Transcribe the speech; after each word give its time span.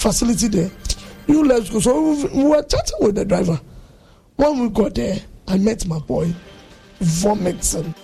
Facility 0.00 0.48
there. 0.48 0.70
You 1.26 1.44
let's 1.44 1.68
go. 1.68 1.78
So 1.78 2.26
we 2.28 2.42
were 2.44 2.62
chatting 2.62 2.96
with 3.00 3.16
the 3.16 3.24
driver. 3.26 3.60
When 4.36 4.58
we 4.58 4.70
got 4.70 4.94
there, 4.94 5.18
I 5.46 5.58
met 5.58 5.86
my 5.86 5.98
boy, 5.98 6.32
vomiting. 7.00 7.94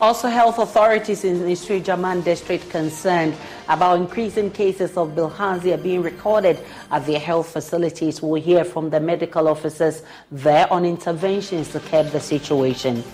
Also, 0.00 0.28
health 0.28 0.58
authorities 0.58 1.22
in 1.22 1.40
the 1.40 1.52
Asuogyaman 1.52 2.24
district 2.24 2.70
concerned 2.70 3.36
about 3.68 3.98
increasing 3.98 4.50
cases 4.50 4.96
of 4.96 5.10
bilharzia 5.10 5.82
being 5.82 6.00
recorded 6.00 6.58
at 6.90 7.04
their 7.04 7.20
health 7.20 7.50
facilities. 7.50 8.22
We'll 8.22 8.40
hear 8.40 8.64
from 8.64 8.88
the 8.88 9.00
medical 9.00 9.48
officers 9.48 10.02
there 10.32 10.72
on 10.72 10.86
interventions 10.86 11.68
to 11.72 11.80
curb 11.80 12.06
the 12.06 12.20
situation. 12.20 13.04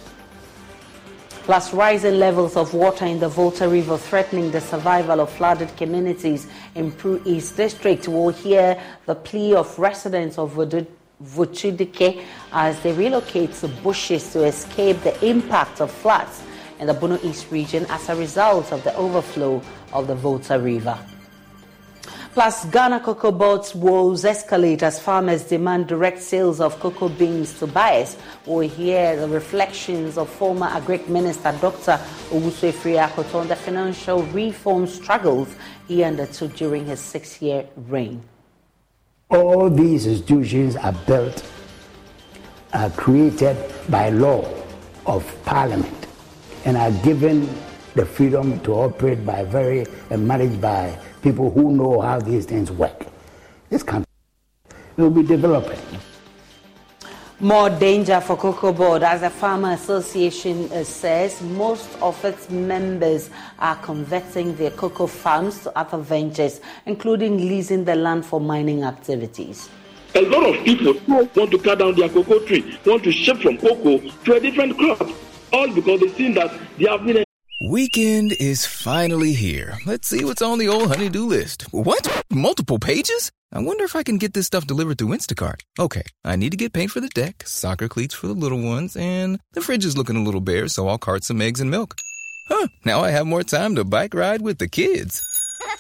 Plus, 1.51 1.75
rising 1.75 2.21
levels 2.21 2.55
of 2.55 2.75
water 2.75 3.07
in 3.07 3.19
the 3.19 3.29
Volta 3.29 3.69
River 3.69 3.99
threatening 3.99 4.53
the 4.53 4.61
survival 4.61 5.21
of 5.21 5.31
flooded 5.31 5.75
communities 5.77 6.47
in 6.75 6.93
Pru 6.93 7.25
East 7.27 7.57
District. 7.57 8.07
We'll 8.09 8.29
hear 8.31 8.81
the 9.07 9.15
plea 9.15 9.55
of 9.55 9.79
residents 9.79 10.39
of 10.39 10.55
Vuchudike 10.55 12.23
as 12.53 12.81
they 12.81 12.93
relocate 12.93 13.53
to 13.55 13.69
bushes 13.69 14.33
to 14.33 14.45
escape 14.45 15.01
the 15.03 15.25
impact 15.25 15.81
of 15.81 15.91
floods 15.91 16.43
in 16.79 16.87
the 16.87 16.95
Bono 16.95 17.19
East 17.23 17.51
region 17.51 17.87
as 17.91 18.09
a 18.09 18.17
result 18.17 18.73
of 18.73 18.83
the 18.85 18.95
overflow 18.97 19.61
of 19.93 20.07
the 20.07 20.15
Volta 20.15 20.59
River. 20.59 20.99
Plus, 22.41 22.65
Ghana 22.71 23.01
cocoa 23.01 23.33
board's 23.33 23.75
woes 23.75 24.25
escalate 24.25 24.83
as 24.83 24.99
farmers 24.99 25.43
demand 25.43 25.89
direct 25.89 26.23
sales 26.23 26.59
of 26.59 26.81
cocoa 26.81 27.11
beans 27.11 27.59
to 27.59 27.67
buyers. 27.67 28.17
We'll 28.47 28.67
hear 28.67 29.15
the 29.15 29.29
reflections 29.29 30.17
of 30.17 30.31
former 30.31 30.67
Agric 30.69 31.07
Minister 31.07 31.55
Dr. 31.61 32.01
Owusu 32.31 32.73
Afriyie 32.73 33.35
on 33.35 33.47
the 33.47 33.57
financial 33.57 34.23
reform 34.23 34.87
struggles 34.87 35.55
he 35.87 36.03
undertook 36.03 36.57
during 36.57 36.87
his 36.87 36.99
six-year 36.99 37.69
reign. 37.77 38.23
All 39.29 39.69
these 39.69 40.07
institutions 40.07 40.77
are 40.77 40.95
built, 41.07 41.45
are 42.73 42.89
created 42.89 43.59
by 43.91 44.09
law 44.09 44.49
of 45.05 45.31
Parliament, 45.45 46.07
and 46.65 46.79
are 46.79 46.93
given 47.05 47.47
the 47.95 48.07
freedom 48.07 48.61
to 48.61 48.73
operate 48.73 49.25
by 49.25 49.45
very 49.45 49.87
and 50.11 50.27
managed 50.27 50.61
by 50.61 50.99
people 51.23 51.51
who 51.51 51.73
know 51.73 52.01
how 52.01 52.21
these 52.21 52.47
things 52.47 52.71
work. 52.71 53.07
This 53.69 53.83
country 53.83 54.07
will 54.97 55.11
be 55.11 55.23
developing. 55.23 55.79
More 57.43 57.71
danger 57.71 58.21
for 58.21 58.37
Cocoa 58.37 58.71
Board 58.71 59.03
as 59.03 59.23
the 59.23 59.31
Farmer 59.31 59.73
Association 59.73 60.71
uh, 60.73 60.85
says 60.85 61.41
most 61.41 61.89
of 62.03 62.23
its 62.23 62.51
members 62.51 63.31
are 63.59 63.77
converting 63.77 64.55
their 64.57 64.71
cocoa 64.73 65.07
farms 65.07 65.63
to 65.63 65.79
other 65.79 65.97
ventures, 65.97 66.61
including 66.85 67.39
leasing 67.39 67.83
the 67.83 67.95
land 67.95 68.27
for 68.27 68.43
mining 68.43 68.83
activities. 68.83 69.71
A 70.17 70.21
lot 70.21 70.55
of 70.55 70.63
people 70.67 70.93
want 71.09 71.51
to 71.51 71.59
cut 71.59 71.79
down 71.79 71.95
their 71.95 72.11
cocoa 72.11 72.41
tree, 72.41 72.79
want 72.85 73.05
to 73.05 73.13
shift 73.13 73.41
from 73.41 73.57
cocoa 73.57 73.99
to 74.01 74.35
a 74.35 74.41
different 74.41 74.77
crop, 74.77 75.09
all 75.51 75.73
because 75.73 76.01
they've 76.01 76.15
seen 76.17 76.35
that 76.35 76.53
they 76.77 76.91
have 76.91 77.07
been 77.07 77.25
Weekend 77.63 78.33
is 78.33 78.65
finally 78.65 79.35
here. 79.35 79.77
Let's 79.85 80.09
see 80.09 80.25
what's 80.25 80.41
on 80.41 80.59
the 80.59 80.69
old 80.69 80.89
honeydew 80.89 81.27
list. 81.27 81.65
What? 81.73 82.25
Multiple 82.31 82.79
pages? 82.79 83.31
I 83.53 83.59
wonder 83.59 83.85
if 83.85 83.95
I 83.95 84.03
can 84.03 84.17
get 84.17 84.33
this 84.33 84.47
stuff 84.47 84.67
delivered 84.67 84.97
through 84.97 85.09
Instacart. 85.09 85.61
Okay, 85.79 86.05
I 86.25 86.37
need 86.37 86.53
to 86.53 86.57
get 86.57 86.73
paint 86.73 86.91
for 86.91 87.01
the 87.01 87.11
deck, 87.11 87.43
soccer 87.47 87.87
cleats 87.87 88.15
for 88.15 88.29
the 88.29 88.33
little 88.33 88.63
ones, 88.63 88.97
and 88.97 89.41
the 89.53 89.61
fridge 89.61 89.85
is 89.85 89.95
looking 89.95 90.17
a 90.17 90.23
little 90.23 90.41
bare, 90.41 90.69
so 90.69 90.89
I'll 90.89 90.97
cart 90.97 91.23
some 91.23 91.43
eggs 91.43 91.61
and 91.61 91.71
milk. 91.71 91.97
Huh, 92.49 92.69
now 92.87 93.03
I 93.03 93.11
have 93.11 93.27
more 93.27 93.43
time 93.43 93.75
to 93.75 93.85
bike 93.85 94.15
ride 94.15 94.41
with 94.41 94.57
the 94.57 94.69
kids. 94.69 95.23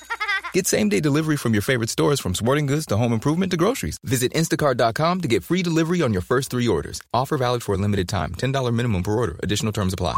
Get 0.52 0.66
same 0.66 0.90
day 0.90 1.00
delivery 1.00 1.38
from 1.38 1.54
your 1.54 1.62
favorite 1.62 1.88
stores 1.88 2.20
from 2.20 2.34
sporting 2.34 2.66
goods 2.66 2.84
to 2.86 2.98
home 2.98 3.14
improvement 3.14 3.52
to 3.52 3.56
groceries. 3.56 3.96
Visit 4.04 4.34
instacart.com 4.34 5.22
to 5.22 5.28
get 5.28 5.44
free 5.44 5.62
delivery 5.62 6.02
on 6.02 6.12
your 6.12 6.22
first 6.22 6.50
three 6.50 6.68
orders. 6.68 7.00
Offer 7.14 7.38
valid 7.38 7.62
for 7.62 7.74
a 7.74 7.78
limited 7.78 8.06
time. 8.06 8.34
$10 8.34 8.74
minimum 8.74 9.02
per 9.02 9.12
order. 9.12 9.40
Additional 9.42 9.72
terms 9.72 9.94
apply 9.94 10.16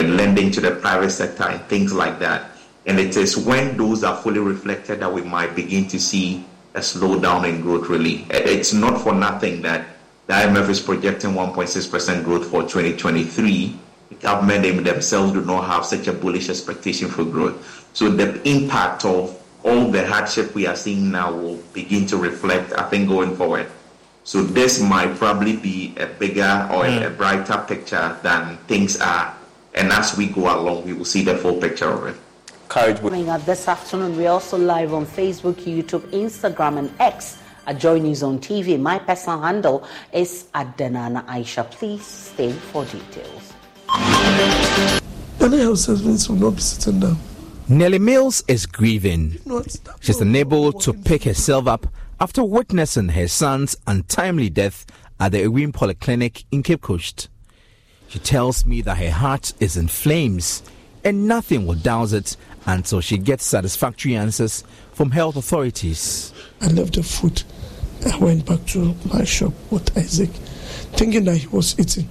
and 0.00 0.16
lending 0.16 0.50
to 0.52 0.60
the 0.60 0.72
private 0.72 1.10
sector 1.10 1.44
and 1.44 1.60
things 1.68 1.92
like 1.92 2.18
that. 2.18 2.50
And 2.86 3.00
it 3.00 3.16
is 3.16 3.36
when 3.36 3.76
those 3.76 4.04
are 4.04 4.16
fully 4.16 4.38
reflected 4.38 5.00
that 5.00 5.12
we 5.12 5.22
might 5.22 5.54
begin 5.54 5.88
to 5.88 5.98
see 5.98 6.44
a 6.74 6.80
slowdown 6.80 7.48
in 7.48 7.60
growth 7.60 7.88
really. 7.88 8.26
It's 8.30 8.72
not 8.72 9.00
for 9.00 9.14
nothing 9.14 9.62
that 9.62 9.86
the 10.26 10.34
IMF 10.34 10.68
is 10.68 10.80
projecting 10.80 11.30
1.6% 11.30 12.24
growth 12.24 12.48
for 12.48 12.62
2023. 12.62 13.76
The 14.08 14.14
government 14.16 14.84
themselves 14.84 15.32
do 15.32 15.44
not 15.44 15.66
have 15.66 15.84
such 15.84 16.06
a 16.06 16.12
bullish 16.12 16.48
expectation 16.48 17.08
for 17.08 17.24
growth. 17.24 17.90
So 17.92 18.10
the 18.10 18.40
impact 18.48 19.04
of 19.04 19.40
all 19.64 19.90
the 19.90 20.06
hardship 20.06 20.54
we 20.54 20.66
are 20.66 20.76
seeing 20.76 21.10
now 21.10 21.32
will 21.32 21.56
begin 21.72 22.06
to 22.06 22.16
reflect, 22.16 22.72
I 22.76 22.88
think, 22.88 23.08
going 23.08 23.36
forward. 23.36 23.66
So 24.22 24.42
this 24.42 24.80
might 24.80 25.16
probably 25.16 25.56
be 25.56 25.94
a 25.96 26.06
bigger 26.06 26.68
or 26.72 26.84
mm. 26.84 27.06
a 27.06 27.10
brighter 27.10 27.64
picture 27.66 28.16
than 28.22 28.56
things 28.68 29.00
are 29.00 29.35
and 29.76 29.92
as 29.92 30.16
we 30.16 30.28
go 30.28 30.42
along, 30.42 30.84
we 30.84 30.94
will 30.94 31.04
see 31.04 31.22
the 31.22 31.36
full 31.36 31.60
picture 31.60 31.90
of 31.90 32.06
it. 32.06 32.16
Coming 32.68 33.28
oh 33.28 33.32
up 33.32 33.44
this 33.44 33.68
afternoon, 33.68 34.16
we're 34.16 34.30
also 34.30 34.58
live 34.58 34.92
on 34.92 35.06
Facebook, 35.06 35.54
YouTube, 35.54 36.02
Instagram, 36.10 36.78
and 36.78 36.90
X 36.98 37.38
at 37.66 37.78
Joy 37.78 37.98
News 37.98 38.22
on 38.22 38.38
TV. 38.40 38.80
My 38.80 38.98
personal 38.98 39.40
handle 39.40 39.86
is 40.12 40.46
at 40.54 40.76
Denana 40.76 41.24
Aisha. 41.26 41.70
Please 41.70 42.04
stay 42.04 42.52
for 42.52 42.84
details. 42.86 43.52
Any 45.40 45.62
house 45.62 45.86
husbands 45.86 46.28
will 46.28 46.36
not 46.36 46.56
be 46.56 46.60
sitting 46.60 47.00
down. 47.00 47.18
Nellie 47.68 47.98
Mills 47.98 48.42
is 48.48 48.66
grieving. 48.66 49.38
She's 50.00 50.20
unable 50.20 50.72
to 50.72 50.92
pick 50.92 51.24
herself 51.24 51.66
up 51.66 51.86
after 52.20 52.42
witnessing 52.42 53.10
her 53.10 53.28
son's 53.28 53.76
untimely 53.86 54.48
death 54.50 54.86
at 55.20 55.32
the 55.32 55.44
Ewim 55.44 55.72
Polyclinic 55.72 56.44
in 56.50 56.62
Cape 56.62 56.80
Coast. 56.80 57.28
She 58.08 58.18
tells 58.18 58.64
me 58.64 58.80
that 58.82 58.98
her 58.98 59.10
heart 59.10 59.52
is 59.60 59.76
in 59.76 59.88
flames 59.88 60.62
and 61.04 61.28
nothing 61.28 61.66
will 61.66 61.74
douse 61.74 62.12
it 62.12 62.36
until 62.66 63.00
she 63.00 63.18
gets 63.18 63.44
satisfactory 63.44 64.16
answers 64.16 64.64
from 64.92 65.12
health 65.12 65.36
authorities. 65.36 66.32
I 66.60 66.68
left 66.68 66.94
the 66.94 67.02
food. 67.02 67.42
I 68.04 68.16
went 68.18 68.44
back 68.44 68.64
to 68.66 68.94
my 69.12 69.24
shop 69.24 69.52
with 69.70 69.96
Isaac, 69.96 70.30
thinking 70.96 71.24
that 71.24 71.36
he 71.36 71.46
was 71.48 71.78
eating, 71.78 72.08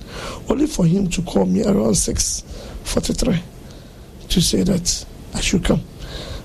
only 0.49 0.67
for 0.67 0.85
him 0.85 1.09
to 1.09 1.21
call 1.21 1.45
me 1.45 1.63
around 1.63 1.93
6.43 1.93 3.41
to 4.29 4.41
say 4.41 4.63
that 4.63 5.05
I 5.33 5.41
should 5.41 5.63
come. 5.63 5.81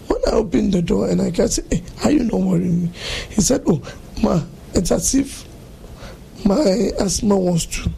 When 0.06 0.20
I 0.26 0.32
opened 0.32 0.72
the 0.74 0.82
door 0.82 1.08
and 1.08 1.22
I 1.22 1.30
got, 1.30 1.56
hey, 1.70 1.82
are 2.04 2.10
you 2.10 2.24
not 2.24 2.40
worrying 2.40 2.82
me? 2.82 2.90
He 3.30 3.40
said, 3.40 3.62
oh, 3.66 3.80
ma, 4.22 4.42
it's 4.74 4.90
as 4.90 5.14
if 5.14 5.46
my 6.44 6.90
asthma 6.98 7.36
wants 7.36 7.66
to 7.66 7.90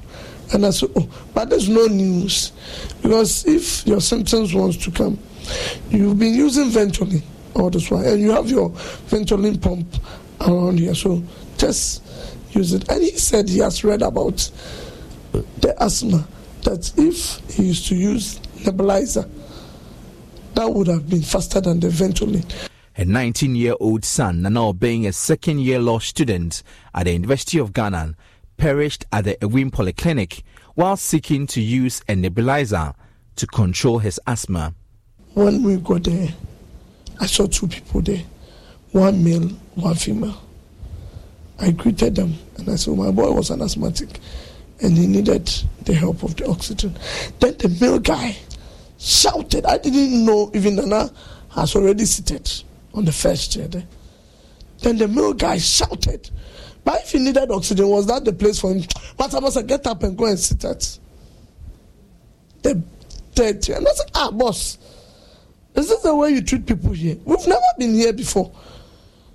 and 0.52 0.66
I 0.66 0.70
said, 0.70 0.90
oh, 0.96 1.08
but 1.34 1.50
there's 1.50 1.68
no 1.68 1.86
news. 1.86 2.52
Because 3.02 3.46
if 3.46 3.86
your 3.86 4.00
symptoms 4.00 4.54
wants 4.54 4.76
to 4.84 4.90
come, 4.90 5.18
you've 5.90 6.18
been 6.18 6.34
using 6.34 6.68
Ventolin 6.68 7.22
all 7.54 7.70
this 7.70 7.90
while, 7.90 8.06
and 8.06 8.20
you 8.20 8.30
have 8.30 8.48
your 8.48 8.70
Ventolin 8.70 9.60
pump 9.60 9.86
around 10.40 10.78
here. 10.78 10.94
So 10.94 11.22
just 11.58 12.02
use 12.50 12.72
it. 12.72 12.88
And 12.90 13.02
he 13.02 13.10
said 13.12 13.48
he 13.48 13.58
has 13.58 13.82
read 13.84 14.02
about 14.02 14.50
the 15.32 15.74
asthma, 15.82 16.26
that 16.62 16.92
if 16.96 17.40
he 17.54 17.68
used 17.68 17.86
to 17.88 17.96
use 17.96 18.38
nebulizer, 18.60 19.28
that 20.54 20.68
would 20.70 20.86
have 20.86 21.08
been 21.08 21.22
faster 21.22 21.60
than 21.60 21.80
the 21.80 21.88
Ventolin. 21.88 22.44
A 22.96 23.06
19 23.06 23.54
year 23.54 23.74
old 23.80 24.04
son, 24.04 24.42
now 24.42 24.72
being 24.72 25.06
a 25.06 25.12
second 25.12 25.60
year 25.60 25.78
law 25.78 25.98
student 25.98 26.62
at 26.94 27.04
the 27.04 27.12
University 27.12 27.58
of 27.58 27.72
Ghana, 27.72 28.14
perished 28.56 29.04
at 29.12 29.24
the 29.24 29.36
Ewim 29.36 29.70
Polyclinic 29.70 30.42
while 30.74 30.96
seeking 30.96 31.46
to 31.48 31.60
use 31.60 32.00
a 32.08 32.14
nebulizer 32.14 32.94
to 33.36 33.46
control 33.46 33.98
his 33.98 34.20
asthma. 34.26 34.74
When 35.34 35.62
we 35.62 35.76
got 35.76 36.04
there, 36.04 36.28
I 37.20 37.26
saw 37.26 37.46
two 37.46 37.68
people 37.68 38.02
there 38.02 38.22
one 38.92 39.24
male, 39.24 39.48
one 39.74 39.94
female. 39.94 40.40
I 41.58 41.70
greeted 41.70 42.14
them 42.14 42.34
and 42.56 42.68
I 42.68 42.76
said, 42.76 42.96
My 42.96 43.10
boy 43.10 43.30
was 43.32 43.50
an 43.50 43.62
asthmatic 43.62 44.20
and 44.82 44.96
he 44.96 45.06
needed 45.06 45.50
the 45.84 45.94
help 45.94 46.22
of 46.22 46.36
the 46.36 46.48
oxygen. 46.48 46.96
Then 47.40 47.56
the 47.56 47.68
male 47.80 47.98
guy 47.98 48.36
shouted. 48.98 49.64
I 49.64 49.78
didn't 49.78 50.24
know 50.24 50.50
even 50.54 50.76
Nana 50.76 51.10
has 51.50 51.74
already 51.74 52.04
seated 52.04 52.50
on 52.94 53.04
the 53.04 53.12
first 53.12 53.52
chair 53.52 53.68
there. 53.68 53.86
Then 54.80 54.98
the 54.98 55.08
male 55.08 55.32
guy 55.32 55.58
shouted, 55.58 56.30
but 56.84 57.02
if 57.02 57.12
he 57.12 57.18
needed 57.18 57.50
oxygen, 57.50 57.88
was 57.88 58.06
that 58.06 58.24
the 58.24 58.32
place 58.32 58.58
for 58.58 58.72
him? 58.72 58.82
But 59.16 59.34
I 59.34 59.40
must 59.40 59.56
Matamasa, 59.56 59.66
get 59.66 59.86
up 59.86 60.02
and 60.02 60.16
go 60.16 60.26
and 60.26 60.38
sit 60.38 60.64
at 60.64 60.98
the 62.62 62.82
third 63.34 63.62
chair. 63.62 63.76
And 63.76 63.86
I 63.86 63.92
said, 63.92 64.10
ah, 64.14 64.30
boss, 64.30 64.78
is 65.74 65.88
this 65.88 66.02
the 66.02 66.14
way 66.14 66.30
you 66.30 66.42
treat 66.42 66.66
people 66.66 66.92
here? 66.92 67.16
We've 67.24 67.46
never 67.46 67.60
been 67.78 67.94
here 67.94 68.12
before. 68.12 68.52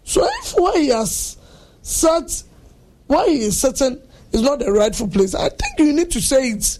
So 0.03 0.25
if 0.25 0.53
why 0.53 0.77
he 0.77 0.87
has 0.89 1.37
sat, 1.81 2.43
why 3.07 3.27
he 3.27 3.43
is 3.43 3.59
certain 3.59 4.01
is 4.31 4.41
not 4.41 4.59
the 4.59 4.71
rightful 4.71 5.07
place, 5.07 5.33
I 5.33 5.49
think 5.49 5.79
you 5.79 5.93
need 5.93 6.11
to 6.11 6.21
say 6.21 6.51
it 6.51 6.79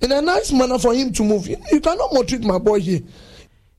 in 0.00 0.12
a 0.12 0.20
nice 0.20 0.52
manner 0.52 0.78
for 0.78 0.94
him 0.94 1.12
to 1.14 1.22
move. 1.22 1.48
You 1.48 1.80
cannot 1.80 2.12
maltreat 2.12 2.42
my 2.42 2.58
boy 2.58 2.80
here. 2.80 3.00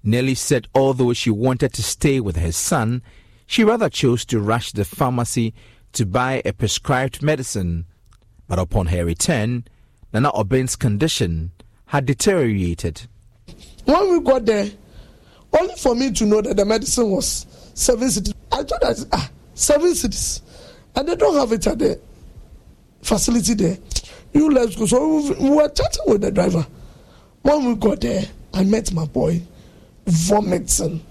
Nelly 0.03 0.35
said 0.35 0.67
although 0.75 1.13
she 1.13 1.29
wanted 1.29 1.73
to 1.73 1.83
stay 1.83 2.19
with 2.19 2.37
her 2.37 2.51
son, 2.51 3.01
she 3.47 3.63
rather 3.63 3.89
chose 3.89 4.25
to 4.25 4.39
rush 4.39 4.71
the 4.71 4.85
pharmacy 4.85 5.53
to 5.95 6.05
buy 6.05 6.41
a 6.45 6.53
prescribed 6.53 7.21
medicine. 7.23 7.85
But 8.47 8.59
upon 8.59 8.87
her 8.87 9.03
return, 9.05 9.65
Nana 10.13 10.31
Obin's 10.33 10.75
condition 10.75 11.51
had 11.87 12.05
deteriorated. 12.05 13.01
When 13.85 14.11
we 14.11 14.19
got 14.21 14.45
there, 14.45 14.69
only 15.59 15.75
for 15.75 15.95
me 15.95 16.11
to 16.11 16.25
know 16.25 16.41
that 16.41 16.57
the 16.57 16.65
medicine 16.65 17.09
was 17.11 17.45
seven 17.73 18.07
cedis. 18.09 18.33
I 18.51 18.57
thought 18.63 18.81
that 18.81 19.05
ah, 19.11 19.29
seven 19.53 19.91
cedis, 19.91 20.41
and 20.95 21.07
they 21.07 21.15
don't 21.15 21.35
have 21.35 21.51
it 21.51 21.65
at 21.67 21.79
the 21.79 21.99
facility 23.01 23.53
there. 23.53 23.77
You 24.33 24.51
let's 24.51 24.75
go. 24.75 24.85
So 24.85 25.33
we 25.39 25.49
were 25.49 25.69
chatting 25.69 26.03
with 26.07 26.21
the 26.21 26.31
driver. 26.31 26.65
When 27.41 27.65
we 27.65 27.75
got 27.75 28.01
there, 28.01 28.25
I 28.53 28.63
met 28.63 28.91
my 28.93 29.05
boy 29.05 29.41
vomiting. 30.05 31.03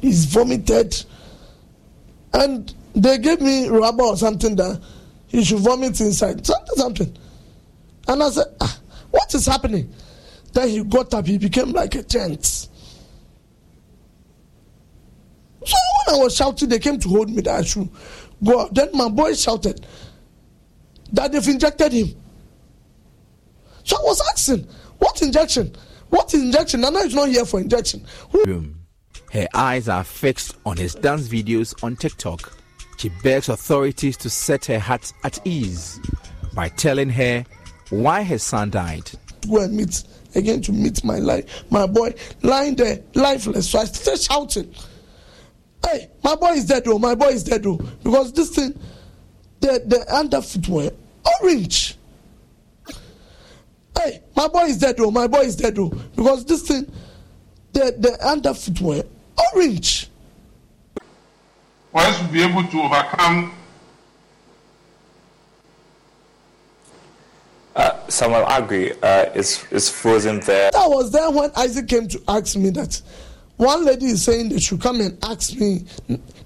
He's 0.00 0.26
vomited, 0.26 1.02
and 2.34 2.74
they 2.96 3.18
gave 3.18 3.40
me 3.40 3.68
rubber 3.68 4.02
or 4.04 4.16
something 4.16 4.56
that 4.56 4.80
he 5.26 5.44
should 5.44 5.58
vomit 5.58 6.00
inside. 6.00 6.44
Something, 6.46 6.76
something. 6.76 7.16
And 8.08 8.22
I 8.22 8.30
said, 8.30 8.46
ah, 8.60 8.78
what 9.10 9.34
is 9.34 9.46
happening? 9.46 9.92
Then 10.52 10.68
he 10.70 10.82
got 10.82 11.12
up, 11.12 11.26
he 11.26 11.36
became 11.38 11.72
like 11.72 11.94
a 11.94 12.02
tent. 12.02 12.44
So 15.64 15.76
when 16.06 16.20
I 16.20 16.22
was 16.22 16.36
shouting, 16.36 16.68
they 16.68 16.78
came 16.78 16.98
to 17.00 17.08
hold 17.08 17.28
me 17.30 17.42
that 17.42 17.54
I 17.58 17.62
should 17.62 17.88
go 18.42 18.60
out. 18.62 18.74
Then 18.74 18.88
my 18.94 19.08
boy 19.08 19.34
shouted 19.34 19.84
that 21.12 21.32
they've 21.32 21.46
injected 21.48 21.92
him. 21.92 22.14
So 23.84 23.96
I 23.96 24.02
was 24.02 24.22
asking, 24.32 24.66
what 24.98 25.20
injection? 25.22 25.74
What 26.08 26.32
injection? 26.34 26.80
Nana 26.80 27.00
is 27.00 27.14
not 27.14 27.28
here 27.28 27.44
for 27.44 27.60
injection. 27.60 28.04
Who- 28.30 28.44
Her 29.32 29.48
eyes 29.52 29.88
are 29.88 30.04
fixed 30.04 30.56
on 30.64 30.76
his 30.76 30.94
dance 30.94 31.28
videos 31.28 31.74
on 31.82 31.96
TikTok. 31.96 32.55
She 32.96 33.10
begs 33.22 33.48
authorities 33.48 34.16
to 34.18 34.30
set 34.30 34.64
her 34.66 34.78
heart 34.78 35.12
at 35.22 35.38
ease 35.46 36.00
by 36.54 36.68
telling 36.70 37.10
her 37.10 37.44
why 37.90 38.22
her 38.22 38.38
son 38.38 38.70
died. 38.70 39.10
Go 39.48 39.60
and 39.62 39.76
meet 39.76 40.02
again 40.34 40.60
to 40.62 40.72
meet 40.72 41.04
my 41.04 41.18
life, 41.18 41.64
my 41.70 41.86
boy 41.86 42.14
lying 42.42 42.74
there 42.74 43.00
lifeless. 43.14 43.70
So 43.70 43.78
I 43.80 43.84
started 43.84 44.22
shouting, 44.22 44.74
"Hey, 45.84 46.10
my 46.24 46.34
boy 46.34 46.52
is 46.52 46.64
dead! 46.66 46.84
Oh, 46.86 46.98
my 46.98 47.14
boy 47.14 47.28
is 47.28 47.44
dead! 47.44 47.66
Oh, 47.66 47.76
because 48.02 48.32
this 48.32 48.50
thing, 48.50 48.78
the 49.60 49.82
the 49.86 50.14
underfoot 50.14 50.68
were 50.68 50.90
orange. 51.42 51.96
Hey, 53.96 54.22
my 54.34 54.48
boy 54.48 54.64
is 54.64 54.78
dead! 54.78 54.96
Oh, 54.98 55.10
my 55.10 55.26
boy 55.26 55.40
is 55.40 55.56
dead! 55.56 55.78
Oh, 55.78 55.90
because 56.16 56.44
this 56.44 56.62
thing, 56.62 56.90
the 57.72 57.94
the 57.98 58.16
underfoot 58.26 58.80
were 58.80 59.04
orange. 59.54 60.10
For 61.96 62.02
us 62.02 62.18
to 62.18 62.28
be 62.28 62.42
able 62.42 62.62
to 62.62 62.82
overcome 62.82 63.52
Uh, 67.74 68.08
Samuel 68.08 68.46
Agri 68.46 68.92
uh, 69.02 69.26
is, 69.34 69.62
is 69.70 69.90
frozen 69.90 70.40
there. 70.40 70.70
I 70.74 70.86
was 70.86 71.12
there 71.12 71.30
when 71.30 71.50
Isaac 71.56 71.88
came 71.88 72.08
to 72.08 72.22
ask 72.26 72.56
me 72.56 72.70
that. 72.70 73.02
One 73.58 73.84
lady 73.84 74.06
is 74.06 74.22
saying 74.24 74.48
they 74.48 74.60
should 74.60 74.80
come 74.80 75.02
and 75.02 75.22
ask 75.22 75.54
me 75.56 75.84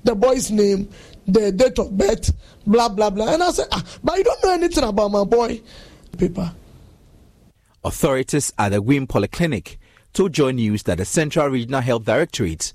the 0.02 0.16
boy's 0.16 0.50
name, 0.50 0.88
the 1.28 1.52
date 1.52 1.78
of 1.78 1.96
birth, 1.96 2.32
blah, 2.66 2.88
blah, 2.88 3.10
blah. 3.10 3.32
And 3.32 3.44
I 3.44 3.52
said, 3.52 3.68
ah, 3.70 3.84
but 4.02 4.18
you 4.18 4.24
don't 4.24 4.42
know 4.42 4.52
anything 4.54 4.82
about 4.82 5.12
my 5.12 5.22
boy. 5.22 5.60
Paper. 6.18 6.52
Authorities 7.84 8.52
at 8.58 8.70
the 8.70 8.82
Ewim 8.82 9.06
Polyclinic 9.06 9.76
told 10.12 10.32
Joy 10.32 10.50
News 10.50 10.82
that 10.84 10.98
the 10.98 11.04
Central 11.04 11.46
Regional 11.46 11.80
Health 11.80 12.04
Directorate 12.04 12.72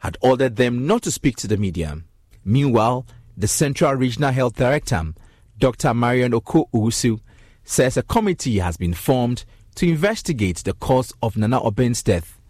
had 0.00 0.18
ordered 0.20 0.56
them 0.56 0.86
not 0.86 1.02
to 1.02 1.10
speak 1.10 1.36
to 1.36 1.46
the 1.46 1.56
media. 1.56 1.98
Meanwhile, 2.44 3.06
the 3.36 3.48
Central 3.48 3.94
Regional 3.94 4.32
Health 4.32 4.56
Director, 4.56 5.14
Dr. 5.58 5.94
Marion 5.94 6.34
Oko 6.34 6.68
Usu, 6.72 7.18
says 7.64 7.96
a 7.96 8.02
committee 8.02 8.58
has 8.58 8.76
been 8.76 8.94
formed 8.94 9.44
to 9.76 9.88
investigate 9.88 10.58
the 10.58 10.72
cause 10.72 11.12
of 11.22 11.36
Nana 11.36 11.62
Oben's 11.62 12.02
death. 12.02 12.40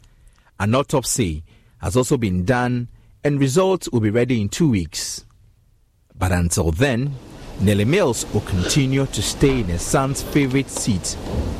An 0.58 0.74
autopsy 0.74 1.44
has 1.78 1.96
also 1.96 2.16
been 2.16 2.44
done 2.44 2.88
and 3.22 3.38
results 3.38 3.88
will 3.90 4.00
be 4.00 4.10
ready 4.10 4.40
in 4.40 4.48
two 4.48 4.70
weeks. 4.70 5.24
But 6.16 6.32
until 6.32 6.70
then, 6.70 7.14
Nellie 7.60 7.84
Mills 7.84 8.24
will 8.32 8.40
continue 8.42 9.06
to 9.06 9.22
stay 9.22 9.60
in 9.60 9.68
her 9.68 9.78
son's 9.78 10.22
favorite 10.22 10.70
seat, 10.70 11.16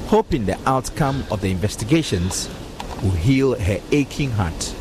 hoping 0.06 0.46
the 0.46 0.58
outcome 0.66 1.25
of 1.31 1.40
the 1.40 1.50
investigations 1.50 2.48
will 3.02 3.10
heal 3.10 3.58
her 3.58 3.81
aching 3.92 4.31
heart. 4.31 4.75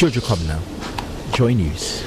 Jojo 0.00 0.22
Kobna, 0.22 0.58
Joy 1.30 1.52
News. 1.52 2.02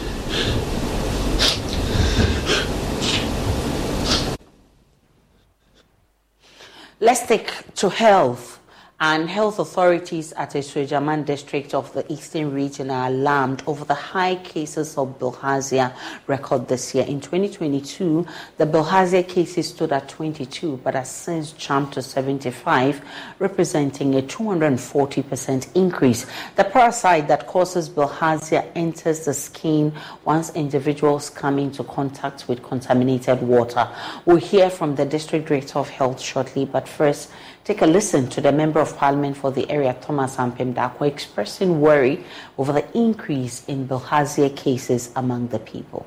Let's 7.00 7.28
take 7.28 7.52
to 7.76 7.90
health. 7.90 8.63
And 9.06 9.30
health 9.30 9.60
authorities 9.60 10.32
at 10.32 10.52
Asuogyaman 10.52 11.26
district 11.26 11.74
of 11.74 11.92
the 11.92 12.10
Eastern 12.10 12.54
region 12.54 12.90
are 12.90 13.08
alarmed 13.08 13.62
over 13.68 13.84
the 13.84 13.94
high 13.94 14.36
cases 14.36 14.98
of 14.98 15.20
bilharzia 15.20 15.94
record 16.28 16.70
this 16.70 16.96
year. 16.96 17.04
In 17.04 17.20
2022, 17.20 18.26
the 18.56 18.66
bilharzia 18.66 19.28
cases 19.28 19.68
stood 19.68 19.92
at 19.92 20.08
22, 20.08 20.80
but 20.86 20.94
has 20.94 21.12
since 21.12 21.52
jumped 21.52 21.96
to 21.96 22.02
75, 22.02 23.02
representing 23.40 24.16
a 24.16 24.22
240% 24.22 25.76
increase. 25.76 26.26
The 26.56 26.64
parasite 26.64 27.28
that 27.28 27.46
causes 27.46 27.90
bilharzia 27.90 28.72
enters 28.74 29.26
the 29.26 29.34
skin 29.34 29.94
once 30.24 30.56
individuals 30.56 31.30
come 31.30 31.60
into 31.60 31.84
contact 31.84 32.48
with 32.48 32.64
contaminated 32.64 33.42
water. 33.42 33.86
We'll 34.26 34.38
hear 34.38 34.70
from 34.70 34.96
the 34.96 35.06
district 35.06 35.50
director 35.50 35.80
of 35.80 35.90
health 35.90 36.22
shortly, 36.22 36.64
but 36.64 36.88
first, 36.88 37.30
take 37.66 37.82
a 37.82 37.86
listen 37.86 38.30
to 38.30 38.40
the 38.40 38.54
Member 38.54 38.80
of 38.80 38.93
Parliament 38.96 39.38
for 39.38 39.52
the 39.52 39.70
area, 39.70 39.96
Thomas 40.02 40.38
Ampem 40.38 40.74
Darko, 40.74 41.08
expressing 41.08 41.82
worry 41.82 42.24
over 42.58 42.74
the 42.74 42.86
increase 42.98 43.66
in 43.66 43.88
bilharzia 43.88 44.56
cases 44.56 45.12
among 45.16 45.48
the 45.50 45.60
people. 45.60 46.06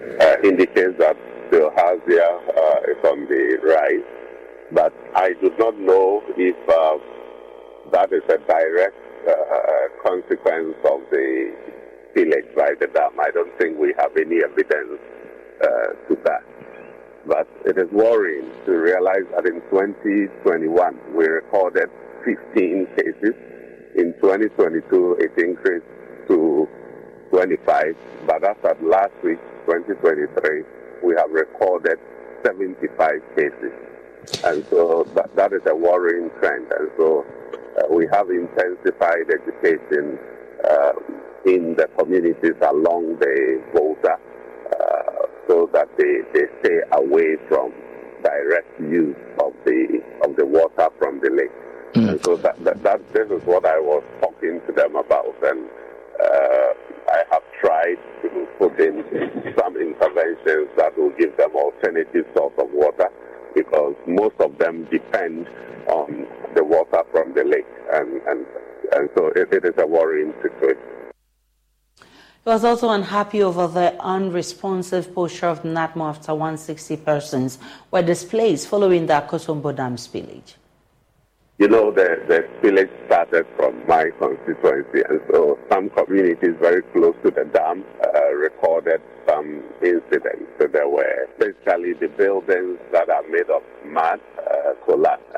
Uh, 0.00 0.36
indicates 0.42 0.98
that 0.98 1.16
bilharzia 1.50 2.28
uh, 2.56 2.90
is 2.90 3.04
on 3.04 3.26
the 3.26 3.58
rise, 3.62 4.04
but 4.72 4.92
I 5.14 5.34
do 5.40 5.52
not 5.58 5.78
know 5.78 6.22
if 6.36 6.56
uh, 6.68 6.98
that 7.92 8.12
is 8.12 8.22
a 8.28 8.38
direct 8.38 8.96
uh, 9.28 10.08
consequence 10.08 10.74
of 10.90 11.00
the 11.10 11.54
spillage 12.10 12.54
by 12.56 12.72
the 12.80 12.86
dam. 12.88 13.12
I 13.20 13.30
don't 13.30 13.56
think 13.58 13.78
we 13.78 13.94
have 13.98 14.16
any 14.16 14.42
evidence 14.42 15.00
uh, 15.62 15.66
to 16.08 16.18
that. 16.24 16.42
But 17.26 17.48
it 17.64 17.78
is 17.78 17.90
worrying 17.92 18.50
to 18.66 18.72
realize 18.72 19.26
that 19.34 19.46
in 19.46 19.60
2021 19.70 20.98
we 21.14 21.24
recorded 21.26 21.88
15 22.24 22.86
cases. 22.96 23.34
In 23.94 24.14
2022 24.20 25.18
it 25.20 25.32
increased 25.38 25.86
to 26.28 26.68
25. 27.30 27.96
But 28.26 28.44
as 28.44 28.56
of 28.64 28.82
last 28.82 29.12
week, 29.24 29.38
2023, 29.66 30.62
we 31.02 31.14
have 31.16 31.30
recorded 31.30 31.98
75 32.44 33.10
cases. 33.34 33.72
And 34.44 34.64
so 34.70 35.04
that, 35.14 35.34
that 35.36 35.52
is 35.52 35.62
a 35.66 35.74
worrying 35.74 36.30
trend. 36.38 36.66
And 36.78 36.90
so 36.96 37.24
uh, 37.78 37.92
we 37.92 38.06
have 38.12 38.30
intensified 38.30 39.30
education 39.32 40.18
uh, 40.68 40.92
in 41.46 41.74
the 41.74 41.88
communities 41.98 42.54
along 42.68 43.18
the 43.18 43.62
border 43.74 44.16
uh, 44.78 45.21
so 45.52 45.68
that 45.74 45.88
they, 45.98 46.24
they 46.32 46.46
stay 46.60 46.80
away 46.92 47.36
from 47.48 47.72
direct 48.24 48.80
use 48.80 49.16
of 49.44 49.52
the 49.66 50.00
of 50.24 50.34
the 50.36 50.46
water 50.46 50.88
from 50.98 51.20
the 51.20 51.28
lake. 51.28 51.52
Mm. 51.92 52.08
And 52.08 52.24
so 52.24 52.36
that, 52.36 52.56
that, 52.64 52.82
that 52.82 53.00
this 53.12 53.28
is 53.28 53.44
what 53.44 53.66
I 53.66 53.78
was 53.78 54.02
talking 54.22 54.62
to 54.66 54.72
them 54.72 54.96
about, 54.96 55.36
and 55.42 55.68
uh, 56.24 56.70
I 57.12 57.20
have 57.30 57.42
tried 57.60 58.00
to 58.22 58.48
put 58.58 58.80
in 58.80 59.04
some 59.60 59.76
interventions 59.76 60.72
that 60.78 60.96
will 60.96 61.12
give 61.20 61.36
them 61.36 61.54
alternative 61.54 62.24
source 62.34 62.54
of 62.56 62.68
water. 62.72 63.10
because 63.54 63.94
most 64.06 64.36
of 64.40 64.56
them 64.56 64.88
depend 64.90 65.46
on 65.88 66.26
the 66.54 66.64
water 66.64 67.02
from 67.12 67.34
the 67.34 67.44
lake, 67.44 67.68
and, 67.92 68.22
and, 68.26 68.46
and 68.96 69.10
so 69.16 69.26
it, 69.36 69.52
it 69.52 69.64
is 69.64 69.74
a 69.76 69.86
worrying 69.86 70.32
situation. 70.40 71.01
He 72.44 72.50
was 72.50 72.64
also 72.64 72.90
unhappy 72.90 73.40
over 73.40 73.68
the 73.68 73.94
unresponsive 74.02 75.14
posture 75.14 75.46
of 75.46 75.62
NADMO 75.62 76.08
after 76.08 76.32
160 76.34 76.96
persons 76.96 77.58
were 77.92 78.02
displaced 78.02 78.66
following 78.66 79.06
the 79.06 79.12
Akosombo 79.12 79.74
Dam 79.74 79.94
spillage. 79.94 80.54
You 81.58 81.68
know, 81.68 81.92
the, 81.92 82.20
the 82.26 82.48
spillage 82.58 82.90
started 83.06 83.46
from 83.54 83.86
my 83.86 84.10
constituency, 84.18 85.04
and 85.08 85.20
so 85.30 85.56
some 85.70 85.88
communities 85.90 86.56
very 86.60 86.82
close 86.82 87.14
to 87.22 87.30
the 87.30 87.44
dam 87.44 87.84
uh, 88.02 88.32
recorded 88.34 89.00
some 89.28 89.62
incidents. 89.80 90.50
So 90.58 90.66
there 90.66 90.88
were 90.88 91.28
basically 91.38 91.92
the 91.92 92.08
buildings 92.08 92.80
that 92.90 93.08
are 93.08 93.22
made 93.30 93.50
of 93.50 93.62
mud 93.86 94.18
uh, 94.38 94.52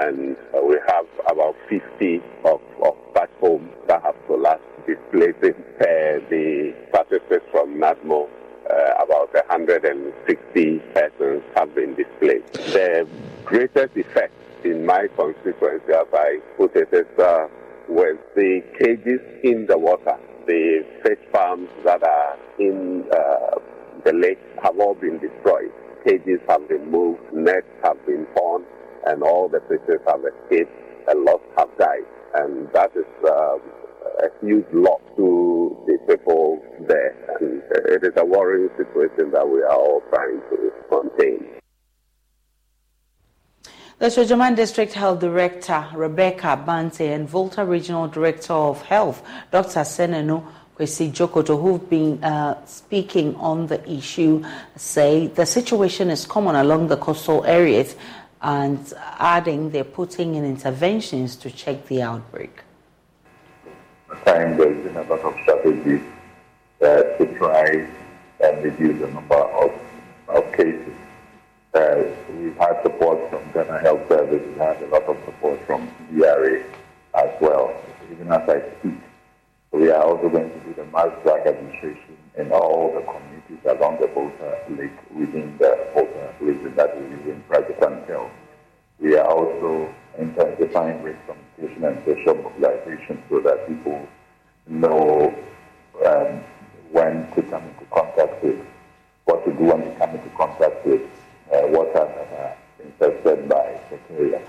and 0.01 0.37
uh, 0.55 0.61
we 0.63 0.77
have 0.89 1.07
about 1.31 1.55
50 1.69 2.21
of, 2.45 2.61
of 2.83 2.97
homes 3.45 3.71
that 3.89 4.03
have 4.03 4.17
collapsed, 4.27 4.65
displacing 4.87 5.55
uh, 5.81 5.85
the 6.31 6.75
statistics 6.89 7.45
from 7.51 7.75
NADMO. 7.79 8.29
Uh, 8.65 9.05
about 9.05 9.29
160 9.35 10.79
persons 10.95 11.43
have 11.55 11.75
been 11.75 11.95
displaced. 11.95 12.55
The 12.73 13.07
greatest 13.45 13.95
effect 13.95 14.33
in 14.65 14.87
my 14.87 15.07
constituency, 15.15 15.93
as 15.93 16.07
I 16.15 16.41
put 16.57 16.75
it, 16.75 16.89
is 16.91 17.19
uh, 17.19 17.47
with 17.89 18.17
the 18.35 18.63
cages 18.79 19.21
in 19.43 19.67
the 19.67 19.77
water. 19.77 20.17
The 20.47 20.85
fish 21.03 21.19
farms 21.31 21.69
that 21.85 22.03
are 22.03 22.39
in 22.59 23.05
uh, 23.13 23.59
the 24.05 24.15
lake 24.15 24.41
have 24.63 24.79
all 24.79 24.95
been 24.95 25.19
destroyed. 25.19 25.73
Cages 26.07 26.41
have 26.49 26.67
been 26.69 26.91
moved, 26.91 27.21
nets 27.33 27.67
have 27.83 28.05
been 28.07 28.27
torn, 28.37 28.65
and 29.07 29.23
all 29.23 29.49
the 29.49 29.61
fishes 29.69 30.01
have 30.07 30.21
escaped. 30.25 30.73
A 31.09 31.15
lot 31.15 31.43
have 31.59 31.69
died. 31.79 32.05
And 32.35 32.69
that 32.73 32.91
is 32.97 33.07
uh, 33.25 33.59
a 34.25 34.29
huge 34.41 34.67
loss 34.73 35.01
to 35.17 35.77
the 35.87 35.99
people 36.09 36.61
there. 36.89 37.15
And 37.41 37.63
it 37.87 38.03
is 38.05 38.13
a 38.17 38.25
worrying 38.25 38.71
situation 38.77 39.31
that 39.33 39.49
we 39.49 39.63
are 39.63 39.73
all 39.73 40.03
trying 40.11 40.41
to 40.51 40.73
contain. 40.91 41.61
The 43.99 44.07
Asuogyaman 44.07 44.57
District 44.57 44.93
Health 44.93 45.21
Director 45.21 45.87
Rebecca 45.95 46.61
Bante 46.67 47.07
and 47.13 47.29
Volta 47.29 47.65
Regional 47.65 48.09
Director 48.09 48.53
of 48.53 48.83
Health 48.83 49.23
Dr. 49.53 49.81
Senanu 49.81 50.45
Kwesi 50.77 51.13
Djokoto, 51.13 51.61
who've 51.63 51.89
been 51.89 52.23
uh, 52.25 52.67
speaking 52.67 53.37
on 53.37 53.69
the 53.69 53.89
issue, 53.89 54.45
say 54.75 55.29
the 55.29 55.47
situation 55.47 56.11
is 56.11 56.27
common 56.27 56.57
along 56.57 56.89
the 56.89 56.97
coastal 56.97 57.45
areas 57.45 57.95
and 58.45 58.93
adding 59.19 59.71
they're 59.71 59.83
putting 59.83 60.35
in 60.35 60.45
interventions 60.45 61.35
to 61.35 61.51
check 61.51 61.87
the 61.87 62.03
outbreak. 62.03 62.61
Time 64.27 64.57
there's 64.59 64.85
been 64.85 64.97
a 64.97 65.03
lot 65.03 65.21
of 65.21 65.35
strategies 65.43 66.03
uh, 66.83 67.03
to 67.17 67.39
try 67.39 67.89
and 68.41 68.63
reduce 68.63 69.01
the 69.01 69.09
number 69.09 69.35
of, 69.35 69.73
of 70.29 70.53
cases. 70.53 70.93
Uh, 71.73 72.05
we've 72.39 72.57
had 72.59 72.81
support 72.83 73.19
from 73.31 73.43
Ghana 73.53 73.81
Health 73.81 74.07
Service, 74.09 74.43
we've 74.47 74.59
had 74.59 74.81
a 74.83 74.87
lot 74.89 75.05
of 75.05 75.17
support 75.25 75.59
from 75.67 75.91
DRA 76.13 76.63
as 77.15 77.31
well. 77.41 77.75
Even 78.13 78.31
as 78.31 78.47
I 78.49 78.63
speak, 78.79 79.01
we 79.73 79.91
are 79.91 80.05
also 80.05 80.29
going 80.29 80.51
to 80.51 80.59
do 80.61 80.75
the 80.75 80.85
mass 80.93 81.11
drug 81.23 81.47
administration 81.47 82.04
in 82.37 82.51
all 82.51 82.93
the 82.93 83.01
communities 83.03 83.65
along 83.67 84.01
the 84.01 84.09
Volta 84.09 84.59
Lake 84.71 84.99
within 85.15 85.57
the 85.59 85.89
Volta 85.95 86.35
region 86.41 86.75
that 86.77 86.97
we 87.01 87.09
live 87.17 87.29
in 87.29 87.43
Private 87.49 87.79
Health. 88.09 88.31
We 88.99 89.17
are 89.17 89.27
also 89.27 89.93
intensifying 90.19 91.03
risk 91.03 91.19
communication 91.27 91.85
and 91.85 92.05
social 92.05 92.35
mobilization 92.35 93.23
so 93.29 93.41
that 93.41 93.67
people 93.69 94.07
know 94.67 95.35
um, 96.07 96.41
when 96.91 97.31
to 97.35 97.43
come 97.43 97.63
into 97.65 97.85
contact 97.91 98.43
with, 98.43 98.59
what 99.25 99.45
to 99.45 99.53
do 99.53 99.65
when 99.65 99.83
to 99.83 99.95
come 99.99 100.11
into 100.11 100.29
contact 100.31 100.85
with 100.87 101.03
uh, 101.53 101.67
water 101.69 101.93
that 101.93 102.33
are 102.39 102.57
infested 102.83 103.49
by 103.49 103.81
bacteria. 103.91 104.41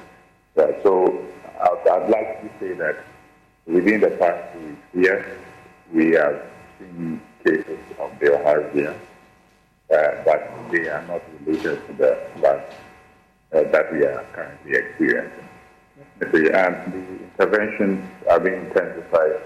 Uh, 0.57 0.67
so 0.83 1.25
I'd, 1.61 1.87
I'd, 1.87 2.09
like 2.09 2.41
to 2.41 2.59
say 2.59 2.73
that 2.73 3.03
within 3.65 4.01
the 4.01 4.11
past 4.11 4.53
two 4.53 4.59
weeks, 4.59 4.81
yes, 4.93 5.25
we 5.91 6.11
have 6.11 6.41
seen 6.79 7.21
cases 7.45 7.79
of 7.99 8.11
bilharzia, 8.19 8.93
uh, 8.93 10.23
but 10.25 10.51
they 10.71 10.89
are 10.89 11.03
not 11.07 11.21
related 11.45 11.85
to 11.87 11.93
the 11.93 12.17
virus 12.41 12.73
uh, 13.53 13.63
that 13.71 13.93
we 13.93 14.03
are 14.03 14.25
currently 14.33 14.73
experiencing. 14.73 15.47
The, 16.19 16.25
and 16.25 16.93
the 16.93 17.23
interventions 17.23 18.03
are 18.29 18.39
being 18.39 18.65
intensified 18.65 19.41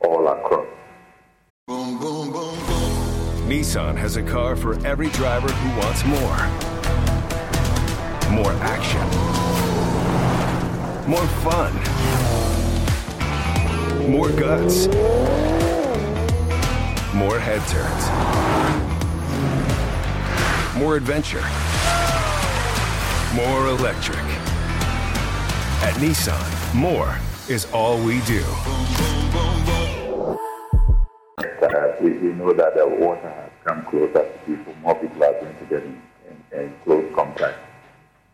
all 0.00 0.26
across. 0.26 0.66
Boom, 1.66 1.98
boom, 1.98 2.32
boom, 2.32 2.56
Nissan 3.48 3.96
has 3.96 4.16
a 4.16 4.22
car 4.22 4.56
for 4.56 4.74
every 4.86 5.08
driver 5.10 5.48
who 5.48 5.80
wants 5.80 6.04
more 6.04 6.78
more 8.30 8.52
action. 8.60 9.00
More 11.08 11.26
fun. 11.42 11.72
More 14.10 14.30
guts. 14.30 14.86
More 17.14 17.38
head 17.38 17.62
turns. 17.68 18.04
More 20.76 20.96
adventure. 20.96 21.40
More 23.34 23.68
electric. 23.68 24.18
At 25.80 25.94
Nissan, 25.94 26.74
more 26.74 27.16
is 27.48 27.66
all 27.72 27.96
we 28.04 28.20
do. 28.26 28.44
Uh, 31.38 31.96
we, 32.02 32.10
we, 32.12 32.32
know 32.34 32.52
that 32.52 32.74
the 32.74 32.86
water 32.86 33.30
has 33.30 33.50
come 33.64 33.84
closer 33.86 34.12
to 34.12 34.38
people. 34.44 34.74
More 34.82 34.94
people 34.94 35.24
are 35.24 35.32
going 35.32 35.56
to 35.56 35.64
get 35.64 35.82
in, 35.82 36.02
in, 36.52 36.60
in 36.60 36.74
close 36.84 37.10
contact 37.14 37.58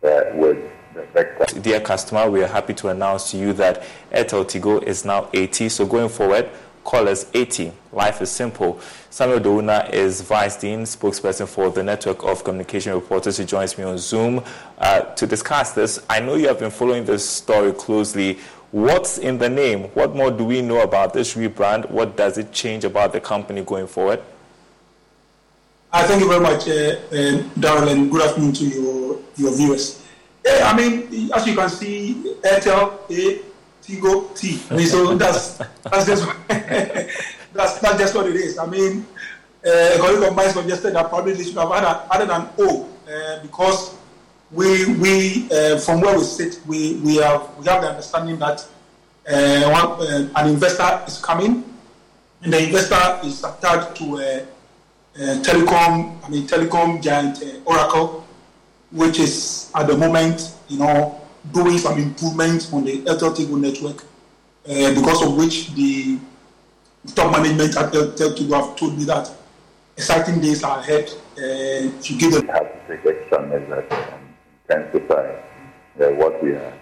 uh, 0.02 0.22
with 0.34 0.58
the 0.94 1.60
Dear 1.60 1.80
customer, 1.80 2.28
we 2.30 2.42
are 2.42 2.48
happy 2.48 2.74
to 2.74 2.88
announce 2.88 3.30
to 3.30 3.36
you 3.36 3.52
that 3.54 3.84
Airtel 4.12 4.44
Tigo 4.44 4.82
is 4.82 5.04
now 5.04 5.28
AT. 5.34 5.54
So 5.54 5.86
going 5.86 6.08
forward, 6.08 6.48
call 6.84 7.08
us 7.08 7.34
AT. 7.34 7.58
Life 7.92 8.20
is 8.22 8.30
simple. 8.30 8.78
Samuel 9.10 9.40
Douna 9.40 9.92
is 9.92 10.20
Vice 10.20 10.56
Dean, 10.56 10.82
spokesperson 10.82 11.48
for 11.48 11.70
the 11.70 11.82
Network 11.82 12.22
of 12.24 12.44
Communication 12.44 12.94
Reporters, 12.94 13.38
who 13.38 13.44
joins 13.44 13.76
me 13.78 13.84
on 13.84 13.98
Zoom 13.98 14.44
uh, 14.78 15.00
to 15.00 15.26
discuss 15.26 15.72
this. 15.72 16.04
I 16.08 16.20
know 16.20 16.34
you 16.34 16.46
have 16.48 16.58
been 16.58 16.70
following 16.70 17.04
this 17.04 17.28
story 17.28 17.72
closely. 17.72 18.38
What's 18.70 19.18
in 19.18 19.38
the 19.38 19.48
name? 19.48 19.84
What 19.94 20.14
more 20.14 20.30
do 20.30 20.44
we 20.44 20.60
know 20.60 20.82
about 20.82 21.14
this 21.14 21.34
rebrand? 21.34 21.90
What 21.90 22.16
does 22.16 22.38
it 22.38 22.52
change 22.52 22.84
about 22.84 23.12
the 23.12 23.20
company 23.20 23.62
going 23.62 23.86
forward? 23.86 24.20
Uh, 25.92 26.04
thank 26.08 26.20
you 26.20 26.28
very 26.28 26.40
much, 26.40 26.66
uh, 26.66 26.96
uh, 27.12 27.88
and 27.88 28.10
good 28.10 28.20
afternoon 28.20 28.52
to 28.52 28.64
your, 28.64 29.20
your 29.36 29.56
viewers. 29.56 30.02
Yeah, 30.44 30.72
I 30.72 30.76
mean, 30.76 31.30
as 31.32 31.46
you 31.46 31.54
can 31.54 31.68
see, 31.68 32.36
Airtel, 32.42 32.98
A, 33.10 33.53
Tigo, 33.84 34.34
T. 34.34 34.60
I 34.70 34.76
mean, 34.76 34.86
so 34.86 35.14
that's 35.14 35.58
that's 35.82 36.06
just 36.06 36.26
that's 36.48 37.78
that's 37.80 37.98
just 37.98 38.14
what 38.14 38.26
it 38.26 38.36
is. 38.36 38.58
I 38.58 38.66
mean, 38.66 39.06
uh, 39.66 39.94
a 39.94 39.98
colleague 39.98 40.22
of 40.22 40.34
mine 40.34 40.50
suggested 40.50 40.94
that 40.94 41.08
probably 41.10 41.34
they 41.34 41.44
should 41.44 41.56
have 41.56 41.70
added, 41.70 42.00
added 42.10 42.30
an 42.30 42.48
O 42.58 42.88
uh, 43.06 43.42
because 43.42 43.94
we 44.50 44.94
we 44.96 45.48
uh, 45.52 45.78
from 45.78 46.00
where 46.00 46.16
we 46.16 46.24
sit, 46.24 46.60
we 46.66 46.96
we 47.04 47.16
have 47.16 47.50
we 47.58 47.66
have 47.66 47.82
the 47.82 47.90
understanding 47.90 48.38
that 48.38 48.66
uh, 49.28 49.70
one, 49.70 50.06
uh, 50.06 50.28
an 50.36 50.48
investor 50.48 51.02
is 51.06 51.18
coming, 51.18 51.64
and 52.42 52.52
the 52.52 52.64
investor 52.64 53.20
is 53.26 53.44
attached 53.44 53.96
to 53.96 54.18
a 54.18 54.40
uh, 55.16 55.42
telecom, 55.42 56.16
I 56.24 56.28
mean, 56.28 56.46
telecom 56.46 57.02
giant 57.02 57.42
uh, 57.42 57.60
Oracle, 57.70 58.26
which 58.90 59.18
is 59.18 59.70
at 59.74 59.86
the 59.86 59.96
moment, 59.96 60.54
you 60.68 60.78
know, 60.78 61.20
doing 61.52 61.78
some 61.78 61.98
improvements 61.98 62.72
on 62.72 62.84
the 62.84 63.02
Airtel 63.02 63.34
Tigo 63.34 63.60
network, 63.60 64.02
uh, 64.68 64.94
because 64.94 65.22
of 65.22 65.36
which 65.36 65.72
the 65.74 66.18
top 67.14 67.32
management 67.32 67.76
at 67.76 67.92
Airtel 67.92 68.36
Tigo 68.36 68.54
have 68.54 68.76
told 68.76 68.96
me 68.98 69.04
that 69.04 69.30
exciting 69.96 70.40
days 70.40 70.62
are 70.64 70.78
ahead 70.80 71.10
uh, 71.36 71.40
to 72.00 72.18
give 72.18 72.32
them. 72.32 72.46
We 72.46 72.52
have 72.52 72.86
to 72.86 72.96
take 72.96 73.06
extra 73.06 73.46
measures 73.46 73.84
and 73.90 74.34
intensify 74.68 75.36
uh, 76.00 76.10
what 76.14 76.42
we 76.42 76.52
are, 76.52 76.72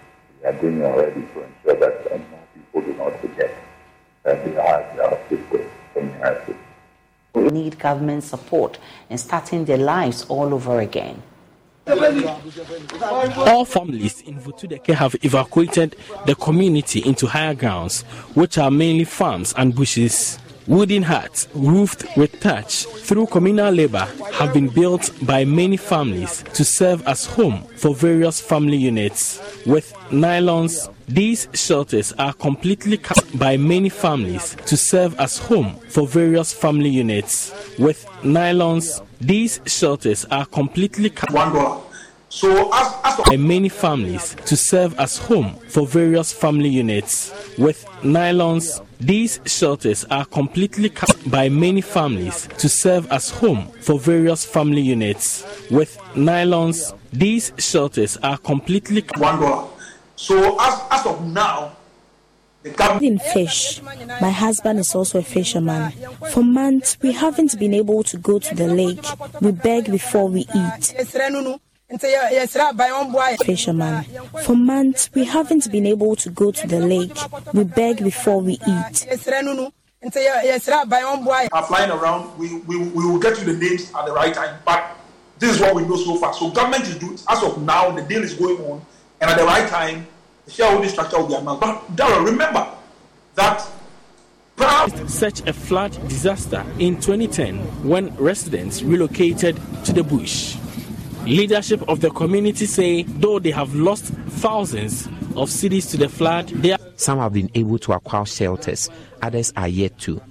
we 0.41 0.47
are 0.47 0.53
doing 0.53 0.83
already 0.83 1.21
to 1.21 1.43
ensure 1.43 1.79
that 1.79 2.29
more 2.29 2.39
people 2.53 2.81
do 2.81 2.93
not 2.97 3.19
forget 3.19 3.53
that 4.23 4.45
they 4.45 4.57
are, 4.57 4.95
they 4.95 5.01
are 5.01 5.15
people 5.29 5.59
from 5.93 6.09
the 6.09 7.51
need 7.51 7.79
government 7.79 8.23
support 8.23 8.79
in 9.09 9.17
starting 9.17 9.65
their 9.65 9.77
lives 9.77 10.25
all 10.29 10.53
over 10.53 10.79
again. 10.79 11.21
All 11.85 13.65
families 13.65 14.21
in 14.21 14.39
Votudeke 14.39 14.93
have 14.93 15.15
evacuated 15.21 15.95
the 16.25 16.35
community 16.35 16.99
into 17.05 17.27
higher 17.27 17.53
grounds, 17.53 18.03
which 18.35 18.57
are 18.57 18.71
mainly 18.71 19.03
farms 19.03 19.53
and 19.57 19.75
bushes. 19.75 20.39
Wooden 20.65 21.03
huts 21.03 21.49
roofed 21.53 22.05
with 22.15 22.39
thatch 22.39 22.85
through 22.85 23.27
communal 23.27 23.73
labor 23.73 24.07
have 24.31 24.53
been 24.53 24.69
built 24.69 25.11
by 25.21 25.43
many 25.43 25.75
families 25.75 26.41
to 26.53 26.63
serve 26.63 27.05
as 27.05 27.25
home 27.25 27.63
for 27.75 27.93
various 27.93 28.39
family 28.39 28.77
units. 28.77 29.41
With 29.65 29.91
nylons, 30.09 30.89
these 31.09 31.49
shelters 31.53 32.13
are 32.13 32.31
completely 32.31 32.95
cut 32.95 33.25
by 33.37 33.57
many 33.57 33.89
families 33.89 34.55
to 34.67 34.77
serve 34.77 35.19
as 35.19 35.37
home 35.37 35.75
for 35.89 36.07
various 36.07 36.53
family 36.53 36.89
units. 36.89 37.51
With 37.77 38.05
nylons, 38.23 39.05
these 39.19 39.59
shelters 39.65 40.25
are 40.25 40.45
completely 40.45 41.09
dollar. 41.09 41.81
So, 42.29 42.73
as, 42.73 42.93
as 43.03 43.19
by 43.27 43.37
many 43.37 43.69
families 43.69 44.35
to 44.47 44.57
serve 44.57 44.97
as 44.99 45.17
home 45.17 45.53
for 45.69 45.85
various 45.85 46.33
family 46.33 46.69
units. 46.69 47.31
With 47.59 47.85
nylons, 48.01 48.83
these 48.99 49.39
shelters 49.45 50.03
are 50.05 50.25
completely 50.25 50.89
cut 50.89 51.15
by 51.29 51.49
many 51.49 51.81
families 51.81 52.47
to 52.57 52.67
serve 52.67 53.11
as 53.11 53.29
home 53.29 53.67
for 53.81 53.99
various 53.99 54.45
family 54.45 54.81
units. 54.81 55.43
With 55.69 55.95
nylons, 56.15 56.97
these 57.11 57.51
shelters 57.59 58.17
are 58.23 58.39
completely 58.39 59.05
one 59.17 59.39
dollar. 59.39 59.67
So, 60.15 60.59
as, 60.59 60.81
as 60.89 61.05
of 61.05 61.25
now, 61.27 61.75
in 63.01 63.19
fish. 63.19 63.81
My 64.21 64.29
husband 64.29 64.79
is 64.79 64.95
also 64.95 65.19
a 65.19 65.23
fisherman. 65.23 65.91
For 66.31 66.43
months, 66.43 66.97
we 67.01 67.11
haven't 67.11 67.59
been 67.59 67.73
able 67.73 68.03
to 68.03 68.17
go 68.17 68.39
to 68.39 68.55
the 68.55 68.67
lake. 68.67 69.03
We 69.41 69.51
beg 69.51 69.91
before 69.91 70.27
we 70.29 70.41
eat. 70.55 70.93
Fisherman. 73.45 74.03
For 74.43 74.55
months, 74.55 75.09
we 75.13 75.25
haven't 75.25 75.71
been 75.71 75.85
able 75.85 76.15
to 76.15 76.29
go 76.29 76.51
to 76.51 76.67
the 76.67 76.79
lake. 76.79 77.15
We 77.53 77.63
beg 77.65 78.03
before 78.03 78.41
we 78.41 78.53
eat. 78.53 79.07
Are 81.51 81.63
flying 81.63 81.91
around. 81.91 82.37
We, 82.37 82.57
we, 82.61 82.77
we 82.77 83.05
will 83.05 83.19
get 83.19 83.37
you 83.39 83.45
the 83.45 83.53
names 83.53 83.91
at 83.95 84.05
the 84.05 84.11
right 84.13 84.33
time. 84.33 84.57
But 84.65 84.97
this 85.39 85.55
is 85.55 85.61
what 85.61 85.75
we 85.75 85.83
know 85.83 85.95
so 85.95 86.17
far. 86.17 86.33
So 86.33 86.49
government 86.51 86.83
is 86.83 86.97
doing 86.97 87.17
as 87.29 87.43
of 87.43 87.61
now. 87.61 87.91
The 87.91 88.01
deal 88.01 88.23
is 88.23 88.33
going 88.33 88.57
on, 88.65 88.81
and 89.21 89.29
at 89.29 89.37
the 89.37 89.45
right 89.45 89.67
time, 89.69 90.07
shareholding 90.47 90.89
structure 90.89 91.17
will 91.19 91.27
be 91.27 91.33
announced. 91.35 91.61
But 91.61 91.95
Daryl, 91.95 92.25
remember 92.25 92.67
that 93.35 93.67
such 95.07 95.41
a 95.47 95.53
flood 95.53 95.91
disaster 96.07 96.65
in 96.79 96.95
2010 96.95 97.57
when 97.87 98.15
residents 98.15 98.83
relocated 98.83 99.59
to 99.85 99.93
the 99.93 100.03
bush. 100.03 100.57
Leadership 101.25 101.81
of 101.87 102.01
the 102.01 102.09
community 102.11 102.65
say 102.65 103.03
though 103.03 103.39
they 103.39 103.51
have 103.51 103.73
lost 103.75 104.05
thousands 104.05 105.07
of 105.35 105.49
cedis 105.49 105.89
to 105.91 105.97
the 105.97 106.09
flood, 106.09 106.47
they 106.49 106.73
are 106.73 106.79
some 106.95 107.19
have 107.19 107.33
been 107.33 107.49
able 107.55 107.79
to 107.79 107.93
acquire 107.93 108.25
shelters, 108.25 108.89
others 109.21 109.51
are 109.55 109.67
yet 109.67 109.97
to. 109.99 110.21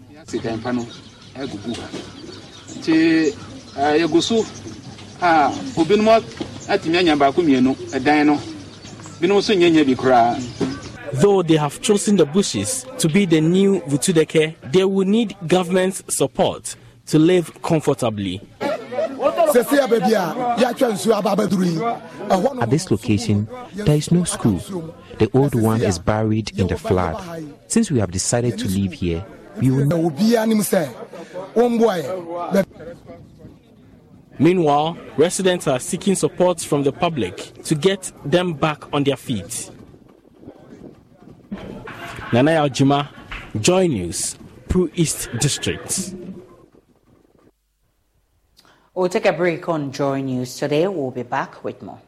Though 11.12 11.42
they 11.42 11.56
have 11.56 11.80
chosen 11.80 12.16
the 12.16 12.26
bushes 12.26 12.84
to 12.98 13.08
be 13.08 13.24
the 13.24 13.40
new 13.40 13.80
Vutudeke, 13.82 14.56
they 14.72 14.84
will 14.84 15.06
need 15.06 15.36
government 15.46 16.02
support 16.10 16.74
to 17.06 17.18
live 17.20 17.52
comfortably. 17.62 18.40
At 22.60 22.70
this 22.70 22.90
location, 22.90 23.46
there 23.74 23.96
is 23.96 24.10
no 24.10 24.24
school. 24.24 24.58
The 25.18 25.30
old 25.34 25.54
one 25.54 25.82
is 25.82 25.98
buried 26.00 26.58
in 26.58 26.66
the 26.66 26.76
flood. 26.76 27.44
Since 27.68 27.92
we 27.92 28.00
have 28.00 28.10
decided 28.10 28.58
to 28.58 28.66
live 28.68 28.92
here, 28.92 29.24
we 29.60 29.70
will. 29.70 30.10
Meanwhile, 34.38 34.96
residents 35.16 35.66
are 35.68 35.78
seeking 35.78 36.14
support 36.14 36.60
from 36.60 36.82
the 36.82 36.92
public 36.92 37.36
to 37.64 37.74
get 37.74 38.12
them 38.24 38.54
back 38.54 38.92
on 38.92 39.04
their 39.04 39.16
feet. 39.16 39.70
Nanaya 42.30 42.72
Juma, 42.72 43.10
Joy 43.60 43.86
News, 43.86 44.36
Pru 44.68 44.90
East 44.94 45.28
District. 45.38 46.14
We'll 48.94 49.08
take 49.08 49.26
a 49.26 49.32
break 49.32 49.68
on 49.68 49.92
Joy 49.92 50.20
News 50.22 50.56
today. 50.56 50.88
We'll 50.88 51.10
be 51.10 51.22
back 51.22 51.62
with 51.62 51.82
more. 51.82 52.00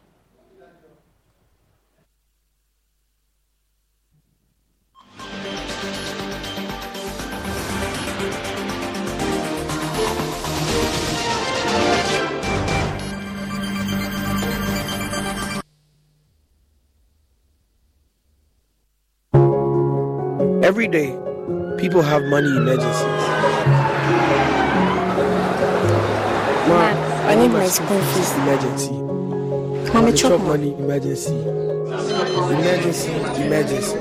Every 20.85 21.01
day, 21.01 21.17
people 21.79 22.03
have 22.03 22.25
money 22.25 22.47
emergencies. 22.47 23.03
Ma, 26.69 26.93
I 27.25 27.35
need 27.37 27.49
my 27.49 27.67
school 27.69 27.99
fees. 28.13 28.33
Emergency. 28.35 28.93
Mommy, 29.95 30.13
chop 30.13 30.33
chop 30.33 30.41
money 30.43 30.75
emergency. 30.75 31.35
Emergency, 32.53 33.13
emergency. 33.47 33.97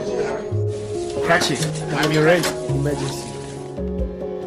Catch 1.25 1.51
it. 1.51 1.83
I'm 1.93 2.11
your 2.11 2.25
rent. 2.25 2.45
Emergency. 2.67 3.29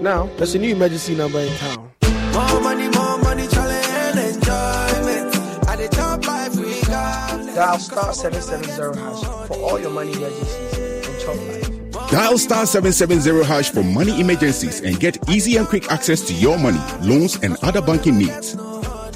Now, 0.03 0.27
there's 0.37 0.55
a 0.55 0.59
new 0.59 0.75
emergency 0.75 1.15
number 1.15 1.41
in 1.41 1.57
town. 1.57 1.91
More 2.35 2.61
money, 2.61 2.89
more 2.91 3.17
money, 3.17 3.49
challenge 3.49 3.87
and 3.87 4.19
enjoyment. 4.19 5.35
At 5.71 5.79
the 5.79 5.89
top 5.91 6.27
life 6.27 6.55
we 6.55 6.83
got. 6.83 7.55
Dial 7.55 7.79
star 7.79 8.13
770 8.13 9.01
hash 9.01 9.49
for 9.49 9.57
all 9.57 9.81
your 9.81 9.91
money 9.91 10.13
emergencies 10.13 11.09
and 11.09 11.19
chop 11.19 11.37
life. 11.37 11.66
Dial 12.11 12.39
star 12.39 12.67
770 12.67 13.45
hash 13.45 13.71
for 13.71 13.83
money 13.83 14.21
emergencies 14.21 14.81
and 14.81 14.99
get 15.01 15.29
easy 15.29 15.57
and 15.57 15.67
quick 15.67 15.91
access 15.91 16.21
to 16.23 16.33
your 16.35 16.57
money, 16.57 16.79
loans, 17.03 17.35
and 17.43 17.57
other 17.65 17.83
banking 17.83 18.17
needs. 18.17 18.55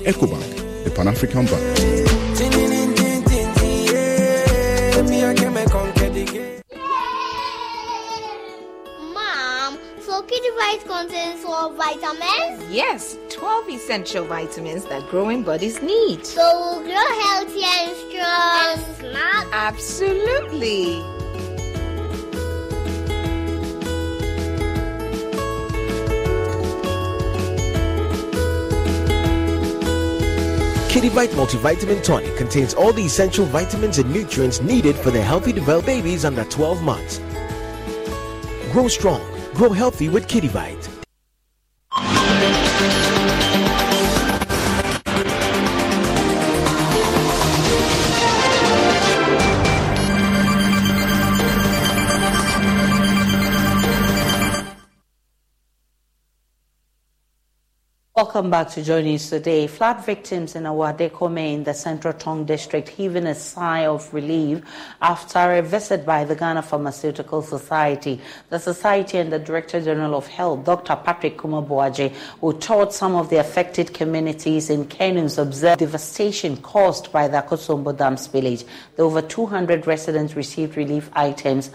EcoBank, 0.00 0.84
the 0.84 0.90
Pan 0.90 1.06
African 1.06 1.46
Bank. 1.46 1.62
Me, 5.08 5.24
I 5.24 5.34
can 5.34 5.54
make 5.54 5.68
conquer 5.70 6.10
the 6.10 6.24
game. 6.24 6.62
Mom, 9.14 9.78
so 10.00 10.22
Kittyvite 10.22 10.84
contains 10.84 11.44
all 11.44 11.72
vitamins? 11.72 12.68
Yes, 12.70 13.16
12 13.30 13.70
essential 13.70 14.24
vitamins 14.24 14.84
that 14.86 15.08
growing 15.08 15.44
bodies 15.44 15.80
need. 15.80 16.26
So 16.26 16.42
we'll 16.42 16.82
grow 16.82 17.20
healthy 17.22 17.62
and 17.62 17.96
strong. 17.96 18.66
And 18.66 18.96
smart? 18.96 19.46
Absolutely. 19.52 21.19
Kittyvite 30.90 31.28
Multivitamin 31.36 32.02
Tonic 32.02 32.36
contains 32.36 32.74
all 32.74 32.92
the 32.92 33.04
essential 33.04 33.44
vitamins 33.46 33.98
and 33.98 34.12
nutrients 34.12 34.60
needed 34.60 34.96
for 34.96 35.12
the 35.12 35.22
healthy 35.22 35.52
developed 35.52 35.86
babies 35.86 36.24
under 36.24 36.42
12 36.42 36.82
months. 36.82 37.20
Grow 38.72 38.88
strong, 38.88 39.22
grow 39.54 39.70
healthy 39.70 40.08
with 40.08 40.26
Kittyvite. 40.26 40.88
Welcome 58.20 58.50
back 58.50 58.68
to 58.72 58.82
Joy 58.82 59.00
News 59.00 59.30
today. 59.30 59.66
Flood 59.66 60.04
victims 60.04 60.54
in 60.54 60.64
Awadekome 60.64 61.54
in 61.54 61.64
the 61.64 61.72
Central 61.72 62.12
Tongu 62.12 62.44
District 62.44 62.86
heaving 62.86 63.26
a 63.26 63.34
sigh 63.34 63.86
of 63.86 64.12
relief 64.12 64.62
after 65.00 65.38
a 65.38 65.62
visit 65.62 66.04
by 66.04 66.24
the 66.24 66.36
Ghana 66.36 66.60
Pharmaceutical 66.60 67.40
Society. 67.40 68.20
The 68.50 68.58
Society 68.58 69.16
and 69.16 69.32
the 69.32 69.38
Director 69.38 69.80
General 69.80 70.14
of 70.14 70.26
Health, 70.26 70.66
Dr. 70.66 70.96
Patrick 70.96 71.38
Kuma-Aboagye, 71.38 72.14
who 72.42 72.52
toured 72.58 72.92
some 72.92 73.14
of 73.14 73.30
the 73.30 73.36
affected 73.36 73.94
communities 73.94 74.68
in 74.68 74.84
Kenus, 74.84 75.38
observed 75.38 75.78
devastation 75.78 76.58
caused 76.58 77.10
by 77.10 77.26
the 77.26 77.38
Akosombo 77.38 77.96
Dam 77.96 78.16
spillage. 78.16 78.66
The 78.96 79.02
over 79.02 79.22
200 79.22 79.86
residents 79.86 80.36
received 80.36 80.76
relief 80.76 81.08
items. 81.14 81.70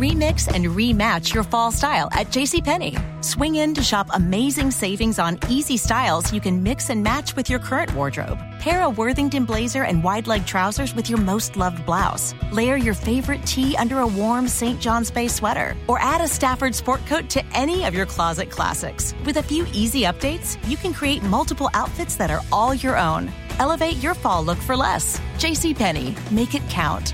Remix 0.00 0.48
and 0.48 0.64
rematch 0.64 1.34
your 1.34 1.42
fall 1.44 1.70
style 1.70 2.08
at 2.12 2.28
JCPenney. 2.28 2.98
Swing 3.22 3.56
in 3.56 3.74
to 3.74 3.82
shop 3.82 4.08
amazing 4.14 4.70
savings 4.70 5.18
on 5.18 5.38
easy 5.46 5.76
styles 5.76 6.32
you 6.32 6.40
can 6.40 6.62
mix 6.62 6.88
and 6.88 7.02
match 7.02 7.36
with 7.36 7.50
your 7.50 7.58
current 7.58 7.94
wardrobe. 7.94 8.38
Pair 8.60 8.80
a 8.82 8.88
Worthington 8.88 9.44
blazer 9.44 9.84
and 9.84 10.02
wide 10.02 10.26
leg 10.26 10.46
trousers 10.46 10.94
with 10.94 11.10
your 11.10 11.18
most 11.18 11.54
loved 11.54 11.84
blouse. 11.84 12.34
Layer 12.50 12.76
your 12.76 12.94
favorite 12.94 13.44
tee 13.44 13.76
under 13.76 13.98
a 13.98 14.06
warm 14.06 14.48
St. 14.48 14.80
John's 14.80 15.10
Bay 15.10 15.28
sweater. 15.28 15.76
Or 15.86 16.00
add 16.00 16.22
a 16.22 16.28
Stafford 16.28 16.74
sport 16.74 17.04
coat 17.04 17.28
to 17.30 17.44
any 17.52 17.84
of 17.84 17.94
your 17.94 18.06
closet 18.06 18.48
classics. 18.48 19.14
With 19.26 19.36
a 19.36 19.42
few 19.42 19.66
easy 19.74 20.04
updates, 20.04 20.56
you 20.66 20.78
can 20.78 20.94
create 20.94 21.22
multiple 21.24 21.68
outfits 21.74 22.14
that 22.14 22.30
are 22.30 22.40
all 22.50 22.74
your 22.74 22.96
own. 22.96 23.30
Elevate 23.58 24.02
your 24.02 24.14
fall 24.14 24.42
look 24.42 24.58
for 24.58 24.76
less. 24.78 25.20
JCPenney, 25.36 26.16
make 26.30 26.54
it 26.54 26.66
count. 26.70 27.12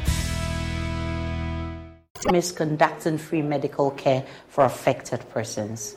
Misconducting 2.25 3.19
free 3.19 3.43
medical 3.43 3.91
care 3.93 4.25
for 4.49 4.65
affected 4.65 5.29
persons. 5.31 5.97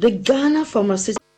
The 0.00 0.20
Ghana 0.22 0.64
Pharmaceutical 0.64 1.29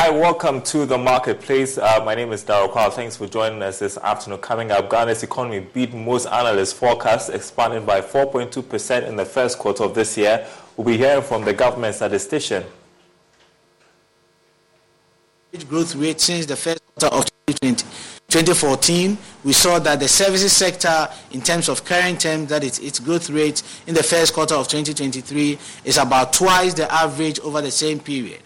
Hi, 0.00 0.10
welcome 0.10 0.62
to 0.62 0.86
the 0.86 0.96
marketplace. 0.96 1.76
Uh, 1.76 2.00
my 2.04 2.14
name 2.14 2.30
is 2.32 2.44
Daryl 2.44 2.72
Carl. 2.72 2.88
Thanks 2.88 3.16
for 3.16 3.26
joining 3.26 3.60
us 3.62 3.80
this 3.80 3.98
afternoon. 3.98 4.38
Coming 4.38 4.70
up, 4.70 4.88
Ghana's 4.88 5.24
economy 5.24 5.58
beat 5.58 5.92
most 5.92 6.26
analysts' 6.26 6.72
forecasts, 6.72 7.28
expanding 7.30 7.84
by 7.84 8.00
4.2% 8.00 9.08
in 9.08 9.16
the 9.16 9.24
first 9.24 9.58
quarter 9.58 9.82
of 9.82 9.94
this 9.94 10.16
year. 10.16 10.46
We'll 10.76 10.86
be 10.86 10.96
hearing 10.96 11.24
from 11.24 11.44
the 11.44 11.52
government 11.52 11.96
statistician. 11.96 12.62
Each 15.52 15.68
Growth 15.68 15.96
rate 15.96 16.20
since 16.20 16.46
the 16.46 16.54
first 16.54 16.80
quarter 16.94 17.16
of 17.16 17.24
2020. 17.46 17.84
2014, 18.28 19.18
we 19.42 19.52
saw 19.52 19.80
that 19.80 19.98
the 19.98 20.06
services 20.06 20.52
sector, 20.52 21.08
in 21.32 21.40
terms 21.40 21.68
of 21.68 21.84
current 21.84 22.20
terms, 22.20 22.50
that 22.50 22.62
its, 22.62 22.78
its 22.78 23.00
growth 23.00 23.30
rate 23.30 23.64
in 23.88 23.96
the 23.96 24.04
first 24.04 24.32
quarter 24.32 24.54
of 24.54 24.68
2023 24.68 25.58
is 25.84 25.98
about 25.98 26.32
twice 26.32 26.72
the 26.72 26.90
average 26.94 27.40
over 27.40 27.60
the 27.60 27.72
same 27.72 27.98
period. 27.98 28.42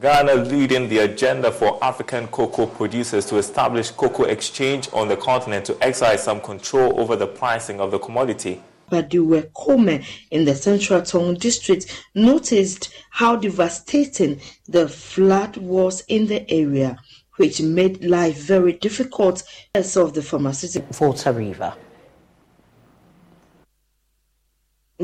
Ghana 0.00 0.34
leading 0.34 0.88
the 0.88 1.00
agenda 1.00 1.52
for 1.52 1.78
African 1.84 2.26
cocoa 2.28 2.64
producers 2.64 3.26
to 3.26 3.36
establish 3.36 3.90
cocoa 3.90 4.24
exchange 4.24 4.88
on 4.94 5.08
the 5.08 5.16
continent 5.16 5.66
to 5.66 5.76
exercise 5.82 6.24
some 6.24 6.40
control 6.40 6.98
over 6.98 7.16
the 7.16 7.26
pricing 7.26 7.82
of 7.82 7.90
the 7.90 7.98
commodity. 7.98 8.62
Badiwe 8.90 9.52
Kome 9.52 10.02
in 10.30 10.46
the 10.46 10.54
Central 10.54 11.02
Tongu 11.02 11.38
district 11.38 12.06
noticed 12.14 12.94
how 13.10 13.36
devastating 13.36 14.40
the 14.66 14.88
flood 14.88 15.58
was 15.58 16.02
in 16.08 16.28
the 16.28 16.50
area, 16.50 16.98
which 17.36 17.60
made 17.60 18.02
life 18.02 18.38
very 18.38 18.72
difficult 18.72 19.42
as 19.74 19.98
of 19.98 20.14
the 20.14 20.22
pharmaceutical 20.22 20.88
Volta 20.92 21.30
River. 21.30 21.74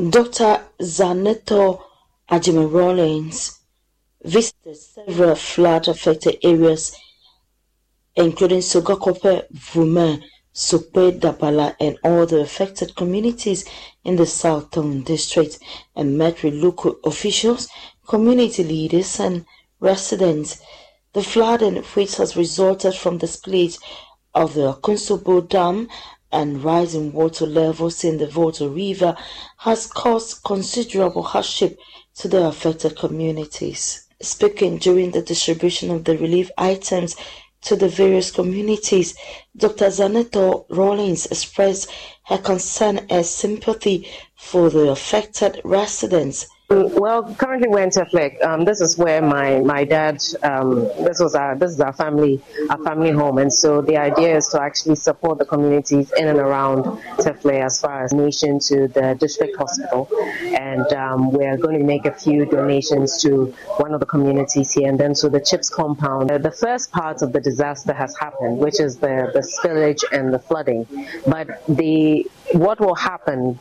Dr. 0.09 0.59
Zanetor 0.81 1.81
Agyeman 2.31 2.71
Rawlings 2.73 3.56
visited 4.27 4.75
several 4.75 5.35
flood-affected 5.35 6.37
areas, 6.43 6.93
including 8.13 8.59
Sogakope, 8.59 9.47
Vume, 9.53 10.21
Sokpe, 10.53 11.17
Dapala, 11.17 11.77
and 11.79 11.97
all 12.03 12.25
the 12.25 12.41
affected 12.41 12.93
communities 12.95 13.63
in 14.03 14.17
the 14.17 14.25
South 14.25 14.73
Southern 14.73 15.03
District, 15.03 15.57
and 15.95 16.17
met 16.17 16.43
with 16.43 16.55
local 16.55 16.97
officials, 17.05 17.69
community 18.05 18.65
leaders, 18.65 19.17
and 19.19 19.45
residents. 19.79 20.61
The 21.13 21.23
flooding, 21.23 21.77
which 21.77 22.17
has 22.17 22.35
resulted 22.35 22.95
from 22.95 23.19
the 23.19 23.27
split 23.27 23.77
of 24.35 24.55
the 24.55 24.73
Akosombo 24.73 25.47
Dam 25.47 25.87
and 26.33 26.61
rising 26.63 27.13
water 27.13 27.45
levels 27.45 28.03
in 28.03 28.17
the 28.17 28.27
Volta 28.27 28.67
River, 28.67 29.15
has 29.59 29.87
caused 29.87 30.43
considerable 30.43 31.23
hardship 31.23 31.79
to 32.15 32.27
the 32.27 32.45
affected 32.45 32.97
communities. 32.97 34.06
Speaking 34.21 34.77
during 34.77 35.11
the 35.11 35.21
distribution 35.21 35.91
of 35.91 36.03
the 36.05 36.17
relief 36.17 36.49
items 36.57 37.15
to 37.61 37.75
the 37.75 37.89
various 37.89 38.31
communities, 38.31 39.15
Dr. 39.55 39.87
Zanetor 39.87 40.65
Rawlings 40.69 41.25
expressed 41.27 41.87
her 42.23 42.37
concern 42.37 43.05
and 43.09 43.25
sympathy 43.25 44.07
for 44.35 44.69
the 44.69 44.89
affected 44.89 45.61
residents 45.63 46.47
well, 46.69 47.33
currently 47.35 47.69
we're 47.69 47.83
in 47.83 47.89
Teflek. 47.89 48.43
Um, 48.43 48.65
this 48.65 48.81
is 48.81 48.97
where 48.97 49.21
my 49.21 49.61
my 49.61 49.85
dad. 49.85 50.21
Um, 50.43 50.81
this 51.05 51.19
was 51.21 51.33
our 51.33 51.55
this 51.55 51.71
is 51.71 51.79
our 51.79 51.93
family 51.93 52.41
our 52.69 52.77
family 52.83 53.11
home, 53.11 53.37
and 53.37 53.51
so 53.51 53.81
the 53.81 53.95
idea 53.95 54.35
is 54.35 54.49
to 54.49 54.61
actually 54.61 54.95
support 54.95 55.37
the 55.37 55.45
communities 55.45 56.11
in 56.17 56.27
and 56.27 56.39
around 56.39 56.83
Teflek 57.19 57.63
as 57.63 57.79
far 57.79 58.03
as 58.03 58.11
nation 58.11 58.59
to 58.59 58.89
the 58.89 59.15
district 59.17 59.55
hospital, 59.55 60.09
and 60.41 60.85
um, 60.91 61.31
we're 61.31 61.55
going 61.55 61.79
to 61.79 61.85
make 61.85 62.05
a 62.05 62.13
few 62.13 62.45
donations 62.45 63.21
to 63.21 63.45
one 63.77 63.93
of 63.93 64.01
the 64.01 64.05
communities 64.05 64.73
here, 64.73 64.89
and 64.89 64.99
then 64.99 65.13
to 65.13 65.29
the 65.29 65.39
CHPS 65.39 65.71
compound. 65.71 66.31
The 66.31 66.51
first 66.51 66.91
part 66.91 67.21
of 67.21 67.31
the 67.31 67.39
disaster 67.39 67.93
has 67.93 68.13
happened, 68.17 68.57
which 68.57 68.81
is 68.81 68.97
the 68.97 69.31
the 69.33 69.39
spillage 69.39 70.03
and 70.11 70.33
the 70.33 70.39
flooding, 70.39 70.85
but 71.25 71.65
the 71.69 72.29
what 72.51 72.81
will 72.81 72.95
happen 72.95 73.57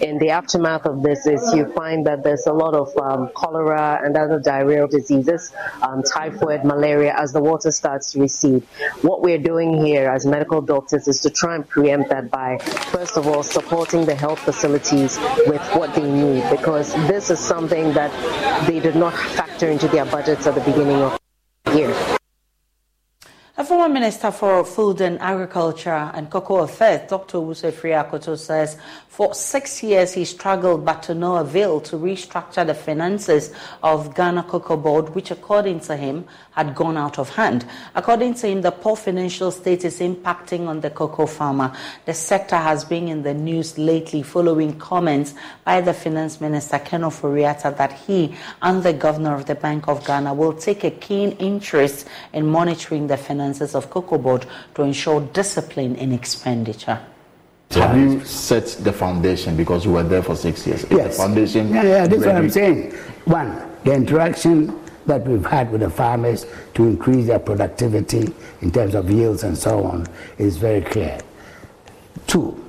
in 0.00 0.18
the 0.18 0.30
aftermath 0.30 0.86
of 0.86 1.02
this 1.02 1.26
is 1.26 1.52
you 1.54 1.70
find 1.72 2.06
that 2.06 2.24
there's 2.24 2.46
a 2.46 2.52
lot 2.52 2.74
of 2.74 2.96
um, 2.96 3.28
cholera 3.34 4.00
and 4.02 4.16
other 4.16 4.40
diarrheal 4.40 4.90
diseases, 4.90 5.52
um, 5.82 6.02
typhoid, 6.02 6.64
malaria, 6.64 7.14
as 7.16 7.32
the 7.32 7.40
water 7.40 7.70
starts 7.70 8.12
to 8.12 8.20
recede. 8.20 8.62
What 9.02 9.22
we're 9.22 9.38
doing 9.38 9.84
here 9.84 10.08
as 10.08 10.24
medical 10.24 10.60
doctors 10.62 11.06
is 11.06 11.20
to 11.20 11.30
try 11.30 11.56
and 11.56 11.68
preempt 11.68 12.10
that 12.10 12.30
by, 12.30 12.58
first 12.58 13.16
of 13.16 13.26
all, 13.26 13.42
supporting 13.42 14.06
the 14.06 14.14
health 14.14 14.40
facilities 14.40 15.18
with 15.46 15.62
what 15.74 15.94
they 15.94 16.10
need, 16.10 16.48
because 16.50 16.94
this 17.06 17.30
is 17.30 17.38
something 17.38 17.92
that 17.92 18.10
they 18.66 18.80
did 18.80 18.96
not 18.96 19.14
factor 19.14 19.68
into 19.68 19.88
their 19.88 20.06
budgets 20.06 20.46
at 20.46 20.54
the 20.54 20.60
beginning 20.62 20.96
of 20.96 21.18
the 21.64 21.76
year. 21.76 21.89
A 23.60 23.62
former 23.62 23.92
Minister 23.92 24.30
for 24.30 24.64
Food 24.64 25.02
and 25.02 25.20
Agriculture 25.20 26.10
and 26.14 26.30
Cocoa 26.30 26.60
Affairs, 26.60 27.10
Dr. 27.10 27.36
Owusu 27.36 27.70
Afriyie 27.70 28.02
Akoto, 28.02 28.38
says 28.38 28.78
for 29.06 29.34
six 29.34 29.82
years 29.82 30.14
he 30.14 30.24
struggled 30.24 30.82
but 30.82 31.02
to 31.02 31.14
no 31.14 31.36
avail 31.36 31.78
to 31.82 31.96
restructure 31.96 32.66
the 32.66 32.72
finances 32.72 33.52
of 33.82 34.14
Ghana 34.14 34.44
Cocoa 34.44 34.78
Board, 34.78 35.14
which 35.14 35.30
according 35.30 35.80
to 35.80 35.94
him 35.94 36.24
had 36.52 36.74
gone 36.74 36.96
out 36.96 37.18
of 37.18 37.28
hand. 37.30 37.64
According 37.94 38.34
to 38.34 38.48
him, 38.48 38.62
the 38.62 38.70
poor 38.70 38.96
financial 38.96 39.50
state 39.50 39.84
is 39.84 40.00
impacting 40.00 40.66
on 40.66 40.80
the 40.80 40.90
cocoa 40.90 41.26
farmer. 41.26 41.72
The 42.06 42.14
sector 42.14 42.56
has 42.56 42.84
been 42.84 43.08
in 43.08 43.22
the 43.22 43.34
news 43.34 43.78
lately 43.78 44.22
following 44.22 44.78
comments 44.78 45.34
by 45.64 45.80
the 45.80 45.94
Finance 45.94 46.40
Minister 46.40 46.78
Ken 46.78 47.02
Ofori-Atta 47.02 47.74
that 47.78 47.92
he 47.92 48.34
and 48.62 48.82
the 48.82 48.92
Governor 48.92 49.34
of 49.34 49.46
the 49.46 49.54
Bank 49.54 49.88
of 49.88 50.04
Ghana 50.04 50.34
will 50.34 50.52
take 50.52 50.84
a 50.84 50.90
keen 50.90 51.32
interest 51.32 52.08
in 52.32 52.46
monitoring 52.46 53.06
the 53.06 53.16
finances 53.16 53.74
of 53.74 53.90
Cocoa 53.90 54.18
Board 54.18 54.46
to 54.74 54.82
ensure 54.82 55.20
discipline 55.20 55.94
in 55.96 56.12
expenditure. 56.12 57.00
Have 57.70 57.96
you 57.96 58.24
set 58.24 58.66
the 58.80 58.92
foundation 58.92 59.56
because 59.56 59.84
you 59.84 59.92
were 59.92 60.02
there 60.02 60.24
for 60.24 60.34
six 60.34 60.66
years? 60.66 60.84
Yes. 60.90 61.16
The 61.16 61.22
foundation. 61.22 61.68
Yeah, 61.72 61.82
yeah, 61.84 62.06
that's 62.08 62.22
ready? 62.22 62.26
what 62.26 62.36
I'm 62.36 62.50
saying. 62.50 62.92
One, 63.26 63.70
the 63.84 63.94
interaction 63.94 64.76
that 65.10 65.26
we've 65.26 65.44
had 65.44 65.72
with 65.72 65.80
the 65.80 65.90
farmers 65.90 66.46
to 66.74 66.86
increase 66.86 67.26
their 67.26 67.40
productivity 67.40 68.32
in 68.60 68.70
terms 68.70 68.94
of 68.94 69.10
yields 69.10 69.42
and 69.42 69.58
so 69.58 69.82
on 69.82 70.06
is 70.38 70.56
very 70.56 70.80
clear. 70.80 71.18
Two, 72.28 72.64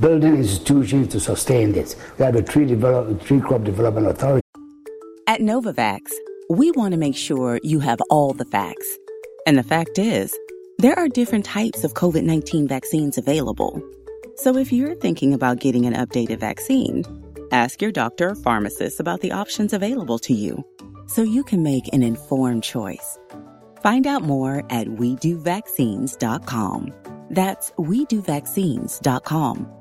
building 0.00 0.36
institutions 0.36 1.08
to 1.08 1.20
sustain 1.20 1.72
this. 1.72 1.94
We 2.18 2.24
have 2.24 2.36
a 2.36 2.42
tree, 2.42 2.64
develop, 2.64 3.22
tree 3.22 3.40
crop 3.40 3.64
development 3.64 4.06
authority. 4.06 4.42
At 5.26 5.40
Novavax, 5.40 6.10
we 6.48 6.70
want 6.70 6.92
to 6.92 6.98
make 6.98 7.16
sure 7.16 7.60
you 7.62 7.80
have 7.80 8.00
all 8.08 8.32
the 8.32 8.46
facts. 8.46 8.88
And 9.46 9.58
the 9.58 9.62
fact 9.62 9.98
is, 9.98 10.34
there 10.78 10.98
are 10.98 11.08
different 11.08 11.44
types 11.44 11.84
of 11.84 11.92
COVID 11.92 12.22
19 12.22 12.66
vaccines 12.66 13.18
available. 13.18 13.82
So 14.36 14.56
if 14.56 14.72
you're 14.72 14.94
thinking 14.94 15.34
about 15.34 15.60
getting 15.60 15.84
an 15.84 15.92
updated 15.92 16.40
vaccine, 16.40 17.04
ask 17.52 17.82
your 17.82 17.92
doctor 17.92 18.30
or 18.30 18.34
pharmacist 18.36 19.00
about 19.00 19.20
the 19.20 19.32
options 19.32 19.74
available 19.74 20.18
to 20.20 20.32
you 20.32 20.64
so 21.08 21.22
you 21.22 21.42
can 21.42 21.62
make 21.62 21.92
an 21.92 22.02
informed 22.02 22.62
choice. 22.62 23.18
Find 23.82 24.06
out 24.06 24.22
more 24.22 24.58
at 24.70 24.86
WeDoVaccines.com. 24.86 26.92
That's 27.30 27.70
WeDoVaccines.com. 27.72 29.72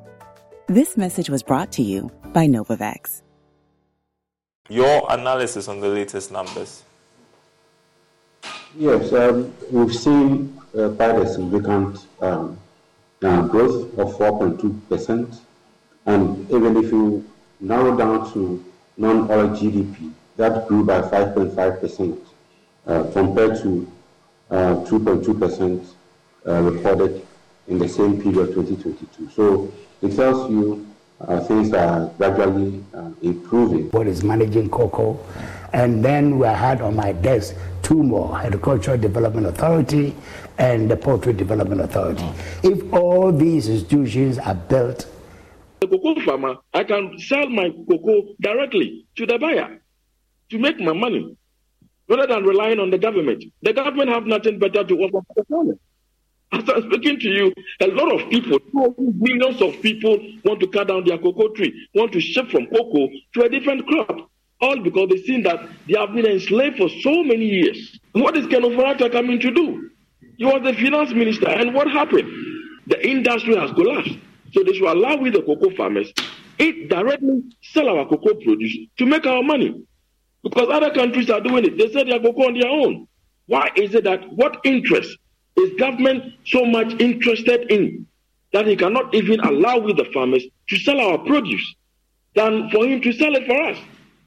This 0.68 0.98
message 0.98 1.30
was 1.30 1.44
brought 1.44 1.72
to 1.74 1.84
you 1.84 2.12
by 2.34 2.48
Novavax. 2.48 3.22
Your 4.70 5.06
analysis 5.10 5.68
on 5.68 5.80
the 5.80 5.88
latest 5.88 6.32
numbers. 6.32 6.84
Yes, 8.76 9.14
um, 9.14 9.54
we've 9.72 9.96
seen 9.96 10.60
uh, 10.78 10.90
quite 10.90 11.16
a 11.16 11.28
significant 11.28 12.06
um, 12.22 12.58
uh, 13.24 13.42
growth 13.48 13.98
of 13.98 14.16
4.2%. 14.18 15.40
And 16.06 16.52
even 16.52 16.78
if 16.78 16.92
you 16.92 17.26
narrow 17.60 17.98
down 17.98 18.32
to 18.34 18.64
non-oil 18.98 19.50
GDP, 19.50 20.12
that 20.38 20.68
grew 20.68 20.84
by 20.84 21.02
5.5% 21.02 22.20
uh, 22.86 23.04
compared 23.12 23.62
to 23.62 23.92
2.2% 24.50 25.86
uh, 26.48 26.62
recorded 26.62 27.26
in 27.68 27.78
the 27.78 27.90
same 27.90 28.22
period 28.22 28.54
2022. 28.54 29.30
So 29.36 29.72
it 30.02 30.16
tells 30.16 30.50
you 30.50 30.88
uh, 31.20 31.40
things 31.42 31.74
are 31.74 32.08
gradually 32.18 32.84
uh, 32.94 33.10
improving. 33.22 33.90
What 33.92 34.08
is 34.08 34.24
managing 34.24 34.70
cocoa? 34.70 35.20
And 35.74 36.06
then 36.06 36.40
we 36.40 36.48
had 36.48 36.82
on 36.82 36.96
my 36.96 37.12
desk 37.12 37.56
two 37.82 38.02
more 38.02 38.38
Agricultural 38.38 38.98
Development 38.98 39.48
Authority 39.48 40.16
and 40.58 40.90
the 40.90 40.96
Poultry 40.96 41.34
Development 41.34 41.82
Authority. 41.82 42.30
If 42.64 42.94
all 42.94 43.32
these 43.32 43.68
institutions 43.68 44.38
are 44.38 44.56
built, 44.56 45.08
the 45.80 45.88
cocoa 45.88 46.20
farmer, 46.22 46.56
I 46.74 46.84
can 46.84 47.20
sell 47.20 47.50
my 47.50 47.70
cocoa 47.88 48.34
directly 48.40 49.06
to 49.16 49.26
the 49.26 49.38
buyer 49.38 49.82
to 50.50 50.60
make 50.60 50.80
my 50.80 50.94
money 50.94 51.36
rather 52.10 52.28
than 52.28 52.44
relying 52.44 52.80
on 52.80 52.90
the 52.90 52.98
government. 52.98 53.44
The 53.62 53.74
government 53.74 54.10
have 54.10 54.26
nothing 54.26 54.60
better 54.60 54.84
to 54.84 54.94
offer 54.96 55.26
the 55.36 55.44
farmer. 55.46 55.74
As 56.54 56.64
I'm 56.70 56.90
speaking 56.90 57.20
to 57.20 57.30
you, 57.30 57.54
a 57.82 57.88
lot 57.88 58.14
of 58.14 58.30
people, 58.30 58.60
millions 58.96 59.62
of 59.62 59.82
people 59.82 60.18
want 60.46 60.62
to 60.62 60.68
cut 60.68 60.88
down 60.88 61.04
their 61.06 61.18
cocoa 61.18 61.50
tree, 61.50 61.88
want 61.94 62.14
to 62.14 62.22
shift 62.22 62.52
from 62.52 62.68
cocoa 62.68 63.10
to 63.34 63.42
a 63.44 63.50
different 63.50 63.86
crop, 63.86 64.30
all 64.62 64.80
because 64.80 65.10
they've 65.10 65.26
seen 65.26 65.44
that 65.44 65.68
they 65.88 66.00
have 66.00 66.14
been 66.14 66.26
enslaved 66.26 66.78
for 66.78 66.88
so 67.02 67.24
many 67.24 67.46
years. 67.46 68.00
What 68.14 68.38
is 68.38 68.48
Ken 68.48 68.62
Ofori-Atta 68.62 69.10
coming 69.10 69.42
to 69.42 69.52
do? 69.52 69.90
He 70.38 70.46
was 70.46 70.62
the 70.64 70.74
finance 70.74 71.12
minister, 71.12 71.50
and 71.50 71.74
what 71.74 71.92
happened? 71.92 72.32
The 72.88 73.06
industry 73.06 73.58
has 73.58 73.72
collapsed. 73.72 74.18
So 74.54 74.64
they 74.64 74.72
should 74.72 74.88
allow 74.88 75.18
we 75.18 75.30
the 75.30 75.42
cocoa 75.42 75.76
farmers 75.76 76.14
it 76.60 76.90
directly 76.90 77.44
sell 77.62 77.90
our 77.90 78.08
cocoa 78.08 78.34
produce 78.34 78.76
to 78.98 79.06
make 79.06 79.26
our 79.26 79.44
money. 79.44 79.84
Because 80.44 80.70
other 80.72 80.92
countries 80.94 81.30
are 81.30 81.42
doing 81.42 81.66
it. 81.66 81.78
They 81.78 81.92
sell 81.92 82.06
their 82.06 82.20
cocoa 82.20 82.48
on 82.48 82.54
their 82.60 82.70
own. 82.70 83.08
Why 83.48 83.70
is 83.76 83.96
it 83.96 84.04
that 84.04 84.32
what 84.34 84.58
interest 84.64 85.18
is 85.56 85.80
government 85.80 86.34
so 86.46 86.66
much 86.66 87.00
interested 87.02 87.72
in 87.72 88.06
that 88.54 88.68
he 88.68 88.76
cannot 88.76 89.14
even 89.14 89.40
allow 89.40 89.80
with 89.80 89.98
the 89.98 90.06
farmers 90.14 90.44
to 90.70 90.78
sell 90.78 91.00
our 91.00 91.18
produce 91.20 91.76
than 92.36 92.70
for 92.70 92.86
him 92.86 93.02
to 93.02 93.12
sell 93.14 93.36
it 93.36 93.46
for 93.48 93.62
us? 93.62 93.78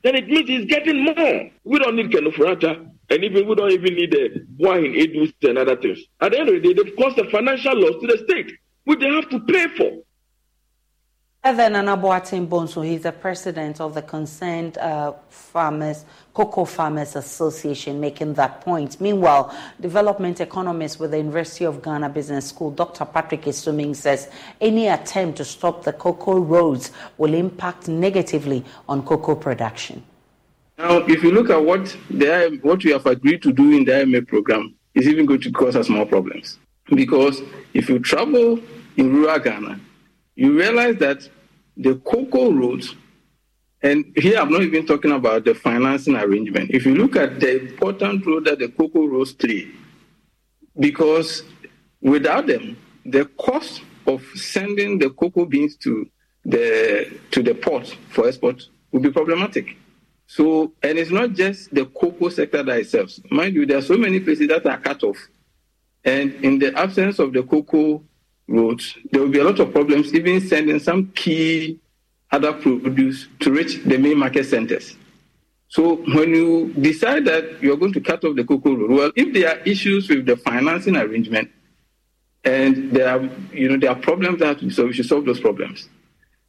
Then 0.02 0.16
it 0.16 0.26
means 0.28 0.48
he's 0.48 0.64
getting 0.64 1.04
more. 1.04 1.50
We 1.64 1.78
don't 1.78 1.96
need 1.96 2.10
Ken 2.10 2.24
Ofori-Atta, 2.24 2.86
and 3.10 3.24
even 3.24 3.46
we 3.46 3.54
don't 3.54 3.72
even 3.72 3.94
need 3.94 4.10
the 4.10 4.46
wine, 4.58 4.94
edus, 4.94 5.32
and 5.42 5.58
other 5.58 5.76
things. 5.76 6.00
At 6.20 6.32
the 6.32 6.40
end 6.40 6.48
of 6.48 6.54
the 6.54 6.60
day, 6.60 6.82
they've 6.82 6.96
caused 6.96 7.18
a 7.18 7.30
financial 7.30 7.78
loss 7.78 8.00
to 8.00 8.06
the 8.06 8.24
state, 8.24 8.52
which 8.84 9.00
they 9.00 9.10
have 9.10 9.28
to 9.28 9.40
pay 9.40 9.68
for. 9.76 10.02
Evan 11.42 11.72
Anaboatin 11.72 12.46
Bonso, 12.46 12.84
he's 12.84 13.04
the 13.04 13.12
president 13.12 13.80
of 13.80 13.94
the 13.94 14.02
Concerned 14.02 14.76
uh, 14.76 15.14
Farmers, 15.30 16.04
Cocoa 16.34 16.66
Farmers 16.66 17.16
Association, 17.16 17.98
making 17.98 18.34
that 18.34 18.60
point. 18.60 19.00
Meanwhile, 19.00 19.56
development 19.80 20.42
economist 20.42 21.00
with 21.00 21.12
the 21.12 21.16
University 21.16 21.64
of 21.64 21.82
Ghana 21.82 22.10
Business 22.10 22.50
School, 22.50 22.72
Dr. 22.72 23.06
Patrick 23.06 23.46
Asuming, 23.46 23.94
says 23.94 24.28
any 24.60 24.88
attempt 24.88 25.38
to 25.38 25.46
stop 25.46 25.82
the 25.82 25.94
cocoa 25.94 26.40
roads 26.40 26.92
will 27.16 27.32
impact 27.32 27.88
negatively 27.88 28.62
on 28.86 29.02
cocoa 29.02 29.34
production. 29.34 30.02
Now, 30.76 30.98
if 31.06 31.22
you 31.22 31.32
look 31.32 31.48
at 31.48 31.64
what 31.64 31.96
the, 32.10 32.58
what 32.60 32.84
we 32.84 32.90
have 32.90 33.06
agreed 33.06 33.40
to 33.44 33.52
do 33.54 33.78
in 33.78 33.86
the 33.86 33.92
IMF 33.92 34.28
program, 34.28 34.74
is 34.94 35.08
even 35.08 35.24
going 35.24 35.40
to 35.40 35.52
cause 35.52 35.74
us 35.74 35.88
more 35.88 36.04
problems. 36.04 36.58
Because 36.94 37.40
if 37.72 37.88
you 37.88 37.98
travel 37.98 38.60
in 38.98 39.14
rural 39.14 39.38
Ghana, 39.38 39.80
you 40.40 40.56
realize 40.56 40.96
that 40.96 41.28
the 41.76 41.96
cocoa 41.96 42.50
roads, 42.50 42.94
and 43.82 44.06
here 44.16 44.38
I'm 44.38 44.50
not 44.50 44.62
even 44.62 44.86
talking 44.86 45.12
about 45.12 45.44
the 45.44 45.54
financing 45.54 46.16
arrangement. 46.16 46.70
If 46.70 46.86
you 46.86 46.94
look 46.94 47.14
at 47.14 47.40
the 47.40 47.60
important 47.60 48.24
role 48.24 48.40
that 48.44 48.58
the 48.58 48.68
cocoa 48.68 49.04
roads 49.04 49.34
play, 49.34 49.68
because 50.78 51.42
without 52.00 52.46
them, 52.46 52.78
the 53.04 53.26
cost 53.36 53.82
of 54.06 54.24
sending 54.34 54.98
the 54.98 55.10
cocoa 55.10 55.44
beans 55.44 55.76
to 55.76 56.08
the 56.46 57.20
to 57.32 57.42
the 57.42 57.54
port 57.54 57.94
for 58.08 58.26
export 58.26 58.66
will 58.92 59.00
be 59.00 59.10
problematic. 59.10 59.76
So, 60.26 60.72
and 60.82 60.96
it's 60.96 61.10
not 61.10 61.34
just 61.34 61.74
the 61.74 61.84
cocoa 61.84 62.30
sector 62.30 62.62
that 62.62 62.78
itself. 62.78 63.10
Mind 63.30 63.54
you, 63.54 63.66
there 63.66 63.76
are 63.76 63.82
so 63.82 63.98
many 63.98 64.20
places 64.20 64.48
that 64.48 64.64
are 64.64 64.78
cut 64.78 65.02
off. 65.02 65.18
And 66.02 66.32
in 66.42 66.58
the 66.58 66.74
absence 66.78 67.18
of 67.18 67.34
the 67.34 67.42
cocoa 67.42 68.02
roads, 68.50 68.96
there 69.12 69.22
will 69.22 69.30
be 69.30 69.38
a 69.38 69.44
lot 69.44 69.60
of 69.60 69.72
problems, 69.72 70.12
even 70.12 70.40
sending 70.40 70.78
some 70.78 71.12
key 71.12 71.78
other 72.32 72.52
produce 72.52 73.28
to 73.40 73.50
reach 73.52 73.82
the 73.84 73.98
main 73.98 74.18
market 74.18 74.44
centers. 74.44 74.96
So 75.68 75.96
when 75.96 76.34
you 76.34 76.72
decide 76.80 77.24
that 77.26 77.62
you're 77.62 77.76
going 77.76 77.92
to 77.92 78.00
cut 78.00 78.24
off 78.24 78.34
the 78.36 78.44
cocoa 78.44 78.74
road, 78.74 78.90
well, 78.90 79.12
if 79.14 79.32
there 79.32 79.50
are 79.50 79.58
issues 79.60 80.08
with 80.08 80.26
the 80.26 80.36
financing 80.36 80.96
arrangement 80.96 81.50
and 82.44 82.90
there 82.90 83.08
are, 83.08 83.22
you 83.52 83.68
know, 83.68 83.78
there 83.78 83.90
are 83.90 83.96
problems 83.96 84.40
that 84.40 84.58
solved, 84.60 84.88
we 84.88 84.92
should 84.92 85.06
solve 85.06 85.24
those 85.24 85.40
problems. 85.40 85.88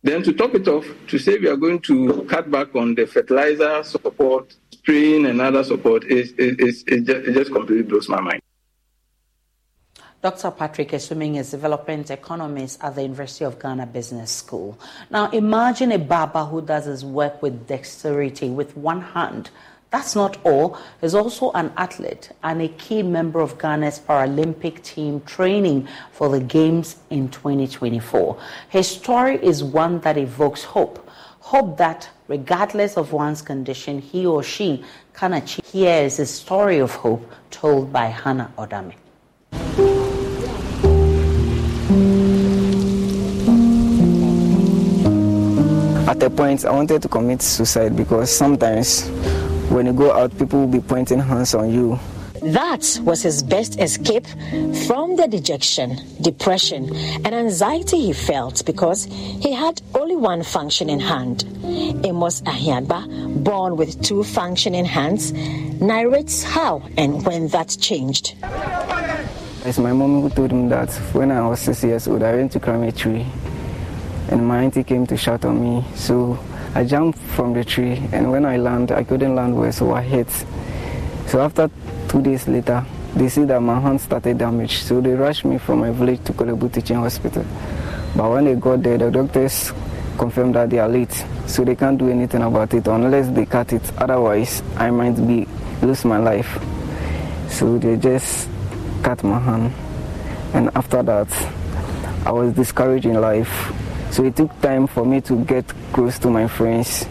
Then 0.04 0.24
to 0.24 0.34
top 0.34 0.56
it 0.56 0.68
off, 0.68 0.88
to 1.10 1.20
say 1.20 1.38
we 1.38 1.48
are 1.48 1.56
going 1.56 1.80
to 1.82 2.24
cut 2.24 2.50
back 2.50 2.76
on 2.76 2.96
the 2.96 3.06
fertilizer 3.06 3.84
support, 3.84 4.56
spraying 4.72 5.28
and 5.28 5.40
other 5.40 5.64
support 5.64 6.04
is, 6.06 6.32
is, 6.34 6.58
is, 6.58 6.84
is 6.88 7.06
just, 7.06 7.28
it 7.28 7.34
just 7.34 7.52
completely 7.52 7.84
blows 7.84 8.10
my 8.10 8.20
mind. 8.20 8.42
Dr. 10.22 10.52
Patrick 10.52 10.94
Asuming 10.94 11.38
is 11.38 11.50
development 11.50 12.12
economist 12.12 12.84
at 12.84 12.94
the 12.94 13.02
University 13.02 13.44
of 13.44 13.60
Ghana 13.60 13.88
Business 13.88 14.30
School. 14.30 14.78
Now, 15.10 15.32
imagine 15.32 15.92
a 15.92 15.98
barber 15.98 16.46
who 16.46 16.62
does 16.62 16.86
his 16.86 17.04
work 17.04 17.42
with 17.42 17.66
dexterity 17.66 18.52
with 18.52 18.78
one 18.78 19.02
hand. 19.02 19.50
That's 19.90 20.16
not 20.16 20.38
all. 20.46 20.78
He's 21.02 21.16
also 21.16 21.50
an 21.54 21.74
athlete 21.76 22.30
and 22.44 22.62
a 22.62 22.68
key 22.68 23.02
member 23.02 23.40
of 23.40 23.58
Ghana's 23.58 24.00
Paralympic 24.00 24.84
team 24.84 25.22
training 25.22 25.88
for 26.12 26.30
the 26.30 26.40
Games 26.40 26.98
in 27.10 27.30
2024. 27.30 28.40
His 28.70 28.88
story 28.88 29.44
is 29.44 29.64
one 29.64 30.02
that 30.02 30.20
evokes 30.20 30.64
hope. 30.64 31.10
Hope 31.40 31.80
that, 31.80 32.08
regardless 32.28 32.96
of 32.96 33.12
one's 33.12 33.42
condition, 33.42 33.98
he 33.98 34.28
or 34.28 34.44
she 34.44 34.86
can 35.16 35.34
achieve. 35.34 35.66
Here 35.66 36.04
is 36.04 36.20
a 36.20 36.28
story 36.28 36.78
of 36.78 36.94
hope 36.94 37.28
told 37.50 37.92
by 37.92 38.06
Hannah 38.06 38.54
Odame. 38.56 38.94
At 46.12 46.22
a 46.24 46.30
point, 46.30 46.66
I 46.66 46.72
wanted 46.72 47.02
to 47.04 47.08
commit 47.08 47.42
suicide 47.42 47.96
because 47.96 48.30
sometimes 48.30 49.08
when 49.70 49.86
you 49.86 49.94
go 49.94 50.12
out, 50.12 50.38
people 50.38 50.60
will 50.60 50.68
be 50.68 50.82
pointing 50.82 51.20
hands 51.20 51.56
on 51.56 51.72
you. 51.72 51.98
That 52.42 53.00
was 53.04 53.22
his 53.22 53.42
best 53.42 53.80
escape 53.80 54.28
from 54.88 55.16
the 55.16 55.30
dejection, 55.30 56.02
depression, 56.20 56.94
and 57.24 57.28
anxiety 57.28 58.02
he 58.08 58.12
felt 58.12 58.66
because 58.66 59.06
he 59.06 59.54
had 59.54 59.82
only 59.96 60.18
one 60.18 60.44
function 60.44 60.90
in 60.90 61.00
hand. 61.00 61.46
Amos 62.04 62.42
Ahiagba, 62.42 63.42
born 63.46 63.78
with 63.78 64.04
two 64.04 64.26
functioning 64.26 64.84
hands, 64.84 65.32
narrates 65.32 66.44
how 66.44 66.84
and 66.98 67.26
when 67.26 67.48
that 67.56 67.78
changed. 67.80 68.36
It's 69.64 69.78
my 69.78 69.94
mom 69.94 70.24
who 70.24 70.30
told 70.30 70.52
him 70.52 70.68
that 70.68 70.92
when 71.14 71.32
I 71.32 71.48
was 71.48 71.62
six 71.62 71.86
years 71.86 72.06
old, 72.10 72.22
I 72.22 72.36
went 72.36 72.52
to 72.52 72.60
climb 72.60 72.84
a 72.84 72.92
tree 72.92 73.26
and 74.32 74.48
my 74.48 74.64
auntie 74.64 74.84
came 74.84 75.06
to 75.08 75.18
shout 75.18 75.46
on 75.46 75.62
me. 75.62 75.86
So 75.96 76.40
I 76.74 76.86
jumped 76.86 77.20
from 77.20 77.54
the 77.54 77.64
tree, 77.64 78.02
and 78.14 78.32
when 78.32 78.46
I 78.46 78.58
landed, 78.58 78.98
I 78.98 79.04
couldn't 79.04 79.36
land 79.36 79.56
well, 79.58 79.72
so 79.72 79.94
I 79.94 80.02
hit. 80.02 80.30
So 81.28 81.42
after 81.42 81.70
two 82.08 82.22
days 82.22 82.48
later, 82.48 82.86
they 83.14 83.28
see 83.28 83.44
that 83.44 83.62
my 83.62 83.80
hand 83.80 84.00
started 84.00 84.38
damage, 84.38 84.78
so 84.78 85.02
they 85.02 85.12
rushed 85.12 85.44
me 85.44 85.58
from 85.58 85.80
my 85.80 85.92
village 85.92 86.24
to 86.24 86.34
Korle 86.34 86.58
Bu 86.58 86.70
Teaching 86.70 86.96
Hospital. 86.96 87.46
But 88.16 88.32
when 88.32 88.46
they 88.46 88.56
got 88.56 88.84
there, 88.84 88.98
the 88.98 89.12
doctors 89.12 89.74
confirmed 90.18 90.56
that 90.56 90.70
they 90.70 90.80
are 90.80 90.88
late, 90.88 91.14
so 91.46 91.66
they 91.66 91.76
can't 91.76 91.98
do 91.98 92.10
anything 92.10 92.42
about 92.42 92.74
it 92.74 92.88
unless 92.88 93.28
they 93.36 93.46
cut 93.46 93.74
it. 93.74 93.84
Otherwise, 93.98 94.64
I 94.78 94.92
might 94.92 95.16
be 95.28 95.48
lose 95.82 96.06
my 96.06 96.18
life. 96.18 96.58
So 97.50 97.78
they 97.78 97.98
just 97.98 98.48
cut 99.04 99.24
my 99.24 99.40
hand, 99.40 99.74
and 100.54 100.70
after 100.76 101.04
that, 101.04 101.28
I 102.26 102.32
was 102.32 102.54
discouraged 102.54 103.06
in 103.06 103.20
life. 103.20 103.74
So 104.12 104.26
it 104.26 104.36
took 104.36 104.52
time 104.62 104.88
for 104.88 105.06
me 105.06 105.22
to 105.22 105.44
get 105.46 105.66
close 105.94 106.20
to 106.20 106.30
my 106.30 106.48
friends 106.48 107.08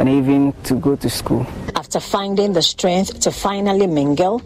and 0.00 0.08
even 0.08 0.52
to 0.64 0.74
go 0.74 0.96
to 0.96 1.08
school. 1.08 1.46
After 1.76 2.00
finding 2.00 2.52
the 2.52 2.62
strength 2.62 3.20
to 3.20 3.30
finally 3.30 3.86
mingle, 3.86 4.42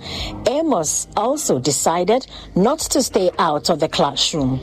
Amos 0.47 1.09
also 1.17 1.59
decided 1.59 2.27
not 2.55 2.81
to 2.81 3.03
stay 3.03 3.31
out 3.39 3.71
of 3.71 3.81
the 3.81 3.89
classroom. 3.89 4.61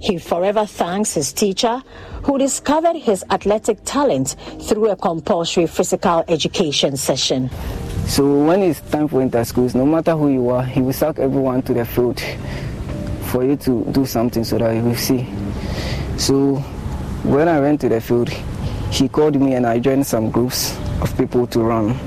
He 0.00 0.18
forever 0.18 0.64
thanks 0.64 1.12
his 1.12 1.32
teacher 1.32 1.82
who 2.22 2.38
discovered 2.38 2.96
his 2.96 3.24
athletic 3.30 3.84
talent 3.84 4.36
through 4.62 4.90
a 4.90 4.96
compulsory 4.96 5.66
physical 5.66 6.24
education 6.28 6.96
session. 6.96 7.50
So 8.06 8.44
when 8.44 8.62
it's 8.62 8.80
time 8.80 9.08
for 9.08 9.20
inter 9.20 9.42
schools, 9.44 9.74
no 9.74 9.84
matter 9.84 10.12
who 10.12 10.28
you 10.28 10.48
are, 10.50 10.64
he 10.64 10.80
will 10.80 10.92
suck 10.92 11.18
everyone 11.18 11.62
to 11.62 11.74
the 11.74 11.84
field 11.84 12.22
for 13.22 13.44
you 13.44 13.56
to 13.56 13.84
do 13.92 14.06
something 14.06 14.44
so 14.44 14.58
that 14.58 14.72
you 14.74 14.82
will 14.82 14.96
see. 14.96 15.26
So 16.20 16.56
when 17.24 17.48
I 17.48 17.60
went 17.60 17.80
to 17.80 17.88
the 17.88 17.98
field, 17.98 18.28
he 18.90 19.08
called 19.08 19.40
me 19.40 19.54
and 19.54 19.66
I 19.66 19.78
joined 19.78 20.06
some 20.06 20.30
groups 20.30 20.76
of 21.00 21.16
people 21.16 21.46
to 21.46 21.60
run. 21.60 21.98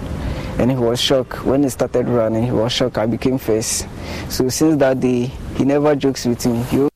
and 0.60 0.70
he 0.70 0.78
was 0.78 1.02
shocked 1.02 1.44
when 1.46 1.64
he 1.64 1.70
started 1.70 2.08
running. 2.08 2.44
He 2.44 2.52
was 2.52 2.72
shocked. 2.72 3.00
I 3.00 3.08
became 3.08 3.40
first. 3.40 3.88
So 4.30 4.50
since 4.50 4.78
that 4.78 5.00
day, 5.00 5.32
he 5.58 5.66
never 5.66 5.96
jokes 5.96 6.26
with 6.26 6.46
me. 6.46 6.62
He 6.64 6.88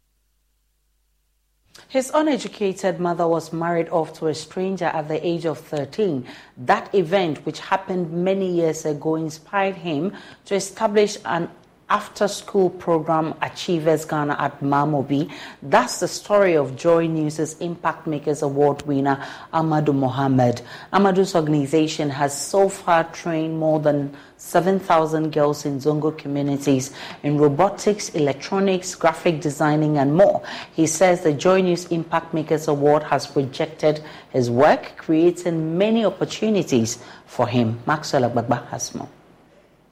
his 1.89 2.12
uneducated 2.13 2.99
mother 2.99 3.27
was 3.27 3.51
married 3.51 3.89
off 3.89 4.13
to 4.19 4.27
a 4.27 4.36
stranger 4.36 4.86
at 4.86 5.08
the 5.08 5.25
age 5.25 5.45
of 5.45 5.58
13. 5.58 6.27
That 6.58 6.93
event, 6.93 7.43
which 7.45 7.60
happened 7.60 8.12
many 8.12 8.51
years 8.51 8.86
ago, 8.86 9.15
inspired 9.15 9.75
him 9.75 10.13
to 10.45 10.56
establish 10.56 11.17
an 11.25 11.49
after 11.89 12.28
school 12.28 12.69
program 12.69 13.34
Achievers 13.41 14.04
Ghana 14.04 14.36
at 14.39 14.60
Mamobi. 14.60 15.32
That's 15.62 16.00
the 16.02 16.08
story 16.08 16.56
of 16.56 16.76
Joy 16.76 17.08
News' 17.08 17.58
Impact 17.60 18.08
Makers 18.08 18.41
Award 18.41 18.82
winner 18.86 19.23
Amadou 19.54 19.95
Mohammed. 19.95 20.62
Amadou's 20.91 21.34
organization 21.34 22.10
has 22.10 22.39
so 22.39 22.67
far 22.67 23.06
trained 23.06 23.58
more 23.58 23.80
than 23.80 24.15
7,000 24.36 25.32
girls 25.32 25.65
in 25.65 25.80
Zongo 25.80 26.15
communities 26.15 26.91
in 27.23 27.38
robotics, 27.38 28.10
electronics, 28.10 28.93
graphic 28.93 29.39
designing, 29.39 29.97
and 29.97 30.13
more. 30.13 30.43
He 30.73 30.88
says 30.88 31.21
the 31.21 31.34
Joy 31.34 31.62
News 31.62 31.86
Impact 31.86 32.34
Makers 32.34 32.67
Award 32.67 33.04
has 33.04 33.26
projected 33.26 34.04
his 34.32 34.52
work, 34.52 34.97
creating 34.97 35.78
many 35.78 36.04
opportunities 36.04 37.02
for 37.26 37.47
him. 37.47 37.80
Maxwell 37.88 38.30
Agbagba 38.30 38.67
has 38.67 38.93
more. 38.93 39.10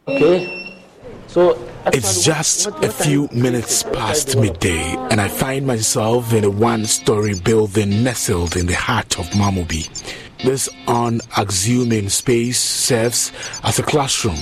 Okay. 0.08 0.75
So 1.28 1.58
it's 1.88 2.24
just 2.24 2.68
a 2.68 2.90
few 2.90 3.28
minutes 3.32 3.84
past 3.84 4.38
midday, 4.38 4.96
and 5.12 5.20
I 5.20 5.28
find 5.28 5.68
myself 5.68 6.34
in 6.34 6.44
a 6.44 6.50
one 6.50 6.86
story 6.86 7.34
building 7.44 8.04
nestled 8.04 8.56
in 8.56 8.68
the 8.68 8.76
heart 8.76 9.20
of 9.20 9.26
Mamobi. 9.32 9.90
This 10.44 10.70
unassuming 10.88 12.10
space 12.10 12.60
serves 12.60 13.32
as 13.64 13.80
a 13.80 13.84
classroom, 13.84 14.40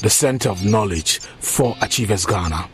the 0.00 0.10
center 0.10 0.48
of 0.48 0.64
knowledge 0.64 1.20
for 1.20 1.76
Achievers 1.82 2.24
Ghana. 2.26 2.68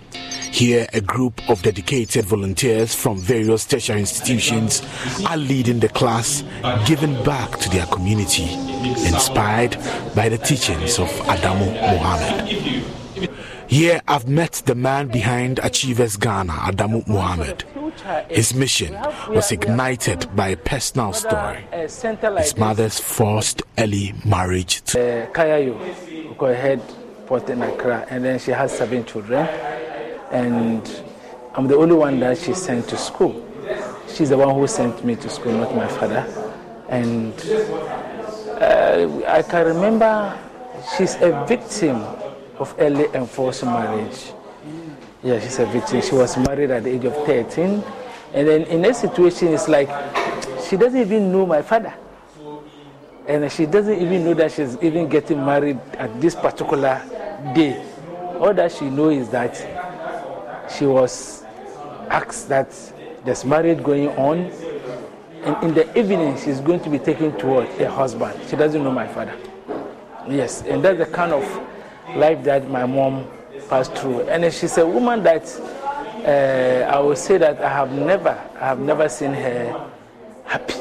Here, 0.50 0.86
a 0.92 1.00
group 1.00 1.48
of 1.50 1.62
dedicated 1.62 2.24
volunteers 2.24 2.94
from 2.94 3.18
various 3.18 3.66
tertiary 3.66 4.00
institutions 4.00 4.82
are 5.26 5.36
leading 5.36 5.78
the 5.80 5.88
class, 5.88 6.42
giving 6.86 7.22
back 7.24 7.58
to 7.58 7.68
their 7.68 7.86
community, 7.86 8.54
inspired 9.06 9.76
by 10.14 10.28
the 10.28 10.38
teachings 10.38 10.98
of 10.98 11.08
Adamu 11.26 11.72
Muhammad. 11.74 12.97
Here 13.66 14.00
I've 14.08 14.28
met 14.28 14.62
the 14.66 14.74
man 14.74 15.08
behind 15.08 15.58
Achievers 15.60 16.16
Ghana, 16.16 16.52
Adamu 16.52 17.06
Muhammad. 17.06 17.64
His 18.28 18.54
mission 18.54 18.96
was 19.28 19.50
ignited 19.52 20.34
by 20.34 20.48
a 20.48 20.56
personal 20.56 21.12
story. 21.12 21.64
His 21.72 22.56
mother's 22.56 22.98
forced 22.98 23.62
early 23.76 24.14
marriage 24.24 24.82
to 24.92 25.24
uh, 25.24 25.26
Kayayo, 25.32 25.76
her 26.40 26.54
head 26.54 26.82
port 27.26 27.50
in 27.50 27.62
Accra, 27.62 28.06
and 28.10 28.24
then 28.24 28.38
she 28.38 28.52
has 28.52 28.76
seven 28.76 29.04
children. 29.04 29.46
And 30.30 31.02
I'm 31.54 31.66
the 31.66 31.76
only 31.76 31.94
one 31.94 32.20
that 32.20 32.38
she 32.38 32.54
sent 32.54 32.88
to 32.88 32.96
school. 32.96 33.44
She's 34.08 34.30
the 34.30 34.38
one 34.38 34.54
who 34.54 34.66
sent 34.66 35.04
me 35.04 35.16
to 35.16 35.28
school, 35.28 35.52
not 35.52 35.74
my 35.74 35.88
father. 35.88 36.26
And 36.88 37.34
uh, 38.60 39.22
I 39.26 39.42
can 39.42 39.66
remember 39.66 40.38
she's 40.96 41.16
a 41.16 41.44
victim 41.46 42.04
of 42.58 42.74
early 42.78 43.06
enforced 43.14 43.64
marriage. 43.64 44.32
Yeah, 45.22 45.40
she's 45.40 45.58
a 45.58 45.66
victim. 45.66 46.00
She 46.00 46.14
was 46.14 46.36
married 46.36 46.70
at 46.70 46.84
the 46.84 46.90
age 46.90 47.04
of 47.04 47.14
13. 47.26 47.82
And 48.34 48.48
then 48.48 48.62
in 48.62 48.82
that 48.82 48.96
situation, 48.96 49.48
it's 49.48 49.68
like 49.68 49.88
she 50.68 50.76
doesn't 50.76 51.00
even 51.00 51.32
know 51.32 51.46
my 51.46 51.62
father. 51.62 51.94
And 53.26 53.50
she 53.50 53.66
doesn't 53.66 54.00
even 54.00 54.24
know 54.24 54.34
that 54.34 54.52
she's 54.52 54.76
even 54.80 55.08
getting 55.08 55.44
married 55.44 55.78
at 55.94 56.20
this 56.20 56.34
particular 56.34 57.02
day. 57.54 57.84
All 58.38 58.54
that 58.54 58.72
she 58.72 58.88
knows 58.88 59.16
is 59.22 59.28
that 59.30 59.56
she 60.70 60.86
was 60.86 61.44
asked 62.10 62.48
that 62.48 62.74
there's 63.24 63.44
marriage 63.44 63.82
going 63.82 64.08
on. 64.10 64.50
And 65.42 65.62
in 65.64 65.74
the 65.74 65.98
evening, 65.98 66.38
she's 66.38 66.60
going 66.60 66.80
to 66.80 66.90
be 66.90 66.98
taken 66.98 67.36
toward 67.38 67.68
her 67.68 67.88
husband. 67.88 68.40
She 68.48 68.56
doesn't 68.56 68.82
know 68.82 68.90
my 68.92 69.06
father. 69.06 69.36
Yes, 70.28 70.62
and 70.62 70.84
that's 70.84 70.98
the 70.98 71.06
kind 71.06 71.32
of 71.32 71.44
life 72.16 72.42
that 72.44 72.68
my 72.70 72.86
mom 72.86 73.26
passed 73.68 73.94
through. 73.94 74.22
And 74.22 74.52
she's 74.52 74.78
a 74.78 74.86
woman 74.86 75.22
that 75.24 75.44
uh, 76.24 76.94
I 76.94 77.00
would 77.00 77.18
say 77.18 77.38
that 77.38 77.60
I 77.60 77.68
have 77.68 77.92
never, 77.92 78.38
I 78.56 78.66
have 78.66 78.80
never 78.80 79.08
seen 79.08 79.32
her 79.32 79.90
happy. 80.44 80.74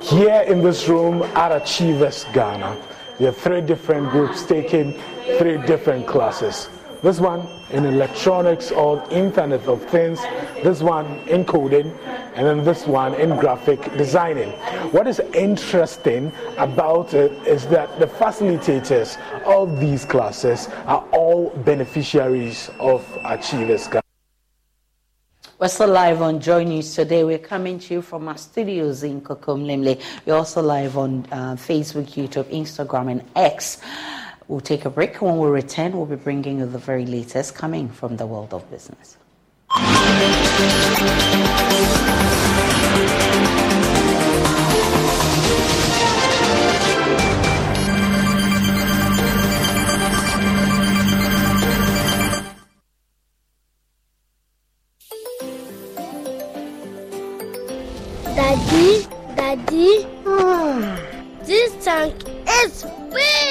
Here 0.00 0.42
in 0.46 0.62
this 0.62 0.88
room 0.88 1.22
at 1.34 1.50
Achievers 1.52 2.24
Ghana, 2.32 2.80
there 3.18 3.28
are 3.28 3.32
three 3.32 3.60
different 3.60 4.10
groups 4.10 4.44
taking 4.44 5.00
three 5.38 5.58
different 5.58 6.06
classes. 6.06 6.68
This 7.04 7.20
one 7.20 7.46
in 7.70 7.84
electronics 7.84 8.72
or 8.72 9.06
Internet 9.10 9.68
of 9.68 9.84
Things, 9.90 10.22
this 10.62 10.80
one 10.80 11.04
in 11.28 11.44
coding, 11.44 11.92
and 12.34 12.46
then 12.46 12.64
this 12.64 12.86
one 12.86 13.12
in 13.16 13.36
graphic 13.36 13.82
designing. 13.98 14.52
What 14.90 15.06
is 15.06 15.20
interesting 15.34 16.32
about 16.56 17.12
it 17.12 17.30
is 17.46 17.66
that 17.66 17.98
the 17.98 18.06
facilitators 18.06 19.20
of 19.44 19.80
these 19.80 20.06
classes 20.06 20.68
are 20.86 21.06
all 21.12 21.50
beneficiaries 21.66 22.70
of 22.80 23.06
Achievers 23.26 23.86
we're 25.60 25.68
still 25.68 25.88
live 25.88 26.20
on 26.20 26.40
Joy 26.40 26.64
News 26.64 26.94
today. 26.94 27.22
We're 27.22 27.38
coming 27.38 27.78
to 27.78 27.94
you 27.94 28.02
from 28.02 28.28
our 28.28 28.36
studios 28.36 29.02
in 29.02 29.20
Kokomlemle. 29.20 30.02
We're 30.26 30.34
also 30.34 30.60
live 30.60 30.98
on 30.98 31.26
uh, 31.30 31.54
Facebook, 31.54 32.06
YouTube, 32.06 32.44
Instagram, 32.52 33.10
and 33.12 33.24
X. 33.36 33.80
We'll 34.48 34.60
take 34.60 34.84
a 34.84 34.90
break. 34.90 35.22
When 35.22 35.38
we 35.38 35.48
return, 35.48 35.92
we'll 35.92 36.06
be 36.06 36.16
bringing 36.16 36.58
you 36.58 36.66
the 36.66 36.78
very 36.78 37.06
latest 37.06 37.54
coming 37.54 37.88
from 37.88 38.16
the 38.16 38.26
world 38.26 38.52
of 38.52 38.70
business. 38.70 39.16
Daddy, 58.36 59.06
Daddy, 59.36 60.06
ah, 60.26 61.00
this 61.44 61.72
tank 61.84 62.14
is 62.48 62.84
big. 63.10 63.43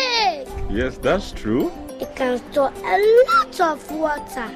Yes, 0.74 0.98
that's 0.98 1.32
true. 1.32 1.72
It 2.02 2.16
can 2.16 2.40
store 2.52 2.74
a 2.84 2.98
lot 3.30 3.62
of 3.62 3.92
water. 3.92 4.50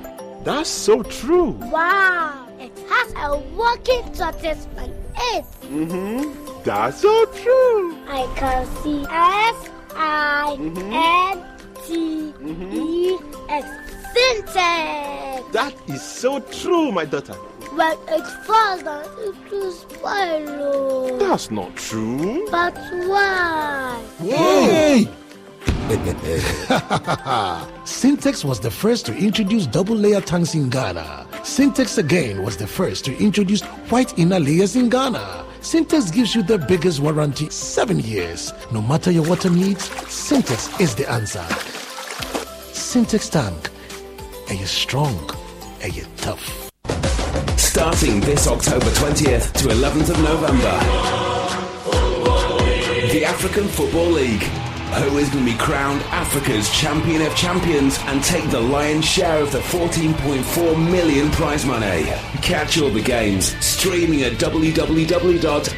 That's 0.44 0.68
so 0.68 1.04
true. 1.04 1.52
Wow, 1.70 2.48
it 2.60 2.72
has 2.90 3.14
a 3.18 3.38
working 3.56 4.02
tortoise 4.14 4.68
on 4.80 4.90
it. 5.36 5.46
Mm-hmm. 5.62 6.64
That's 6.64 7.02
so 7.02 7.26
true. 7.44 7.96
I 8.08 8.28
can 8.36 8.66
see 8.82 9.06
S 9.12 9.70
I 9.96 10.58
N 10.58 11.46
T 11.86 12.34
E 12.42 13.20
X 13.50 13.68
Sintex. 14.16 15.52
That 15.52 15.76
is 15.88 16.02
so 16.02 16.40
true, 16.40 16.92
my 16.92 17.06
daughter. 17.06 17.34
When 17.78 17.96
it 18.08 18.26
falls 18.44 18.82
down, 18.82 19.06
it 19.20 19.52
will 19.52 19.72
spoil. 19.72 21.18
That's 21.20 21.52
not 21.52 21.76
true. 21.76 22.48
But 22.50 22.76
why? 23.06 24.04
Hey! 24.18 25.08
Sintex 27.86 28.44
was 28.44 28.60
the 28.60 28.70
first 28.70 29.06
to 29.06 29.16
introduce 29.16 29.66
double 29.66 29.96
layer 29.96 30.20
tanks 30.20 30.54
in 30.54 30.70
Ghana. 30.70 31.26
Sintex 31.44 31.98
again 31.98 32.44
was 32.44 32.58
the 32.58 32.68
first 32.68 33.06
to 33.06 33.18
introduce 33.18 33.62
white 33.90 34.18
inner 34.20 34.40
layers 34.40 34.76
in 34.76 34.90
Ghana. 34.90 35.46
Sintex 35.62 36.14
gives 36.14 36.36
you 36.36 36.44
the 36.44 36.58
biggest 36.58 37.00
warranty, 37.00 37.50
seven 37.50 38.00
years. 38.00 38.52
No 38.74 38.82
matter 38.82 39.12
your 39.12 39.24
water 39.28 39.50
needs, 39.50 39.88
Sintex 39.90 40.80
is 40.82 40.94
the 40.96 41.10
answer. 41.10 41.46
Sintex 42.74 43.32
tank. 43.32 43.70
Are 44.50 44.56
you 44.56 44.66
strong? 44.66 45.18
Are 45.84 45.90
you 45.90 46.06
tough? 46.18 46.70
Starting 47.58 48.20
this 48.22 48.48
October 48.48 48.88
20th 48.88 49.54
to 49.54 49.68
11th 49.70 50.10
of 50.10 50.20
November, 50.22 50.80
the 53.14 53.24
African 53.24 53.68
Football 53.70 54.08
League 54.08 54.67
who 55.00 55.18
is 55.18 55.30
going 55.30 55.46
to 55.46 55.52
be 55.52 55.58
crowned 55.58 56.02
Africa's 56.04 56.70
champion 56.70 57.22
of 57.22 57.36
champions 57.36 57.98
and 58.06 58.24
take 58.24 58.50
the 58.50 58.60
lion's 58.60 59.06
share 59.06 59.42
of 59.42 59.52
the 59.52 59.60
14.4 59.60 60.92
million 60.92 61.30
prize 61.32 61.66
money. 61.66 62.06
Catch 62.42 62.80
all 62.80 62.90
the 62.90 63.02
games 63.02 63.56
streaming 63.66 64.24
at 64.24 64.34
www.afl 64.34 65.78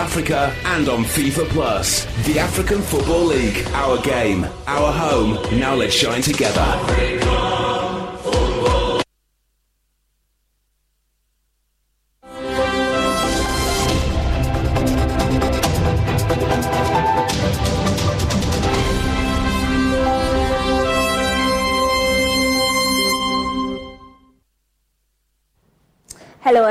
Africa 0.00 0.54
and 0.64 0.88
on 0.88 1.04
FIFA 1.04 1.48
Plus. 1.48 2.04
The 2.26 2.38
African 2.38 2.80
Football 2.82 3.24
League, 3.24 3.66
our 3.68 4.00
game, 4.02 4.46
our 4.66 4.92
home. 4.92 5.58
Now 5.58 5.74
let's 5.74 5.94
shine 5.94 6.22
together. 6.22 7.73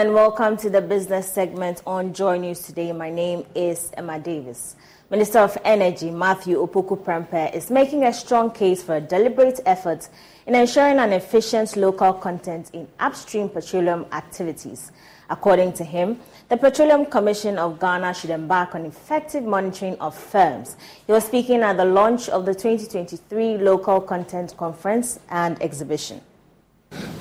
And 0.04 0.14
welcome 0.14 0.58
to 0.58 0.70
the 0.70 0.82
business 0.82 1.32
segment 1.32 1.82
on 1.88 2.14
Joy 2.14 2.38
News 2.38 2.60
today. 2.64 2.92
My 2.92 3.10
name 3.10 3.46
is 3.56 3.90
Emma 3.96 4.20
Davis. 4.20 4.76
Minister 5.10 5.40
of 5.40 5.58
Energy 5.64 6.12
Matthew 6.12 6.58
Opoku 6.58 7.02
Prempeh 7.02 7.56
is 7.56 7.72
making 7.72 8.04
a 8.04 8.12
strong 8.12 8.52
case 8.52 8.84
for 8.84 8.98
a 8.98 9.00
deliberate 9.00 9.62
effort 9.66 10.10
in 10.46 10.56
ensuring 10.56 11.00
an 11.00 11.14
efficient 11.14 11.78
local 11.78 12.12
content 12.12 12.70
in 12.74 12.86
upstream 13.00 13.48
petroleum 13.48 14.06
activities. 14.12 14.92
According 15.30 15.72
to 15.76 15.86
him, 15.86 16.20
the 16.50 16.58
Petroleum 16.58 17.06
Commission 17.06 17.58
of 17.58 17.80
Ghana 17.80 18.14
should 18.14 18.32
embark 18.32 18.76
on 18.76 18.86
effective 18.86 19.46
monitoring 19.46 19.98
of 20.02 20.14
firms. 20.14 20.76
He 21.08 21.14
was 21.14 21.24
speaking 21.24 21.62
at 21.62 21.78
the 21.78 21.86
launch 21.86 22.28
of 22.28 22.46
the 22.46 22.54
2023 22.54 23.58
Local 23.60 24.02
Content 24.02 24.58
Conference 24.58 25.22
and 25.30 25.62
Exhibition. 25.64 26.20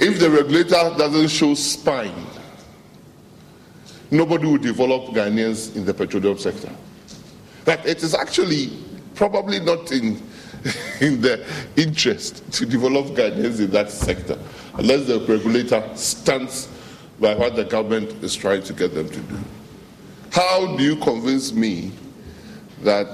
If 0.00 0.18
the 0.18 0.28
regulator 0.28 0.96
doesn't 0.98 1.28
show 1.28 1.54
spine, 1.54 2.26
nobody 4.12 4.46
will 4.46 4.58
develop 4.58 5.06
Ghanaians 5.06 5.74
in 5.74 5.84
the 5.84 5.94
petroleum 5.94 6.38
sector. 6.38 6.70
But 7.64 7.84
it 7.86 8.02
is 8.02 8.14
actually 8.14 8.70
probably 9.14 9.58
not 9.58 9.90
in, 9.90 10.22
in 11.00 11.20
the 11.20 11.44
interest 11.76 12.52
to 12.52 12.66
develop 12.66 13.06
Ghanaians 13.06 13.60
in 13.60 13.70
that 13.70 13.90
sector 13.90 14.38
unless 14.74 15.06
the 15.06 15.20
regulator 15.20 15.82
stands 15.94 16.68
by 17.18 17.34
what 17.34 17.56
the 17.56 17.64
government 17.64 18.10
is 18.22 18.34
trying 18.34 18.62
to 18.64 18.72
get 18.72 18.94
them 18.94 19.08
to 19.08 19.20
do. 19.20 19.38
How 20.30 20.76
do 20.76 20.82
you 20.82 20.96
convince 20.96 21.52
me 21.52 21.92
that 22.82 23.06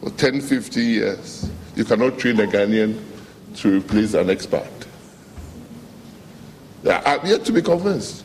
for 0.00 0.10
10, 0.10 0.40
50 0.40 0.80
years 0.80 1.50
you 1.74 1.84
cannot 1.84 2.18
train 2.18 2.38
a 2.40 2.46
Ghanaian 2.46 3.00
to 3.56 3.78
replace 3.78 4.14
an 4.14 4.30
expert? 4.30 4.68
I'm 6.88 7.26
yet 7.26 7.44
to 7.44 7.52
be 7.52 7.62
convinced 7.62 8.24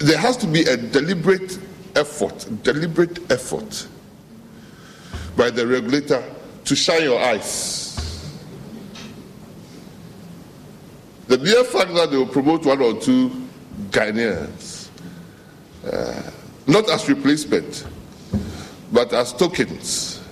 there 0.00 0.18
has 0.18 0.36
to 0.38 0.46
be 0.46 0.62
a 0.62 0.76
deliberate 0.76 1.58
effort, 1.94 2.48
deliberate 2.62 3.30
effort 3.30 3.86
by 5.36 5.50
the 5.50 5.66
regulator 5.66 6.24
to 6.64 6.74
shine 6.74 7.02
your 7.02 7.20
eyes. 7.20 7.86
The 11.28 11.38
mere 11.38 11.64
fact 11.64 11.94
that 11.94 12.10
they 12.10 12.16
will 12.16 12.26
promote 12.26 12.64
one 12.64 12.80
or 12.80 12.98
two 12.98 13.30
Ghanaians, 13.90 14.88
uh, 15.84 16.30
not 16.66 16.90
as 16.90 17.08
replacement, 17.08 17.86
but 18.92 19.12
as 19.12 19.34
tokens, 19.34 20.22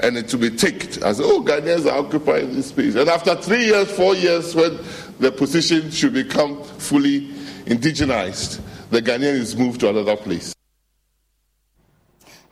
and 0.00 0.16
it 0.16 0.26
to 0.28 0.38
be 0.38 0.50
taken 0.50 1.02
as, 1.04 1.20
oh, 1.20 1.42
Ghanaians 1.42 1.84
are 1.84 1.98
occupying 1.98 2.54
this 2.54 2.68
space. 2.68 2.94
And 2.94 3.10
after 3.10 3.34
three 3.36 3.66
years, 3.66 3.90
four 3.90 4.14
years, 4.14 4.54
when 4.54 4.78
the 5.20 5.30
position 5.30 5.90
should 5.90 6.14
become 6.14 6.64
fully 6.64 7.28
indigenized, 7.66 8.60
the 8.92 9.00
Ghanaian 9.00 9.40
is 9.40 9.56
moved 9.56 9.80
to 9.80 9.88
another 9.88 10.16
place. 10.16 10.54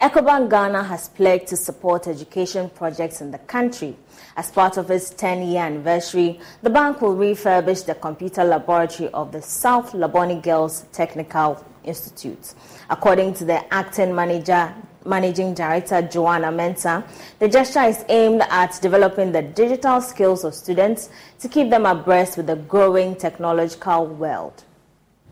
Ecobank 0.00 0.48
Ghana 0.48 0.82
has 0.84 1.10
pledged 1.10 1.48
to 1.48 1.56
support 1.58 2.08
education 2.08 2.70
projects 2.70 3.20
in 3.20 3.30
the 3.30 3.36
country. 3.36 3.94
As 4.38 4.50
part 4.50 4.78
of 4.78 4.90
its 4.90 5.10
10 5.10 5.46
year 5.48 5.60
anniversary, 5.60 6.40
the 6.62 6.70
bank 6.70 7.02
will 7.02 7.14
refurbish 7.14 7.84
the 7.84 7.94
computer 7.94 8.42
laboratory 8.42 9.10
of 9.10 9.32
the 9.32 9.42
South 9.42 9.92
Labone 9.92 10.42
Girls 10.42 10.86
Technical 10.92 11.62
Institute. 11.84 12.54
According 12.88 13.34
to 13.34 13.44
the 13.44 13.74
acting 13.74 14.14
manager, 14.14 14.74
managing 15.04 15.52
director 15.52 16.00
Joanna 16.00 16.50
Mensah, 16.50 17.06
the 17.38 17.48
gesture 17.48 17.82
is 17.82 18.02
aimed 18.08 18.40
at 18.48 18.78
developing 18.80 19.30
the 19.30 19.42
digital 19.42 20.00
skills 20.00 20.44
of 20.44 20.54
students 20.54 21.10
to 21.38 21.50
keep 21.50 21.68
them 21.68 21.84
abreast 21.84 22.38
with 22.38 22.46
the 22.46 22.56
growing 22.56 23.14
technological 23.14 24.06
world. 24.06 24.64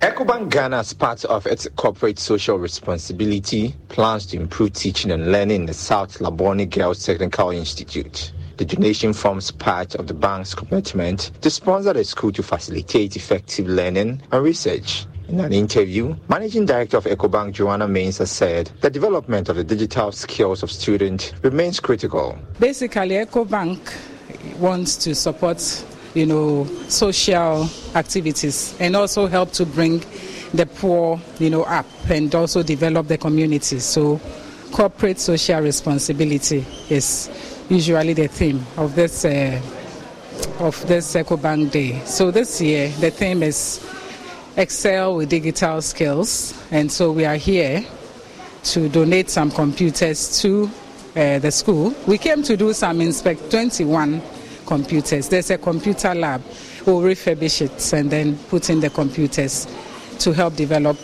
Ecobank 0.00 0.50
Ghana, 0.50 0.76
as 0.78 0.92
part 0.92 1.24
of 1.24 1.44
its 1.46 1.66
corporate 1.74 2.20
social 2.20 2.56
responsibility, 2.56 3.74
plans 3.88 4.26
to 4.26 4.36
improve 4.36 4.72
teaching 4.72 5.10
and 5.10 5.32
learning 5.32 5.62
in 5.62 5.66
the 5.66 5.74
South 5.74 6.18
Labone 6.18 6.70
Girls 6.70 7.04
Technical 7.04 7.50
Institute. 7.50 8.32
The 8.58 8.64
donation 8.64 9.12
forms 9.12 9.50
part 9.50 9.96
of 9.96 10.06
the 10.06 10.14
bank's 10.14 10.54
commitment 10.54 11.32
to 11.40 11.50
sponsor 11.50 11.92
the 11.94 12.04
school 12.04 12.30
to 12.32 12.44
facilitate 12.44 13.16
effective 13.16 13.66
learning 13.66 14.22
and 14.30 14.44
research. 14.44 15.04
In 15.28 15.40
an 15.40 15.52
interview, 15.52 16.14
Managing 16.28 16.64
Director 16.64 16.98
of 16.98 17.04
Ecobank 17.04 17.52
Joanna 17.52 17.88
Mensah 17.88 18.28
said 18.28 18.70
the 18.80 18.90
development 18.90 19.48
of 19.48 19.56
the 19.56 19.64
digital 19.64 20.12
skills 20.12 20.62
of 20.62 20.70
students 20.70 21.32
remains 21.42 21.80
critical. 21.80 22.38
Basically, 22.60 23.16
Ecobank 23.16 23.80
wants 24.60 24.96
to 24.98 25.16
support 25.16 25.58
you 26.18 26.26
know, 26.26 26.64
social 26.88 27.68
activities 27.94 28.74
and 28.80 28.96
also 28.96 29.28
help 29.28 29.52
to 29.52 29.64
bring 29.64 30.02
the 30.52 30.66
poor, 30.66 31.20
you 31.38 31.48
know, 31.48 31.62
up 31.62 31.86
and 32.10 32.34
also 32.34 32.62
develop 32.64 33.06
the 33.06 33.16
community. 33.16 33.78
So 33.78 34.20
corporate 34.72 35.20
social 35.20 35.60
responsibility 35.60 36.66
is 36.90 37.30
usually 37.68 38.14
the 38.14 38.26
theme 38.26 38.66
of 38.76 38.96
this 38.96 39.24
uh, 39.24 39.60
of 40.58 40.84
this 40.88 41.14
EcoBank 41.14 41.70
Day. 41.70 42.00
So 42.04 42.32
this 42.32 42.60
year 42.60 42.88
the 42.98 43.12
theme 43.12 43.44
is 43.44 43.80
excel 44.56 45.16
with 45.16 45.28
digital 45.28 45.80
skills, 45.82 46.52
and 46.72 46.90
so 46.90 47.12
we 47.12 47.26
are 47.26 47.36
here 47.36 47.86
to 48.64 48.88
donate 48.88 49.30
some 49.30 49.52
computers 49.52 50.42
to 50.42 50.68
uh, 51.14 51.38
the 51.38 51.52
school. 51.52 51.94
We 52.08 52.18
came 52.18 52.42
to 52.42 52.56
do 52.56 52.72
some 52.72 53.00
inspect 53.00 53.52
21 53.52 54.20
computers. 54.68 55.28
There's 55.28 55.50
a 55.50 55.58
computer 55.58 56.14
lab. 56.14 56.42
We'll 56.86 57.00
refurbish 57.00 57.62
it 57.62 57.92
and 57.94 58.10
then 58.10 58.36
put 58.50 58.68
in 58.68 58.80
the 58.80 58.90
computers 58.90 59.66
to 60.18 60.32
help 60.32 60.56
develop 60.56 60.98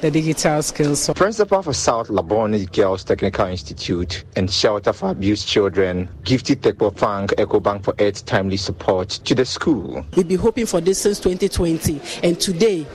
the 0.00 0.10
digital 0.10 0.62
skills. 0.62 1.10
Principal 1.14 1.62
for 1.62 1.72
South 1.72 2.08
Labone 2.08 2.70
Girls 2.72 3.04
Technical 3.04 3.46
Institute 3.46 4.24
and 4.36 4.50
Shelter 4.50 4.92
for 4.92 5.10
Abused 5.10 5.46
Children, 5.46 6.08
Gifty 6.22 6.56
Tekpo 6.56 6.94
thank 6.96 7.30
EcoBank 7.32 7.84
for 7.84 7.94
its 7.98 8.22
timely 8.22 8.56
support 8.56 9.08
to 9.08 9.34
the 9.34 9.44
school. 9.44 10.04
We've 10.16 10.26
been 10.26 10.38
hoping 10.38 10.66
for 10.66 10.80
this 10.80 11.00
since 11.00 11.18
2020, 11.20 12.00
and 12.22 12.40
today 12.40 12.86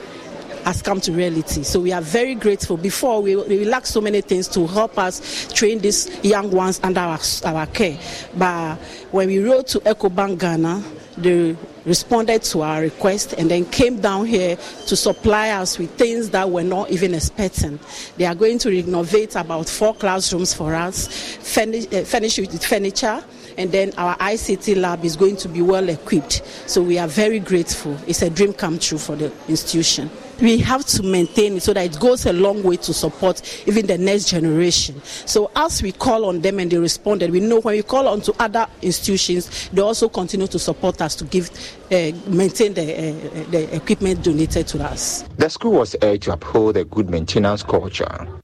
has 0.64 0.82
come 0.82 1.00
to 1.02 1.12
reality. 1.12 1.62
So 1.62 1.80
we 1.80 1.92
are 1.92 2.00
very 2.00 2.34
grateful. 2.34 2.76
Before 2.76 3.22
we, 3.22 3.36
we 3.36 3.64
lacked 3.64 3.86
so 3.86 4.00
many 4.00 4.20
things 4.20 4.48
to 4.48 4.66
help 4.66 4.98
us 4.98 5.52
train 5.52 5.78
these 5.78 6.08
young 6.24 6.50
ones 6.50 6.80
under 6.82 7.00
our, 7.00 7.18
our 7.44 7.66
care. 7.66 7.98
But 8.36 8.76
when 9.10 9.28
we 9.28 9.38
wrote 9.42 9.68
to 9.68 9.80
EcoBank 9.80 10.38
Ghana, 10.38 10.82
they 11.16 11.56
responded 11.84 12.42
to 12.42 12.62
our 12.62 12.82
request 12.82 13.32
and 13.38 13.50
then 13.50 13.64
came 13.66 14.00
down 14.00 14.26
here 14.26 14.56
to 14.86 14.94
supply 14.94 15.50
us 15.50 15.78
with 15.78 15.90
things 15.92 16.30
that 16.30 16.48
we're 16.48 16.62
not 16.62 16.90
even 16.90 17.14
expecting. 17.14 17.78
They 18.16 18.26
are 18.26 18.34
going 18.34 18.58
to 18.60 18.70
renovate 18.70 19.34
about 19.34 19.68
four 19.68 19.94
classrooms 19.94 20.54
for 20.54 20.74
us, 20.74 21.08
furnish, 21.08 21.86
uh, 21.92 22.02
furnish 22.02 22.38
with 22.38 22.64
furniture 22.64 23.24
and 23.58 23.72
then 23.72 23.92
our 23.98 24.16
ICT 24.18 24.76
lab 24.76 25.04
is 25.04 25.16
going 25.16 25.36
to 25.36 25.48
be 25.48 25.60
well 25.60 25.88
equipped. 25.88 26.42
So 26.66 26.80
we 26.80 26.96
are 26.98 27.08
very 27.08 27.40
grateful. 27.40 27.98
It's 28.06 28.22
a 28.22 28.30
dream 28.30 28.52
come 28.54 28.78
true 28.78 28.98
for 28.98 29.16
the 29.16 29.32
institution. 29.48 30.10
We 30.40 30.58
have 30.58 30.84
to 30.86 31.02
maintain 31.02 31.56
it 31.56 31.64
so 31.64 31.72
that 31.72 31.84
it 31.84 31.98
goes 31.98 32.24
a 32.24 32.32
long 32.32 32.62
way 32.62 32.76
to 32.76 32.94
support 32.94 33.42
even 33.66 33.86
the 33.88 33.98
next 33.98 34.28
generation. 34.30 35.02
So 35.02 35.50
as 35.56 35.82
we 35.82 35.90
call 35.90 36.26
on 36.26 36.40
them 36.40 36.60
and 36.60 36.70
they 36.70 36.78
responded, 36.78 37.32
we 37.32 37.40
know 37.40 37.60
when 37.60 37.74
we 37.74 37.82
call 37.82 38.06
on 38.06 38.20
to 38.22 38.34
other 38.38 38.68
institutions, 38.80 39.68
they 39.72 39.82
also 39.82 40.08
continue 40.08 40.46
to 40.46 40.58
support 40.60 41.02
us 41.02 41.16
to 41.16 41.24
give, 41.24 41.50
uh, 41.90 42.12
maintain 42.28 42.74
the, 42.74 42.82
uh, 42.82 43.50
the 43.50 43.74
equipment 43.74 44.22
donated 44.22 44.68
to 44.68 44.84
us. 44.84 45.22
The 45.36 45.50
school 45.50 45.72
was 45.72 45.96
urged 46.02 46.22
to 46.24 46.34
uphold 46.34 46.76
a 46.76 46.84
good 46.84 47.10
maintenance 47.10 47.64
culture. 47.64 48.37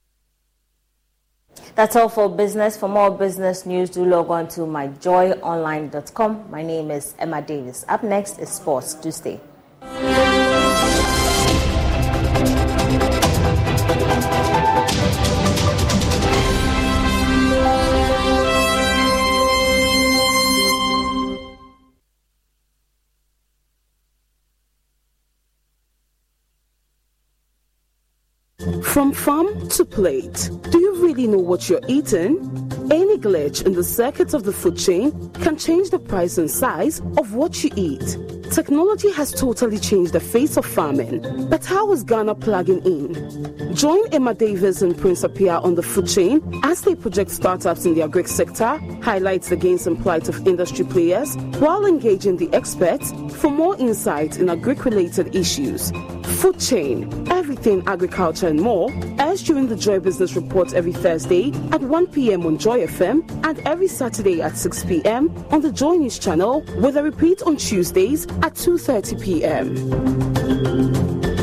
That's 1.75 1.97
all 1.97 2.07
for 2.07 2.29
business. 2.29 2.77
For 2.77 2.87
more 2.87 3.11
business 3.11 3.65
news, 3.65 3.89
do 3.89 4.05
log 4.05 4.29
on 4.29 4.47
to 4.49 4.61
myjoyonline.com. 4.61 6.49
My 6.49 6.63
name 6.63 6.89
is 6.89 7.13
Emma 7.19 7.41
Davis. 7.41 7.83
Up 7.89 8.01
next 8.01 8.39
is 8.39 8.47
sports. 8.49 8.93
Do 8.93 9.11
stay. 9.11 9.41
From 28.95 29.11
farm 29.11 29.67
to 29.67 29.83
plate, 29.83 30.49
do 30.69 30.79
you 30.79 30.95
really 31.03 31.27
know 31.27 31.39
what 31.39 31.69
you're 31.69 31.81
eating? 31.89 32.37
Any 32.89 33.17
glitch 33.17 33.65
in 33.65 33.73
the 33.73 33.83
circuits 33.83 34.33
of 34.33 34.45
the 34.45 34.53
food 34.53 34.77
chain 34.77 35.31
can 35.31 35.57
change 35.57 35.89
the 35.89 35.99
price 35.99 36.37
and 36.37 36.49
size 36.49 37.01
of 37.17 37.33
what 37.33 37.61
you 37.61 37.71
eat. 37.75 38.17
Technology 38.53 39.11
has 39.11 39.33
totally 39.33 39.79
changed 39.79 40.13
the 40.13 40.21
face 40.21 40.55
of 40.55 40.65
farming, 40.65 41.49
but 41.49 41.65
how 41.65 41.91
is 41.91 42.05
Ghana 42.05 42.35
plugging 42.35 42.85
in? 42.85 43.75
Join 43.75 43.99
Emma 44.13 44.33
Davis 44.33 44.81
and 44.81 44.97
Prince 44.97 45.23
Appiah 45.23 45.61
on 45.61 45.75
the 45.75 45.83
food 45.83 46.07
chain 46.07 46.41
as 46.63 46.79
they 46.79 46.95
project 46.95 47.31
startups 47.31 47.83
in 47.83 47.95
the 47.95 48.03
agri 48.03 48.23
sector, 48.23 48.77
highlights 49.03 49.49
the 49.49 49.57
gains 49.57 49.85
and 49.85 50.01
plight 50.01 50.29
of 50.29 50.47
industry 50.47 50.85
players, 50.85 51.35
while 51.59 51.85
engaging 51.85 52.37
the 52.37 52.49
experts 52.53 53.11
for 53.35 53.51
more 53.51 53.75
insight 53.75 54.39
in 54.39 54.49
agri-related 54.49 55.35
issues. 55.35 55.91
Food 56.25 56.59
chain, 56.59 57.31
everything 57.31 57.83
agriculture 57.87 58.47
and 58.47 58.59
more, 58.59 58.91
airs 59.19 59.43
during 59.43 59.67
the 59.67 59.75
Joy 59.75 59.99
Business 59.99 60.35
Report 60.35 60.73
every 60.73 60.91
Thursday 60.91 61.51
at 61.71 61.81
1 61.81 62.07
p.m. 62.07 62.45
on 62.45 62.57
Joy 62.57 62.85
FM 62.85 63.23
and 63.45 63.59
every 63.59 63.87
Saturday 63.87 64.41
at 64.41 64.57
6 64.57 64.85
p.m. 64.85 65.33
on 65.51 65.61
the 65.61 65.71
Joy 65.71 65.95
News 65.95 66.19
channel 66.19 66.63
with 66.77 66.97
a 66.97 67.03
repeat 67.03 67.41
on 67.43 67.57
Tuesdays 67.57 68.25
at 68.25 68.55
2.30 68.55 69.23
p.m. 69.23 71.34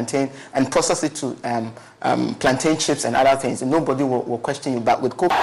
plantain 0.00 0.30
and 0.54 0.70
process 0.70 1.02
it 1.04 1.14
to 1.16 1.36
um, 1.44 1.74
um, 2.02 2.34
plantain 2.36 2.76
chips 2.78 3.04
and 3.04 3.14
other 3.16 3.38
things. 3.38 3.62
And 3.62 3.70
nobody 3.70 4.04
will, 4.04 4.22
will 4.22 4.38
question 4.38 4.72
you. 4.74 4.80
But 4.80 5.02
with 5.02 5.16
cocoa. 5.16 5.34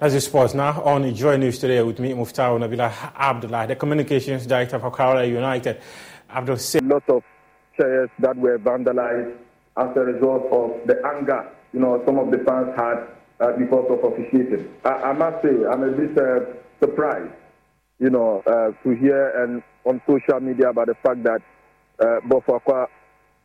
As 0.00 0.14
you 0.14 0.20
sports 0.20 0.54
now 0.54 0.80
on 0.82 1.14
Joy 1.14 1.36
News 1.36 1.58
today 1.58 1.82
with 1.82 2.00
me, 2.00 2.12
Muftar 2.12 2.58
Nabila 2.58 3.14
Abdullah, 3.14 3.66
the 3.66 3.76
communications 3.76 4.46
director 4.46 4.78
for 4.78 4.90
Kaura 4.90 5.28
United. 5.28 5.78
Abdul 6.30 6.56
a 6.56 6.80
lot 6.80 7.02
of 7.10 7.22
chairs 7.76 8.08
that 8.20 8.34
were 8.36 8.58
vandalized 8.58 9.36
as 9.76 9.96
a 9.96 10.00
result 10.00 10.46
of 10.50 10.86
the 10.86 10.96
anger, 11.04 11.46
you 11.74 11.80
know, 11.80 12.02
some 12.06 12.18
of 12.18 12.30
the 12.30 12.38
fans 12.38 12.68
had 12.76 13.08
uh, 13.40 13.52
because 13.58 13.86
of 13.90 14.12
officiating. 14.12 14.72
I, 14.84 14.88
I, 14.88 15.12
must 15.12 15.42
say, 15.42 15.50
I'm 15.70 15.82
a 15.82 15.90
bit 15.92 16.16
uh, 16.16 16.46
surprised 16.80 17.32
you 18.00 18.08
know, 18.08 18.42
uh, 18.46 18.72
to 18.82 18.96
hear 18.96 19.44
and 19.44 19.62
on 19.84 20.00
social 20.08 20.40
media 20.40 20.70
about 20.70 20.86
the 20.86 20.94
fact 21.02 21.22
that 21.22 21.40
uh, 22.00 22.20
Bofoakwa 22.26 22.86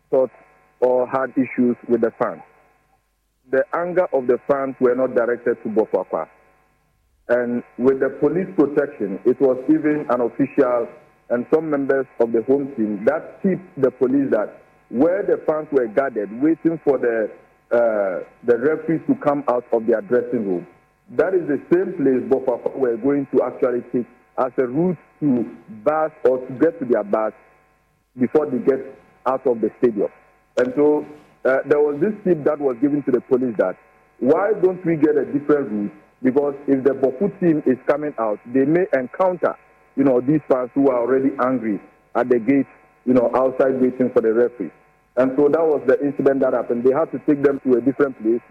thought 0.10 0.32
or 0.80 1.08
had 1.08 1.32
issues 1.32 1.76
with 1.88 2.02
the 2.02 2.12
fans. 2.18 2.42
The 3.52 3.64
anger 3.76 4.08
of 4.14 4.28
the 4.28 4.40
fans 4.50 4.76
were 4.80 4.96
not 4.96 5.14
directed 5.14 5.62
to 5.64 5.70
Bofoakwa. 5.70 6.28
And 7.28 7.64
with 7.78 8.00
the 8.00 8.10
police 8.22 8.48
protection, 8.56 9.20
it 9.26 9.40
was 9.42 9.58
even 9.70 10.06
an 10.10 10.22
official 10.22 10.88
and 11.30 11.46
some 11.54 11.70
members 11.70 12.06
of 12.20 12.32
the 12.32 12.44
home 12.44 12.72
team 12.78 13.04
that 13.06 13.42
tipped 13.42 13.82
the 13.82 13.92
police 13.92 14.30
that 14.32 14.62
where 14.90 15.24
the 15.24 15.42
fans 15.48 15.68
were 15.72 15.88
gathered, 15.88 16.30
waiting 16.42 16.80
for 16.84 16.98
the 17.00 17.32
uh, 17.72 18.24
the 18.44 18.58
referees 18.60 19.02
to 19.08 19.16
come 19.16 19.44
out 19.50 19.66
of 19.74 19.88
their 19.88 20.02
dressing 20.02 20.46
room, 20.48 20.68
that 21.18 21.34
is 21.34 21.42
the 21.48 21.60
same 21.74 21.94
place 21.98 22.22
Bofoakwa 22.30 22.78
were 22.78 22.96
going 22.98 23.28
to 23.36 23.44
actually 23.44 23.82
take 23.92 24.06
as 24.38 24.52
a 24.58 24.68
route 24.68 24.98
to 25.20 25.46
bus 25.84 26.12
or 26.26 26.40
to 26.46 26.54
get 26.54 26.80
to 26.80 26.86
their 26.86 27.04
bus 27.04 27.34
before 28.20 28.50
they 28.50 28.60
get 28.60 28.80
out 29.26 29.46
of 29.48 29.62
the 29.62 29.70
stadium. 29.80 30.10
And 30.58 30.74
so 30.76 31.06
uh, 31.46 31.60
there 31.68 31.80
was 31.80 32.00
this 32.00 32.14
tip 32.24 32.44
that 32.46 32.60
was 32.60 32.76
given 32.82 33.04
to 33.04 33.12
the 33.12 33.22
police 33.22 33.56
that 33.58 33.76
why 34.20 34.54
don't 34.62 34.84
we 34.86 34.96
get 34.96 35.18
a 35.18 35.26
different 35.26 35.72
route? 35.72 35.92
Because 36.24 36.56
if 36.68 36.84
the 36.84 36.92
Bofu 36.92 37.28
team 37.40 37.62
is 37.66 37.78
coming 37.88 38.14
out, 38.18 38.40
they 38.54 38.64
may 38.66 38.86
encounter, 38.94 39.56
you 39.96 40.04
know, 40.04 40.22
these 40.22 40.40
fans 40.50 40.70
who 40.74 40.90
are 40.90 41.00
already 41.00 41.32
angry 41.44 41.82
at 42.16 42.30
the 42.30 42.40
gate, 42.40 42.68
you 43.06 43.14
know, 43.14 43.30
outside 43.36 43.80
waiting 43.82 44.10
for 44.14 44.22
the 44.22 44.34
referee. 44.34 44.72
And 45.18 45.32
so 45.38 45.48
that 45.50 45.62
was 45.62 45.82
the 45.88 46.00
incident 46.04 46.40
that 46.42 46.54
happened. 46.54 46.84
They 46.84 46.94
had 46.94 47.12
to 47.12 47.20
take 47.28 47.44
them 47.44 47.60
to 47.66 47.78
a 47.78 47.82
different 47.82 48.22
place 48.22 48.42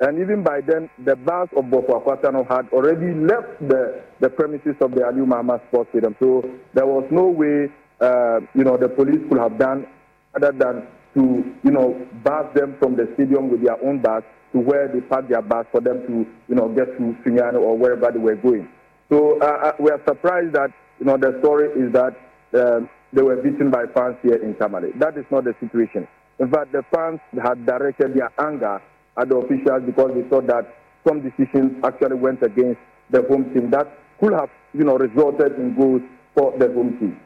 and 0.00 0.18
even 0.18 0.42
by 0.42 0.60
then, 0.60 0.90
the 1.04 1.14
bus 1.14 1.48
of 1.56 1.66
Akwasano 1.66 2.46
had 2.48 2.68
already 2.72 3.14
left 3.14 3.60
the, 3.60 4.02
the 4.20 4.28
premises 4.28 4.74
of 4.80 4.90
the 4.90 5.02
Aliu 5.02 5.24
Mahama 5.24 5.60
Sports 5.68 5.90
Stadium. 5.90 6.16
So 6.18 6.42
there 6.74 6.86
was 6.86 7.06
no 7.10 7.24
way, 7.28 7.68
uh, 8.00 8.40
you 8.54 8.64
know, 8.64 8.76
the 8.76 8.88
police 8.88 9.20
could 9.28 9.38
have 9.38 9.56
done 9.58 9.86
other 10.34 10.50
than 10.50 10.86
to, 11.14 11.44
you 11.62 11.70
know, 11.70 12.06
bus 12.24 12.46
them 12.54 12.76
from 12.80 12.96
the 12.96 13.08
stadium 13.14 13.50
with 13.50 13.62
their 13.62 13.80
own 13.86 14.02
bus 14.02 14.24
to 14.52 14.58
where 14.58 14.88
they 14.88 15.00
parked 15.00 15.28
their 15.28 15.42
bus 15.42 15.64
for 15.70 15.80
them 15.80 16.04
to, 16.08 16.26
you 16.48 16.54
know, 16.54 16.68
get 16.68 16.86
to 16.98 17.14
Sunyani 17.24 17.54
or 17.60 17.78
wherever 17.78 18.10
they 18.10 18.18
were 18.18 18.34
going. 18.36 18.68
So 19.10 19.40
uh, 19.40 19.44
uh, 19.44 19.72
we 19.78 19.90
are 19.90 20.00
surprised 20.08 20.54
that, 20.54 20.70
you 20.98 21.06
know, 21.06 21.16
the 21.16 21.38
story 21.40 21.68
is 21.70 21.92
that 21.92 22.16
uh, 22.52 22.80
they 23.12 23.22
were 23.22 23.36
beaten 23.36 23.70
by 23.70 23.84
fans 23.94 24.16
here 24.22 24.42
in 24.42 24.56
Tamale. 24.56 24.90
That 24.98 25.16
is 25.16 25.24
not 25.30 25.44
the 25.44 25.54
situation. 25.60 26.08
In 26.40 26.50
fact, 26.50 26.72
the 26.72 26.82
fans 26.92 27.20
had 27.40 27.64
directed 27.64 28.14
their 28.14 28.32
anger 28.40 28.82
at 29.16 29.28
the 29.28 29.36
officials 29.36 29.82
because 29.86 30.10
they 30.14 30.22
thought 30.28 30.46
that 30.46 30.66
some 31.06 31.20
decisions 31.20 31.72
actually 31.84 32.16
went 32.16 32.42
against 32.42 32.80
the 33.10 33.22
home 33.28 33.52
team 33.52 33.70
that 33.70 33.86
could 34.20 34.32
have, 34.32 34.50
you 34.72 34.84
know, 34.84 34.96
resulted 34.96 35.58
in 35.58 35.74
goals 35.76 36.02
for 36.34 36.56
the 36.58 36.66
home 36.72 36.96
team. 36.98 37.20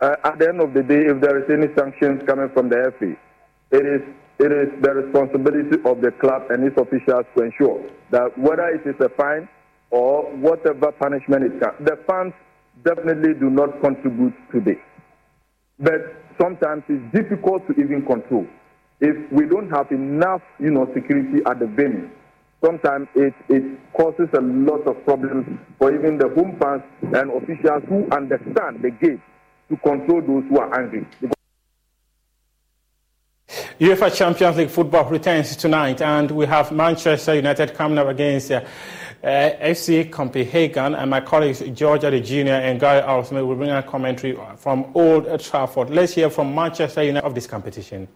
Uh, 0.00 0.16
at 0.24 0.38
the 0.38 0.48
end 0.48 0.60
of 0.60 0.74
the 0.74 0.82
day, 0.82 1.06
if 1.06 1.20
there 1.20 1.38
is 1.38 1.48
any 1.50 1.72
sanctions 1.74 2.22
coming 2.26 2.50
from 2.52 2.68
the 2.68 2.92
FA, 2.98 3.16
it 3.70 3.86
is 3.86 4.02
it 4.38 4.50
is 4.50 4.68
the 4.82 4.90
responsibility 4.92 5.78
of 5.84 6.00
the 6.00 6.10
club 6.20 6.50
and 6.50 6.64
its 6.64 6.76
officials 6.76 7.24
to 7.36 7.44
ensure 7.44 7.80
that 8.10 8.36
whether 8.36 8.66
it 8.68 8.82
is 8.84 8.96
a 9.00 9.08
fine 9.10 9.48
or 9.90 10.24
whatever 10.36 10.90
punishment 10.90 11.44
it 11.44 11.60
can, 11.60 11.70
the 11.84 11.96
fans 12.08 12.32
definitely 12.84 13.32
do 13.34 13.48
not 13.48 13.80
contribute 13.80 14.34
to 14.50 14.60
this. 14.60 14.78
But 15.78 16.18
sometimes 16.40 16.82
it's 16.88 17.14
difficult 17.14 17.66
to 17.68 17.72
even 17.74 18.04
control 18.04 18.46
if 19.04 19.30
we 19.30 19.44
don't 19.46 19.70
have 19.70 19.90
enough, 19.92 20.40
you 20.58 20.70
know, 20.70 20.88
security 20.94 21.42
at 21.46 21.58
the 21.58 21.66
venue, 21.66 22.08
sometimes 22.64 23.06
it, 23.14 23.34
it 23.50 23.62
causes 23.92 24.28
a 24.32 24.40
lot 24.40 24.86
of 24.86 25.04
problems 25.04 25.46
for 25.78 25.94
even 25.94 26.16
the 26.16 26.28
home 26.30 26.56
fans 26.58 26.82
and 27.14 27.30
officials 27.30 27.82
who 27.88 28.08
understand 28.10 28.80
the 28.82 28.90
game 28.90 29.22
to 29.68 29.76
control 29.76 30.22
those 30.22 30.44
who 30.48 30.58
are 30.58 30.80
angry. 30.80 31.06
UEFA 33.78 34.14
Champions 34.14 34.56
League 34.56 34.70
football 34.70 35.04
returns 35.10 35.54
tonight, 35.54 36.00
and 36.00 36.30
we 36.30 36.46
have 36.46 36.72
Manchester 36.72 37.34
United 37.34 37.74
coming 37.74 37.98
up 37.98 38.06
against 38.06 38.50
uh, 38.52 38.62
FC 39.22 40.10
Copenhagen, 40.10 40.94
and 40.94 41.10
my 41.10 41.20
colleagues 41.20 41.60
Georgia 41.74 42.10
the 42.10 42.20
Junior 42.20 42.54
and 42.54 42.80
Gary 42.80 43.02
Alsmith 43.02 43.46
will 43.46 43.56
bring 43.56 43.70
a 43.70 43.82
commentary 43.82 44.38
from 44.56 44.90
Old 44.94 45.40
Trafford. 45.40 45.90
Let's 45.90 46.14
hear 46.14 46.30
from 46.30 46.54
Manchester 46.54 47.02
United 47.02 47.26
of 47.26 47.34
this 47.34 47.46
competition 47.46 48.08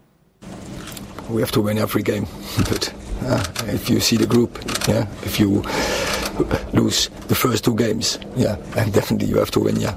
we 1.29 1.41
have 1.41 1.53
to 1.53 1.61
win 1.61 1.79
every 1.79 2.03
game. 2.03 2.27
but 2.57 2.93
uh, 3.23 3.45
if 3.67 3.91
you 3.91 4.01
see 4.01 4.17
the 4.17 4.27
group, 4.27 4.59
yeah, 4.89 5.07
if 5.23 5.39
you 5.41 5.63
lose 6.73 7.09
the 7.29 7.35
first 7.35 7.65
two 7.65 7.75
games, 7.75 8.19
yeah, 8.37 8.57
and 8.77 8.93
definitely 8.93 9.29
you 9.29 9.37
have 9.37 9.51
to 9.53 9.61
win, 9.61 9.77
yeah. 9.81 9.95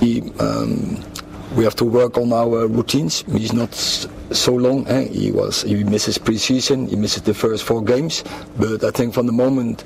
He, 0.00 0.22
um, 0.38 1.02
we 1.56 1.64
have 1.64 1.74
to 1.76 1.84
work 1.84 2.18
on 2.18 2.32
our 2.32 2.66
routines. 2.66 3.24
He's 3.32 3.52
not 3.52 3.74
so 3.74 4.54
long. 4.54 4.86
Eh? 4.88 5.08
He 5.08 5.32
was 5.32 5.62
he 5.62 5.84
misses 5.84 6.18
pre-season. 6.18 6.86
He 6.86 6.96
misses 6.96 7.22
the 7.22 7.34
first 7.34 7.64
four 7.64 7.82
games. 7.82 8.22
But 8.58 8.84
I 8.84 8.90
think 8.90 9.14
from 9.14 9.26
the 9.26 9.32
moment 9.32 9.82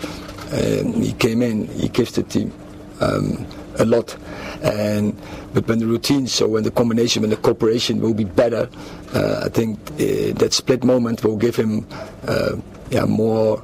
um, 0.52 1.00
he 1.00 1.12
came 1.12 1.42
in, 1.42 1.68
he 1.68 1.88
gives 1.88 2.12
the 2.12 2.24
team 2.24 2.52
um, 3.00 3.46
a 3.78 3.84
lot. 3.84 4.16
And 4.62 5.16
but 5.54 5.66
when 5.66 5.78
the 5.78 5.86
routine, 5.86 6.26
so 6.26 6.46
when 6.48 6.62
the 6.62 6.70
combination, 6.70 7.22
when 7.22 7.30
the 7.30 7.36
cooperation 7.36 8.00
will 8.00 8.14
be 8.14 8.24
better, 8.24 8.68
uh, 9.14 9.42
I 9.44 9.48
think 9.48 9.78
uh, 9.92 10.32
that 10.38 10.52
split 10.52 10.84
moment 10.84 11.24
will 11.24 11.36
give 11.36 11.56
him 11.56 11.86
uh, 12.26 12.56
yeah 12.90 13.04
more. 13.04 13.62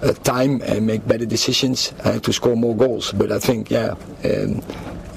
Uh, 0.00 0.12
time 0.22 0.62
and 0.62 0.86
make 0.86 1.04
better 1.08 1.26
decisions 1.26 1.92
and 2.04 2.22
to 2.22 2.32
score 2.32 2.54
more 2.54 2.76
goals. 2.76 3.10
But 3.10 3.32
I 3.32 3.40
think, 3.40 3.68
yeah, 3.68 3.96
um, 4.22 4.62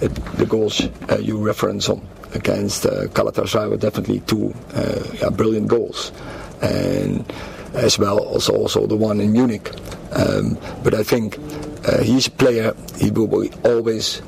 it, 0.01 0.09
the 0.37 0.47
goals 0.49 0.81
uh, 1.07 1.19
you 1.19 1.37
reference 1.37 1.87
on 1.87 2.01
against 2.33 2.87
uh, 2.87 3.05
were 3.13 3.77
definitely 3.77 4.21
two 4.21 4.55
yeah, 5.21 5.29
brilliant 5.29 5.67
goals, 5.67 6.11
and 6.63 7.31
as 7.75 7.99
well 7.99 8.17
also 8.17 8.55
also 8.55 8.87
the 8.87 8.95
one 8.95 9.21
in 9.21 9.31
Munich. 9.31 9.71
Um, 10.13 10.57
but 10.83 10.95
I 10.95 11.03
think 11.03 11.37
he's 12.01 12.27
a 12.27 12.31
player. 12.31 12.73
He 12.97 13.11
will 13.11 13.27
be 13.27 13.51
always 13.63 14.21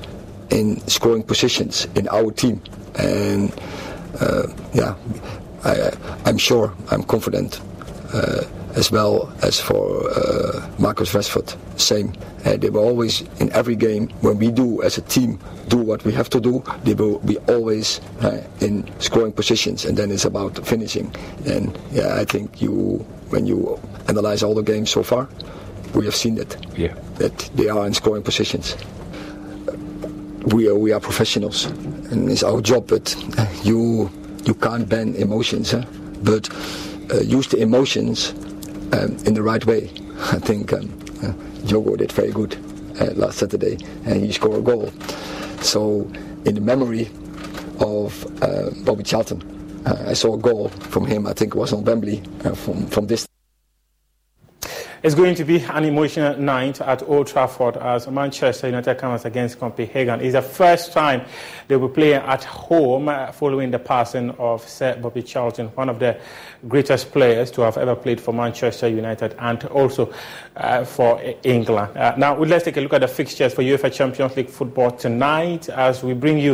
in 0.50 0.86
scoring 0.88 1.24
positions 1.24 1.88
in 1.96 2.08
our 2.10 2.32
team. 2.32 2.62
And 2.96 3.52
uh, 4.20 4.48
yeah, 4.74 4.96
I, 5.64 5.92
am 6.26 6.38
sure, 6.38 6.74
I'm 6.92 7.04
confident 7.04 7.62
uh, 8.14 8.44
as 8.76 8.92
well 8.92 9.34
as 9.42 9.60
for 9.60 10.10
uh, 10.12 10.70
Marcus 10.78 11.14
Rashford. 11.14 11.56
Same. 11.80 12.14
Uh, 12.46 12.58
they 12.58 12.70
were 12.70 12.82
always 12.82 13.22
in 13.40 13.52
every 13.54 13.76
game 13.76 14.10
when 14.22 14.38
we 14.38 14.52
do 14.52 14.82
as 14.84 14.98
a 14.98 15.02
team 15.02 15.40
do 15.70 15.78
what 15.78 16.04
we 16.06 16.12
have 16.12 16.30
to 16.30 16.40
do. 16.40 16.64
They 16.84 16.94
will 16.94 17.20
be 17.20 17.38
always 17.50 18.00
uh, 18.22 18.44
in 18.60 18.88
scoring 19.00 19.32
positions, 19.32 19.86
and 19.86 19.98
then 19.98 20.12
it's 20.12 20.26
about 20.26 20.66
finishing. 20.68 21.14
And 21.46 21.78
yeah, 21.92 22.16
I 22.16 22.26
think 22.26 22.62
you 22.62 23.06
when 23.30 23.48
you 23.48 23.80
analyze 24.08 24.44
all 24.44 24.54
the 24.54 24.62
games 24.62 24.92
so 24.92 25.02
far, 25.02 25.28
we 25.94 26.06
have 26.06 26.16
seen 26.16 26.38
it. 26.38 26.58
Yeah. 26.78 26.94
That 27.16 27.38
they 27.56 27.70
are 27.70 27.86
in 27.86 27.94
scoring 27.94 28.24
positions. 28.24 28.76
We 30.48 30.68
are 30.68 30.76
we 30.76 30.92
are 30.92 31.00
professionals, 31.00 31.66
and 32.12 32.30
it's 32.30 32.44
our 32.44 32.62
job. 32.62 32.88
But 32.88 33.16
you 33.64 34.10
you 34.46 34.54
can't 34.56 34.88
ban 34.90 35.16
emotions, 35.16 35.72
huh? 35.72 35.86
but 36.24 36.50
uh, 37.12 37.22
use 37.22 37.48
the 37.48 37.58
emotions 37.58 38.32
um, 38.92 39.18
in 39.26 39.34
the 39.34 39.42
right 39.42 39.66
way. 39.66 39.90
I 40.32 40.40
think 40.40 40.74
um, 40.74 40.92
uh, 41.24 41.32
Diogo 41.66 41.96
did 41.96 42.12
very 42.12 42.32
good 42.32 42.56
uh, 43.00 43.12
last 43.16 43.38
Saturday, 43.40 43.78
and 44.06 44.22
he 44.24 44.32
scored 44.32 44.60
a 44.60 44.62
goal. 44.62 44.92
So, 45.62 46.02
in 46.46 46.56
the 46.56 46.62
memory 46.62 47.10
of 47.80 48.26
uh, 48.44 48.70
Bobby 48.84 49.04
Charlton, 49.04 49.42
uh, 49.86 50.06
I 50.08 50.14
saw 50.14 50.34
a 50.36 50.38
goal 50.38 50.70
from 50.70 51.06
him. 51.06 51.26
I 51.28 51.34
think 51.34 51.56
it 51.56 51.58
was 51.58 51.74
on 51.74 51.84
Wembley 51.84 52.22
uh, 52.44 52.54
from 52.54 52.86
from 52.88 53.08
this. 53.08 53.28
It's 55.04 55.16
going 55.16 55.36
to 55.36 55.44
be 55.44 55.60
an 55.60 55.84
emotional 55.84 56.38
night 56.38 56.80
at 56.80 57.04
Old 57.04 57.28
Trafford 57.28 57.76
as 57.76 58.08
Manchester 58.08 58.68
United 58.68 58.98
comes 58.98 59.26
against 59.26 59.60
Copenhagen. 59.60 60.22
It's 60.22 60.32
the 60.32 60.42
first 60.42 60.94
time 60.94 61.26
they 61.68 61.76
will 61.76 61.90
play 61.90 62.14
at 62.14 62.46
home 62.46 63.12
following 63.34 63.70
the 63.70 63.80
passing 63.80 64.30
of 64.40 64.66
Sir 64.66 64.96
Bobby 64.96 65.22
Charlton, 65.22 65.68
one 65.76 65.90
of 65.90 66.00
the 66.00 66.18
greatest 66.70 67.12
players 67.12 67.52
to 67.52 67.64
have 67.64 67.78
ever 67.78 67.98
played 67.98 68.22
for 68.22 68.34
Manchester 68.34 68.88
United 68.88 69.36
and 69.40 69.66
also 69.66 70.14
uh, 70.56 70.86
for 70.86 71.22
England. 71.44 71.98
Uh, 71.98 72.16
now, 72.16 72.38
let's 72.38 72.64
take 72.64 72.78
a 72.78 72.80
look 72.80 72.94
at 72.94 73.02
the 73.02 73.08
fixtures 73.10 73.54
for 73.54 73.62
UEFA 73.62 73.92
Champions 73.92 74.38
League 74.38 74.50
football 74.50 74.92
tonight 74.92 75.68
as 75.68 76.02
we 76.02 76.14
bring 76.14 76.38
you 76.38 76.54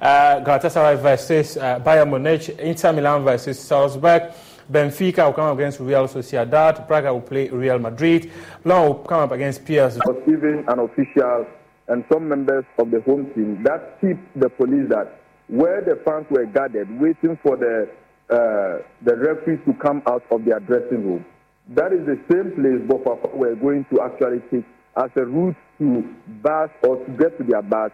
uh, 0.00 0.40
Galatasaray 0.40 1.02
versus 1.02 1.58
uh, 1.58 1.78
Bayern 1.80 2.08
Munich, 2.08 2.48
Inter 2.60 2.94
Milan 2.94 3.24
versus 3.24 3.60
Salzburg. 3.60 4.32
Benfica 4.70 5.26
will 5.26 5.32
come 5.32 5.46
up 5.46 5.58
against 5.58 5.80
Real 5.80 6.06
Sociedad. 6.06 6.86
Braga 6.86 7.12
will 7.12 7.20
play 7.20 7.48
Real 7.48 7.78
Madrid. 7.78 8.30
Lyon 8.64 8.86
will 8.86 8.94
come 8.94 9.20
up 9.20 9.32
against 9.32 9.64
PSV. 9.64 9.98
Even 10.28 10.64
an 10.68 10.78
official 10.78 11.46
and 11.88 12.04
some 12.12 12.28
members 12.28 12.64
of 12.78 12.90
the 12.90 13.00
home 13.00 13.30
team 13.34 13.62
that 13.64 14.00
tipped 14.00 14.38
the 14.38 14.48
police 14.48 14.88
that 14.88 15.20
where 15.48 15.80
the 15.80 16.00
fans 16.04 16.24
were 16.30 16.46
gathered 16.46 16.88
waiting 17.00 17.36
for 17.42 17.56
the 17.56 17.88
uh, 18.30 18.78
the 19.02 19.16
referees 19.16 19.58
to 19.66 19.72
come 19.82 20.00
out 20.06 20.22
of 20.30 20.44
their 20.44 20.60
dressing 20.60 21.04
room. 21.04 21.24
That 21.70 21.92
is 21.92 22.06
the 22.06 22.18
same 22.30 22.52
place 22.52 22.78
Bofa 22.86 23.34
were 23.34 23.56
going 23.56 23.84
to 23.92 24.02
actually 24.02 24.38
take 24.52 24.64
as 24.96 25.10
a 25.16 25.24
route 25.24 25.56
to 25.78 26.14
bus 26.40 26.70
or 26.84 27.04
to 27.04 27.10
get 27.18 27.36
to 27.38 27.44
their 27.44 27.62
bus 27.62 27.90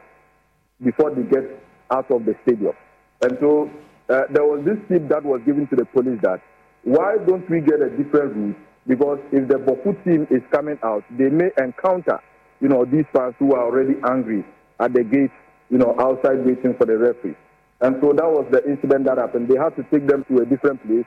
before 0.84 1.14
they 1.14 1.22
get 1.22 1.44
out 1.90 2.10
of 2.10 2.26
the 2.26 2.34
stadium. 2.42 2.74
And 3.22 3.38
so 3.40 3.70
uh, 4.10 4.22
there 4.30 4.44
was 4.44 4.62
this 4.66 4.76
tip 4.88 5.08
that 5.08 5.24
was 5.24 5.40
given 5.46 5.66
to 5.68 5.76
the 5.76 5.86
police 5.86 6.20
that 6.22 6.42
why 6.86 7.16
don't 7.26 7.50
we 7.50 7.60
get 7.60 7.82
a 7.82 7.90
different 7.90 8.36
route? 8.36 8.56
Because 8.86 9.18
if 9.32 9.48
the 9.48 9.56
Bofu 9.56 9.92
team 10.04 10.28
is 10.30 10.40
coming 10.52 10.78
out, 10.84 11.02
they 11.18 11.28
may 11.28 11.50
encounter, 11.58 12.20
you 12.60 12.68
know, 12.68 12.84
these 12.84 13.04
fans 13.12 13.34
who 13.40 13.54
are 13.54 13.64
already 13.64 13.94
angry 14.08 14.46
at 14.78 14.94
the 14.94 15.02
gate, 15.02 15.32
you 15.68 15.78
know, 15.78 15.96
outside 15.98 16.46
waiting 16.46 16.76
for 16.78 16.86
the 16.86 16.96
referee. 16.96 17.34
And 17.80 17.96
so 18.00 18.12
that 18.12 18.24
was 18.24 18.46
the 18.52 18.64
incident 18.70 19.04
that 19.06 19.18
happened. 19.18 19.48
They 19.48 19.58
had 19.58 19.74
to 19.74 19.82
take 19.90 20.06
them 20.06 20.24
to 20.28 20.42
a 20.42 20.46
different 20.46 20.80
place. 20.86 21.04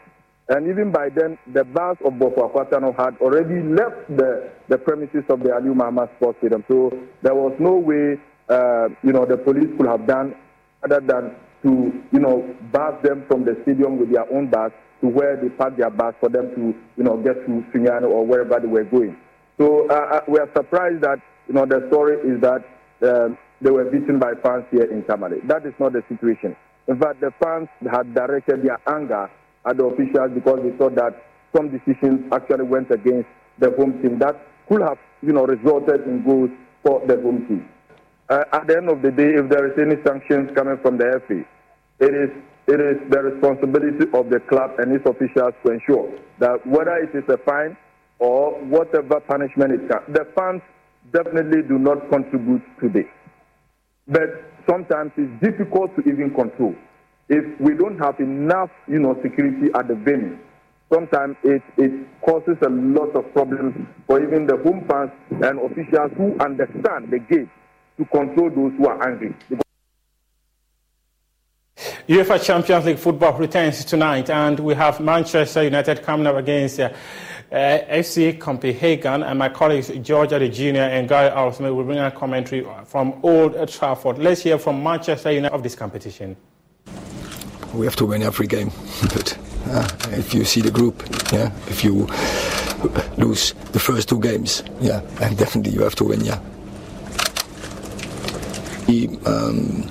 And 0.49 0.67
even 0.67 0.91
by 0.91 1.07
then, 1.15 1.37
the 1.53 1.63
bus 1.63 1.95
of 2.03 2.13
Bofoakwa 2.13 2.69
Tano 2.69 2.93
had 2.97 3.15
already 3.21 3.63
left 3.63 4.05
the, 4.09 4.51
the 4.67 4.77
premises 4.77 5.23
of 5.29 5.39
the 5.39 5.49
Aliu 5.49 5.73
Mahama 5.73 6.13
Sports 6.17 6.39
Stadium. 6.39 6.65
So 6.67 6.91
there 7.21 7.35
was 7.35 7.55
no 7.57 7.75
way, 7.75 8.19
uh, 8.49 8.89
you 9.01 9.13
know, 9.13 9.25
the 9.25 9.37
police 9.37 9.69
could 9.77 9.87
have 9.87 10.05
done 10.05 10.35
other 10.83 10.99
than 10.99 11.35
to, 11.63 12.03
you 12.11 12.19
know, 12.19 12.53
bus 12.73 12.95
them 13.01 13.23
from 13.29 13.45
the 13.45 13.55
stadium 13.63 13.97
with 13.97 14.11
their 14.11 14.29
own 14.33 14.49
bus 14.49 14.73
to 15.01 15.07
where 15.07 15.35
they 15.37 15.49
park 15.49 15.77
their 15.77 15.89
bus 15.89 16.13
for 16.19 16.29
them 16.29 16.53
to, 16.55 16.75
you 16.97 17.03
know, 17.03 17.17
get 17.17 17.45
to 17.45 17.63
Sunyani 17.71 18.09
or 18.09 18.25
wherever 18.25 18.59
they 18.59 18.67
were 18.67 18.83
going. 18.83 19.17
So 19.57 19.87
uh, 19.89 19.93
uh, 19.93 20.21
we 20.27 20.39
are 20.39 20.49
surprised 20.55 21.01
that, 21.01 21.19
you 21.47 21.53
know, 21.53 21.65
the 21.65 21.85
story 21.89 22.17
is 22.17 22.41
that 22.41 22.63
uh, 23.01 23.29
they 23.61 23.71
were 23.71 23.85
beaten 23.85 24.19
by 24.19 24.33
fans 24.43 24.65
here 24.71 24.85
in 24.85 25.03
Tamale. 25.03 25.39
That 25.47 25.65
is 25.65 25.73
not 25.79 25.93
the 25.93 26.03
situation. 26.07 26.55
In 26.87 26.99
fact, 26.99 27.21
the 27.21 27.31
fans 27.43 27.67
had 27.91 28.13
directed 28.13 28.63
their 28.63 28.79
anger 28.87 29.29
at 29.65 29.77
the 29.77 29.85
officials 29.85 30.31
because 30.33 30.59
they 30.63 30.71
thought 30.77 30.95
that 30.95 31.23
some 31.55 31.69
decisions 31.69 32.31
actually 32.31 32.63
went 32.63 32.91
against 32.91 33.27
the 33.59 33.71
home 33.71 34.01
team 34.01 34.19
that 34.19 34.35
could 34.67 34.81
have, 34.81 34.97
you 35.21 35.33
know, 35.33 35.45
resulted 35.45 36.07
in 36.07 36.23
goals 36.23 36.49
for 36.83 37.05
the 37.05 37.19
home 37.21 37.45
team. 37.47 37.67
Uh, 38.29 38.43
at 38.53 38.67
the 38.67 38.77
end 38.77 38.89
of 38.89 39.01
the 39.01 39.11
day, 39.11 39.33
if 39.33 39.49
there 39.49 39.65
is 39.67 39.77
any 39.77 40.01
sanctions 40.05 40.49
coming 40.55 40.77
from 40.81 40.97
the 40.97 41.21
FA, 41.27 41.43
it 41.99 42.13
is 42.13 42.29
it 42.69 42.79
is 42.79 43.01
the 43.09 43.19
responsibility 43.19 44.05
of 44.13 44.29
the 44.29 44.39
club 44.47 44.77
and 44.77 44.93
its 44.93 45.03
officials 45.05 45.53
to 45.65 45.73
ensure 45.73 46.07
that 46.37 46.65
whether 46.67 46.97
it 46.97 47.09
is 47.17 47.23
a 47.27 47.37
fine 47.37 47.75
or 48.19 48.51
whatever 48.65 49.19
punishment 49.21 49.73
it 49.73 49.89
can, 49.89 50.13
the 50.13 50.27
fans 50.37 50.61
definitely 51.11 51.63
do 51.67 51.79
not 51.79 51.97
contribute 52.11 52.61
to 52.79 52.89
this. 52.89 53.09
But 54.07 54.45
sometimes 54.69 55.11
it's 55.17 55.33
difficult 55.41 55.95
to 55.95 56.01
even 56.01 56.29
control. 56.35 56.75
If 57.27 57.59
we 57.59 57.73
don't 57.73 57.97
have 57.97 58.19
enough, 58.19 58.69
you 58.87 58.99
know, 58.99 59.17
security 59.23 59.73
at 59.73 59.87
the 59.87 59.95
venue, 59.95 60.37
sometimes 60.93 61.37
it, 61.43 61.63
it 61.77 61.91
causes 62.21 62.57
a 62.61 62.69
lot 62.69 63.15
of 63.15 63.33
problems 63.33 63.73
for 64.05 64.21
even 64.21 64.45
the 64.45 64.57
home 64.57 64.85
fans 64.87 65.11
and 65.41 65.59
officials 65.59 66.11
who 66.17 66.37
understand 66.39 67.09
the 67.09 67.17
game 67.17 67.49
to 67.97 68.05
control 68.05 68.49
those 68.49 68.73
who 68.77 68.87
are 68.87 69.09
angry. 69.09 69.33
UEFA 72.09 72.43
Champions 72.43 72.85
League 72.85 72.97
football 72.97 73.33
returns 73.33 73.85
tonight, 73.85 74.31
and 74.31 74.59
we 74.59 74.73
have 74.73 74.99
Manchester 74.99 75.61
United 75.61 76.01
coming 76.01 76.25
up 76.25 76.37
against 76.37 76.79
uh, 76.79 76.89
uh, 77.51 77.55
FC 77.55 78.39
Copenhagen. 78.39 79.21
And 79.21 79.37
my 79.37 79.47
colleagues 79.47 79.89
Georgia 80.01 80.39
the 80.39 80.49
Junior 80.49 80.81
and 80.81 81.07
Guy 81.07 81.29
Alsmith 81.29 81.75
will 81.75 81.83
bring 81.83 81.99
a 81.99 82.09
commentary 82.09 82.65
from 82.85 83.19
Old 83.21 83.53
Trafford. 83.69 84.17
Let's 84.17 84.41
hear 84.41 84.57
from 84.57 84.81
Manchester 84.81 85.31
United 85.33 85.53
of 85.53 85.61
this 85.61 85.75
competition. 85.75 86.35
We 87.75 87.85
have 87.85 87.95
to 87.97 88.07
win 88.07 88.23
every 88.23 88.47
game, 88.47 88.71
but 89.13 89.37
uh, 89.67 89.87
if 90.09 90.33
you 90.33 90.45
see 90.45 90.61
the 90.61 90.71
group, 90.71 91.03
yeah, 91.31 91.51
if 91.67 91.83
you 91.83 92.07
lose 93.17 93.53
the 93.71 93.79
first 93.79 94.09
two 94.09 94.19
games, 94.19 94.63
yeah, 94.81 95.01
and 95.21 95.37
definitely 95.37 95.73
you 95.73 95.83
have 95.83 95.95
to 95.97 96.05
win, 96.05 96.25
yeah. 96.25 96.39
Um, 99.27 99.87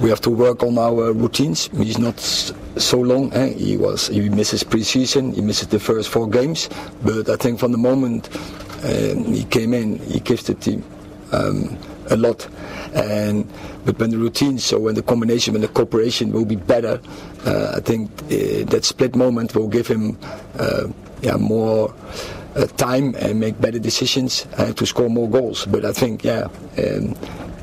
we 0.00 0.08
have 0.10 0.20
to 0.20 0.30
work 0.30 0.62
on 0.62 0.78
our 0.78 1.12
routines. 1.12 1.68
He's 1.76 1.98
not 1.98 2.20
so 2.20 3.00
long. 3.00 3.32
Eh? 3.32 3.54
He 3.54 3.76
was 3.76 4.08
he 4.08 4.28
misses 4.28 4.62
pre-season. 4.62 5.32
He 5.32 5.40
misses 5.40 5.68
the 5.68 5.80
first 5.80 6.08
four 6.08 6.28
games. 6.28 6.68
But 7.02 7.28
I 7.28 7.36
think 7.36 7.58
from 7.58 7.72
the 7.72 7.78
moment 7.78 8.28
uh, 8.84 9.14
he 9.24 9.44
came 9.44 9.74
in, 9.74 9.98
he 9.98 10.20
gives 10.20 10.44
the 10.44 10.54
team 10.54 10.84
um, 11.32 11.76
a 12.10 12.16
lot. 12.16 12.48
And 12.94 13.48
but 13.84 13.98
when 13.98 14.10
the 14.10 14.18
routines, 14.18 14.64
so 14.64 14.78
when 14.78 14.94
the 14.94 15.02
combination, 15.02 15.52
when 15.54 15.62
the 15.62 15.68
cooperation 15.68 16.32
will 16.32 16.44
be 16.44 16.56
better, 16.56 17.00
uh, 17.44 17.74
I 17.76 17.80
think 17.80 18.10
uh, 18.24 18.64
that 18.70 18.84
split 18.84 19.16
moment 19.16 19.54
will 19.54 19.68
give 19.68 19.86
him 19.86 20.18
uh, 20.58 20.88
yeah 21.22 21.36
more. 21.36 21.94
Uh, 22.56 22.66
time 22.76 23.14
and 23.20 23.38
make 23.38 23.60
better 23.60 23.78
decisions 23.78 24.46
and 24.56 24.76
to 24.76 24.84
score 24.84 25.08
more 25.08 25.30
goals. 25.30 25.64
But 25.66 25.84
I 25.84 25.92
think, 25.92 26.24
yeah, 26.24 26.48
um, 26.78 27.14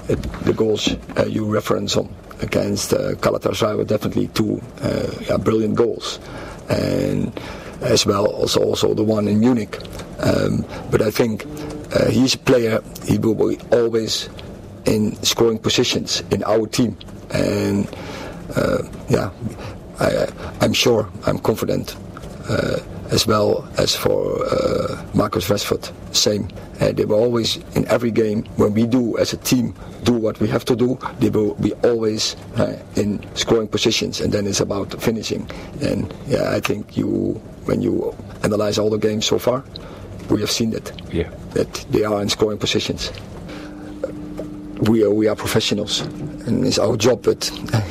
the 0.08 0.54
goals 0.56 0.96
uh, 1.18 1.26
you 1.26 1.52
reference 1.52 1.98
on 1.98 2.08
against 2.42 2.94
uh, 2.94 3.16
were 3.76 3.84
definitely 3.84 4.28
two 4.30 4.62
uh, 4.82 5.08
yeah, 5.22 5.38
brilliant 5.38 5.76
goals, 5.76 6.20
and 6.70 7.32
as 7.82 8.06
well 8.06 8.26
also 8.28 8.62
also 8.64 8.94
the 8.94 9.04
one 9.04 9.28
in 9.28 9.40
Munich. 9.40 9.80
Um, 10.20 10.66
but 10.92 11.02
I 11.02 11.12
think 11.12 11.46
uh, 11.94 12.10
he's 12.10 12.36
a 12.36 12.40
player. 12.40 12.82
He 13.06 13.18
will 13.18 13.36
be 13.36 13.58
always 13.72 14.30
in 14.86 15.16
scoring 15.24 15.60
positions 15.60 16.24
in 16.32 16.44
our 16.44 16.68
team, 16.68 16.98
and 17.32 17.88
uh, 18.56 18.84
yeah, 19.10 19.32
I, 20.00 20.28
am 20.62 20.74
sure, 20.74 21.10
I'm 21.26 21.40
confident. 21.40 21.96
Uh, 22.48 22.80
as 23.12 23.28
well 23.28 23.68
as 23.78 23.96
for 23.96 24.46
uh, 24.46 25.06
Marcus 25.14 25.48
Rashford, 25.50 25.92
same. 26.16 26.50
Uh, 26.80 26.92
they 26.92 27.06
were 27.06 27.16
always 27.16 27.58
in 27.76 27.88
every 27.88 28.12
game 28.12 28.44
when 28.58 28.74
we 28.74 28.86
do 28.86 29.18
as 29.18 29.34
a 29.34 29.38
team 29.38 29.74
do 30.04 30.14
what 30.14 30.40
we 30.40 30.48
have 30.48 30.66
to 30.66 30.76
do. 30.76 30.98
They 31.20 31.30
will 31.30 31.56
be 31.56 31.74
always 31.84 32.36
uh, 32.58 32.78
in 32.96 33.24
scoring 33.36 33.68
positions, 33.68 34.22
and 34.22 34.32
then 34.34 34.48
it's 34.48 34.60
about 34.60 35.00
finishing. 35.02 35.50
And 35.82 36.14
yeah, 36.28 36.52
I 36.52 36.60
think 36.60 36.98
you 36.98 37.42
when 37.66 37.82
you 37.82 38.16
analyze 38.44 38.78
all 38.78 38.90
the 38.90 38.98
games 38.98 39.26
so 39.26 39.40
far, 39.40 39.64
we 40.30 40.40
have 40.42 40.52
seen 40.52 40.72
that. 40.72 40.92
Yeah. 41.14 41.30
That 41.54 41.74
they 41.92 42.04
are 42.04 42.22
in 42.22 42.30
scoring 42.30 42.58
positions. 42.58 43.12
We 44.82 45.04
are 45.04 45.12
we 45.14 45.28
are 45.28 45.36
professionals, 45.36 46.02
and 46.48 46.66
it's 46.66 46.80
our 46.80 46.98
job. 46.98 47.24
But 47.24 47.50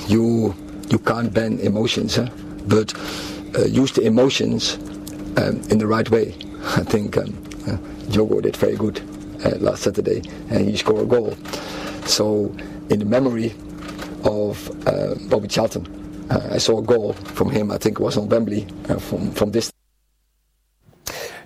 you 0.08 0.54
you 0.90 0.98
can't 0.98 1.32
ban 1.32 1.58
emotions, 1.60 2.16
huh? 2.16 2.28
but 2.66 2.92
uh, 3.56 3.64
use 3.64 3.92
the 3.92 4.02
emotions 4.02 4.78
um, 5.36 5.60
in 5.70 5.78
the 5.78 5.86
right 5.86 6.08
way. 6.10 6.34
I 6.76 6.82
think 6.82 7.16
um, 7.16 7.36
uh, 7.66 7.76
Diogo 8.10 8.40
did 8.40 8.56
very 8.56 8.76
good 8.76 9.00
uh, 9.44 9.56
last 9.58 9.82
Saturday, 9.82 10.22
and 10.50 10.68
he 10.68 10.76
scored 10.76 11.02
a 11.02 11.06
goal. 11.06 11.36
So, 12.06 12.54
in 12.90 12.98
the 12.98 13.04
memory 13.04 13.54
of 14.24 14.70
uh, 14.86 15.14
Bobby 15.28 15.48
Charlton, 15.48 15.86
uh, 16.30 16.48
I 16.52 16.58
saw 16.58 16.78
a 16.78 16.82
goal 16.82 17.12
from 17.12 17.50
him. 17.50 17.70
I 17.70 17.78
think 17.78 18.00
it 18.00 18.02
was 18.02 18.16
on 18.16 18.28
Wembley 18.28 18.66
uh, 18.88 18.96
from 18.98 19.30
from 19.32 19.52
this. 19.52 19.70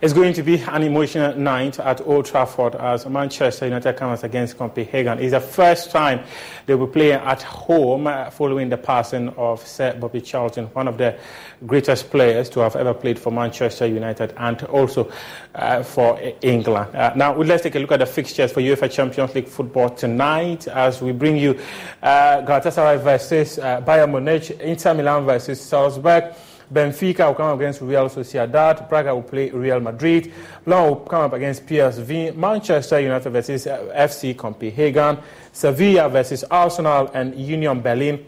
It's 0.00 0.12
going 0.12 0.32
to 0.34 0.44
be 0.44 0.60
an 0.60 0.84
emotional 0.84 1.34
night 1.34 1.80
at 1.80 2.00
Old 2.02 2.26
Trafford 2.26 2.76
as 2.76 3.04
Manchester 3.04 3.64
United 3.64 3.96
comes 3.96 4.22
against 4.22 4.56
Copenhagen. 4.56 5.18
It's 5.18 5.32
the 5.32 5.40
first 5.40 5.90
time 5.90 6.20
they 6.66 6.76
will 6.76 6.86
play 6.86 7.14
at 7.14 7.42
home 7.42 8.08
following 8.30 8.68
the 8.68 8.76
passing 8.76 9.30
of 9.30 9.66
Sir 9.66 9.98
Bobby 9.98 10.20
Charlton, 10.20 10.66
one 10.66 10.86
of 10.86 10.98
the 10.98 11.18
greatest 11.66 12.12
players 12.12 12.48
to 12.50 12.60
have 12.60 12.76
ever 12.76 12.94
played 12.94 13.18
for 13.18 13.32
Manchester 13.32 13.86
United 13.86 14.34
and 14.36 14.62
also 14.66 15.10
uh, 15.56 15.82
for 15.82 16.16
England. 16.42 16.94
Uh, 16.94 17.12
now, 17.16 17.34
let's 17.34 17.64
take 17.64 17.74
a 17.74 17.80
look 17.80 17.90
at 17.90 17.98
the 17.98 18.06
fixtures 18.06 18.52
for 18.52 18.60
UEFA 18.60 18.88
Champions 18.92 19.34
League 19.34 19.48
football 19.48 19.90
tonight 19.90 20.68
as 20.68 21.02
we 21.02 21.10
bring 21.10 21.36
you 21.36 21.58
uh, 22.04 22.40
Galatasaray 22.42 23.02
versus 23.02 23.58
uh, 23.58 23.80
Bayern 23.80 24.12
Munich, 24.12 24.50
Inter 24.60 24.94
Milan 24.94 25.26
versus 25.26 25.60
Salzburg. 25.60 26.32
Benfica 26.72 27.26
will 27.26 27.34
come 27.34 27.46
up 27.46 27.56
against 27.56 27.80
Real 27.80 28.08
Sociedad. 28.08 28.88
Braga 28.88 29.14
will 29.14 29.22
play 29.22 29.50
Real 29.50 29.80
Madrid. 29.80 30.32
Lyon 30.66 30.88
will 30.88 30.96
come 30.96 31.22
up 31.22 31.32
against 31.32 31.66
PSV. 31.66 32.36
Manchester 32.36 33.00
United 33.00 33.30
versus 33.30 33.66
uh, 33.66 33.92
FC 33.96 34.36
Copenhagen. 34.36 35.18
Sevilla 35.52 36.08
versus 36.08 36.44
Arsenal 36.44 37.10
and 37.14 37.34
Union 37.34 37.80
Berlin. 37.80 38.24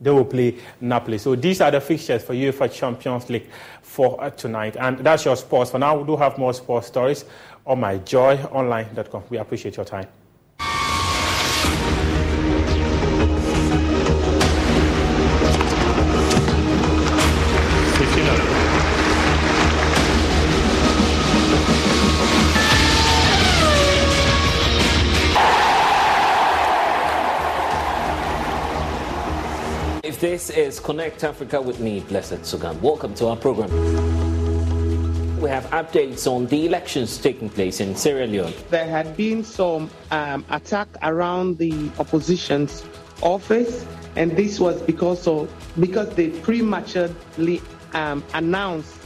They 0.00 0.10
will 0.10 0.24
play 0.24 0.58
Napoli. 0.80 1.18
So 1.18 1.36
these 1.36 1.60
are 1.60 1.70
the 1.70 1.80
fixtures 1.80 2.22
for 2.22 2.34
UEFA 2.34 2.72
Champions 2.72 3.28
League 3.28 3.48
for 3.82 4.22
uh, 4.22 4.30
tonight. 4.30 4.76
And 4.76 4.98
that's 4.98 5.24
your 5.24 5.36
sports. 5.36 5.70
For 5.70 5.78
now, 5.78 5.98
we 5.98 6.06
do 6.06 6.16
have 6.16 6.38
more 6.38 6.54
sports 6.54 6.86
stories 6.86 7.24
on 7.66 7.80
myjoyonline.com. 7.80 9.24
We 9.28 9.38
appreciate 9.38 9.76
your 9.76 9.84
time. 9.84 10.06
This 30.20 30.50
is 30.50 30.80
Connect 30.80 31.24
Africa 31.24 31.62
with 31.62 31.80
me, 31.80 32.00
Blessed 32.00 32.42
Sugan. 32.42 32.78
Welcome 32.82 33.14
to 33.14 33.28
our 33.28 33.36
program. 33.38 33.70
We 35.40 35.48
have 35.48 35.64
updates 35.70 36.26
on 36.30 36.44
the 36.44 36.66
elections 36.66 37.16
taking 37.16 37.48
place 37.48 37.80
in 37.80 37.96
Sierra 37.96 38.26
Leone. 38.26 38.52
There 38.68 38.84
had 38.84 39.16
been 39.16 39.42
some 39.42 39.88
um, 40.10 40.44
attack 40.50 40.88
around 41.02 41.56
the 41.56 41.90
opposition's 41.98 42.84
office, 43.22 43.86
and 44.14 44.32
this 44.32 44.60
was 44.60 44.82
because 44.82 45.26
of 45.26 45.50
because 45.80 46.10
they 46.10 46.28
prematurely 46.28 47.62
um, 47.94 48.22
announced 48.34 48.99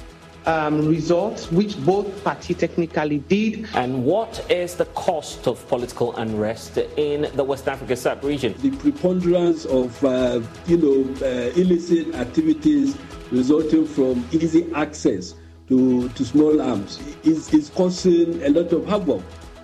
um, 0.47 0.88
results, 0.88 1.51
which 1.51 1.82
both 1.84 2.24
parties 2.24 2.57
technically 2.57 3.18
did. 3.18 3.66
And 3.74 4.05
what 4.05 4.45
is 4.51 4.76
the 4.76 4.84
cost 4.86 5.47
of 5.47 5.66
political 5.68 6.14
unrest 6.16 6.78
in 6.97 7.30
the 7.34 7.45
West 7.45 7.68
Africa 7.68 7.97
sub-region? 7.97 8.55
The 8.59 8.70
preponderance 8.76 9.64
of, 9.64 10.03
uh, 10.05 10.40
you 10.66 10.76
know, 10.76 11.26
uh, 11.26 11.51
illicit 11.61 12.14
activities 12.14 12.97
resulting 13.30 13.86
from 13.86 14.26
easy 14.32 14.72
access 14.74 15.34
to, 15.68 16.09
to 16.11 16.24
small 16.24 16.61
arms 16.61 17.01
is, 17.24 17.53
is 17.55 17.70
causing 17.70 18.42
a 18.42 18.51
lot 18.51 18.72
of 18.72 18.86
havoc 18.86 19.22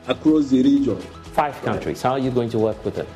across 0.09 0.49
the 0.49 0.63
region. 0.63 0.99
Five 1.33 1.61
countries. 1.63 2.03
How 2.03 2.13
are 2.13 2.19
you 2.19 2.31
going 2.31 2.51
to 2.51 2.59
work 2.59 2.83
with 2.85 2.99
it? 2.99 3.09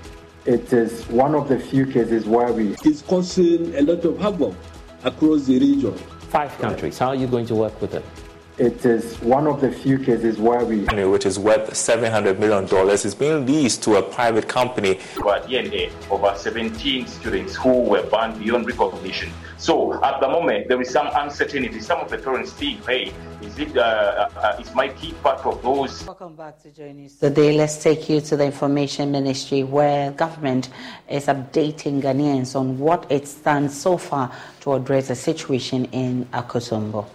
It 0.45 0.73
is 0.73 1.07
one 1.09 1.35
of 1.35 1.49
the 1.49 1.59
few 1.59 1.87
cases 1.87 2.27
where 2.27 2.53
we. 2.53 2.77
It's 2.85 3.01
causing 3.01 3.75
a 3.75 3.81
lot 3.81 4.05
of 4.05 4.19
havoc 4.19 4.55
across 5.03 5.47
the 5.47 5.59
region 5.59 5.99
five 6.35 6.59
countries. 6.59 6.99
How 6.99 7.11
are 7.11 7.15
you 7.15 7.29
going 7.29 7.47
to 7.47 7.55
work 7.55 7.81
with 7.81 7.95
it? 7.95 8.24
It 8.57 8.87
is 8.87 9.21
one 9.21 9.49
of 9.49 9.61
the 9.61 9.73
few 9.73 9.99
cases 9.99 10.39
where 10.39 10.65
we. 10.65 10.85
Which 10.85 11.27
is 11.27 11.41
worth 11.41 11.71
$700 11.71 12.39
million 12.39 12.89
is 12.91 13.13
being 13.13 13.45
leased 13.47 13.83
to 13.83 13.97
a 13.97 14.03
private 14.03 14.49
company. 14.49 14.91
At 14.93 15.47
DNA, 15.49 15.91
over 16.09 16.33
17 16.37 17.09
students 17.09 17.57
who 17.57 17.81
were 17.81 18.09
banned 18.09 18.39
beyond 18.39 18.67
recognition. 18.67 19.33
So 19.57 20.01
at 20.05 20.21
the 20.21 20.29
moment, 20.29 20.69
there 20.69 20.81
is 20.81 20.91
some 20.91 21.09
uncertainty. 21.17 21.81
Some 21.81 21.99
of 21.99 22.09
the 22.09 22.19
parents 22.19 22.53
think, 22.53 22.87
hey, 22.87 23.13
is 23.43 23.59
it 23.59 23.77
uh, 23.77 24.29
uh, 24.37 24.57
is 24.61 24.73
my 24.73 24.87
kid 24.87 25.21
part 25.21 25.45
of 25.45 25.61
those? 25.61 26.07
Welcome 26.07 26.37
back 26.37 26.63
to 26.63 26.71
Joy 26.71 26.93
News 26.93 27.17
today. 27.17 27.57
Let's 27.57 27.83
take 27.83 28.09
you 28.09 28.21
to 28.21 28.37
the 28.37 28.45
Information 28.45 29.11
Ministry, 29.11 29.65
where 29.65 30.13
government 30.13 30.69
is 31.09 31.27
updating 31.27 32.01
Ghanaians 32.01 32.55
on 32.55 32.79
what 32.79 33.11
it 33.11 33.27
stands 33.27 33.77
so 33.77 33.99
far 33.99 34.31
to 34.61 34.75
address 34.75 35.09
the 35.09 35.17
situation 35.17 35.87
in 35.87 36.27
Akosombo. 36.27 37.07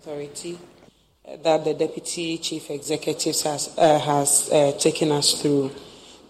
Authority 0.00 0.56
that 1.42 1.64
the 1.64 1.74
Deputy 1.74 2.38
Chief 2.38 2.70
Executive 2.70 3.34
has, 3.40 3.74
uh, 3.76 3.98
has 3.98 4.48
uh, 4.52 4.70
taken 4.78 5.10
us 5.10 5.42
through. 5.42 5.72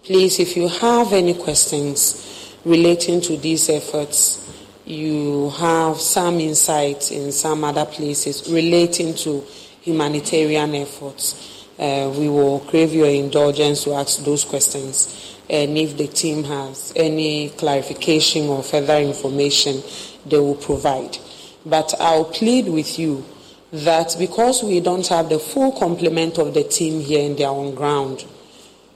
Please, 0.03 0.39
if 0.39 0.57
you 0.57 0.67
have 0.67 1.13
any 1.13 1.35
questions 1.35 2.55
relating 2.65 3.21
to 3.21 3.37
these 3.37 3.69
efforts, 3.69 4.43
you 4.85 5.51
have 5.51 5.97
some 5.97 6.39
insight 6.39 7.11
in 7.11 7.31
some 7.31 7.63
other 7.63 7.85
places 7.85 8.51
relating 8.51 9.13
to 9.13 9.43
humanitarian 9.81 10.73
efforts. 10.73 11.67
Uh, 11.77 12.11
we 12.17 12.27
will 12.27 12.61
crave 12.61 12.91
your 12.91 13.07
indulgence 13.07 13.83
to 13.83 13.93
ask 13.93 14.25
those 14.25 14.45
questions. 14.45 15.37
And 15.47 15.77
if 15.77 15.95
the 15.95 16.07
team 16.07 16.43
has 16.45 16.91
any 16.95 17.49
clarification 17.49 18.47
or 18.47 18.63
further 18.63 18.97
information, 18.97 19.83
they 20.25 20.39
will 20.39 20.55
provide. 20.55 21.19
But 21.67 21.93
I'll 21.99 22.25
plead 22.25 22.67
with 22.67 22.97
you 22.97 23.23
that 23.71 24.15
because 24.17 24.63
we 24.63 24.79
don't 24.79 25.07
have 25.07 25.29
the 25.29 25.39
full 25.39 25.71
complement 25.73 26.37
of 26.37 26.53
the 26.53 26.63
team 26.63 27.01
here 27.01 27.21
in 27.21 27.35
their 27.35 27.49
own 27.49 27.75
ground, 27.75 28.25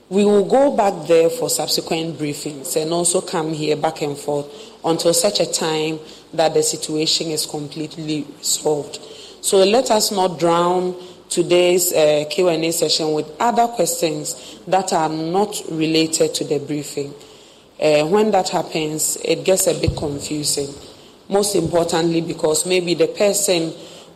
we 0.08 0.24
will 0.24 0.44
go 0.44 0.76
back 0.76 1.06
there 1.06 1.30
for 1.30 1.48
subsequent 1.48 2.18
briefings 2.18 2.80
and 2.80 2.92
also 2.92 3.20
come 3.20 3.52
here 3.52 3.76
back 3.76 4.02
and 4.02 4.16
forth 4.16 4.46
until 4.84 5.14
such 5.14 5.40
a 5.40 5.50
time 5.50 5.98
that 6.34 6.54
the 6.54 6.62
situation 6.62 7.28
is 7.28 7.46
completely 7.46 8.26
resolved. 8.38 8.98
So 9.40 9.58
let 9.58 9.90
us 9.90 10.10
not 10.12 10.38
drown 10.38 10.94
today's 11.28 11.92
uh, 11.92 12.26
Q&A 12.30 12.70
session 12.72 13.12
with 13.14 13.26
other 13.40 13.66
questions 13.68 14.58
that 14.66 14.92
are 14.92 15.08
not 15.08 15.62
related 15.70 16.34
to 16.34 16.44
the 16.44 16.58
briefing. 16.58 17.14
Uh, 17.80 18.06
when 18.06 18.30
that 18.32 18.50
happens, 18.50 19.16
it 19.24 19.44
gets 19.44 19.66
a 19.66 19.74
bit 19.74 19.96
confusing. 19.96 20.68
Most 21.28 21.56
importantly, 21.56 22.20
because 22.20 22.66
maybe 22.66 22.92
the 22.92 23.08
person 23.08 23.72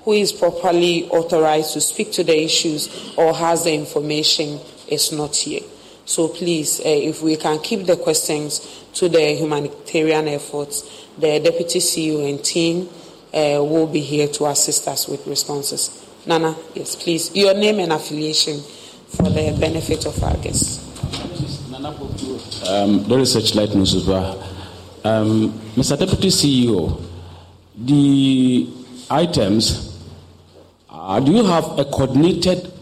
who 0.06 0.12
is 0.12 0.30
properly 0.30 1.08
authorized 1.10 1.72
to 1.72 1.80
speak 1.80 2.12
to 2.12 2.22
the 2.22 2.44
issues 2.44 3.12
or 3.16 3.34
has 3.34 3.64
the 3.64 3.74
information 3.74 4.60
is 4.86 5.10
not 5.10 5.34
here. 5.34 5.62
So 6.04 6.28
please, 6.28 6.78
uh, 6.78 6.84
if 6.84 7.22
we 7.22 7.36
can 7.36 7.58
keep 7.58 7.86
the 7.86 7.96
questions 7.96 8.84
to 8.94 9.08
the 9.08 9.34
humanitarian 9.34 10.28
efforts, 10.28 11.08
the 11.18 11.40
Deputy 11.40 11.80
CEO 11.80 12.30
and 12.30 12.42
team 12.44 12.88
uh, 13.34 13.58
will 13.64 13.88
be 13.88 13.98
here 14.00 14.28
to 14.28 14.46
assist 14.46 14.86
us 14.86 15.08
with 15.08 15.26
responses. 15.26 16.06
Nana, 16.24 16.54
yes, 16.76 16.94
please. 16.94 17.34
Your 17.34 17.54
name 17.54 17.80
and 17.80 17.92
affiliation 17.92 18.60
for 18.60 19.28
the 19.28 19.56
benefit 19.58 20.06
of 20.06 20.22
our 20.22 20.36
guests. 20.36 20.84
Um, 22.68 23.02
the 23.08 23.16
research 23.16 23.56
light 23.56 23.70
um, 25.04 25.52
Mr. 25.74 25.98
Deputy 25.98 26.28
CEO, 26.28 27.02
the 27.76 28.68
items, 29.10 29.85
uh, 31.06 31.20
do 31.20 31.30
you 31.30 31.44
have 31.44 31.78
a 31.78 31.84
coordinated 31.84 32.72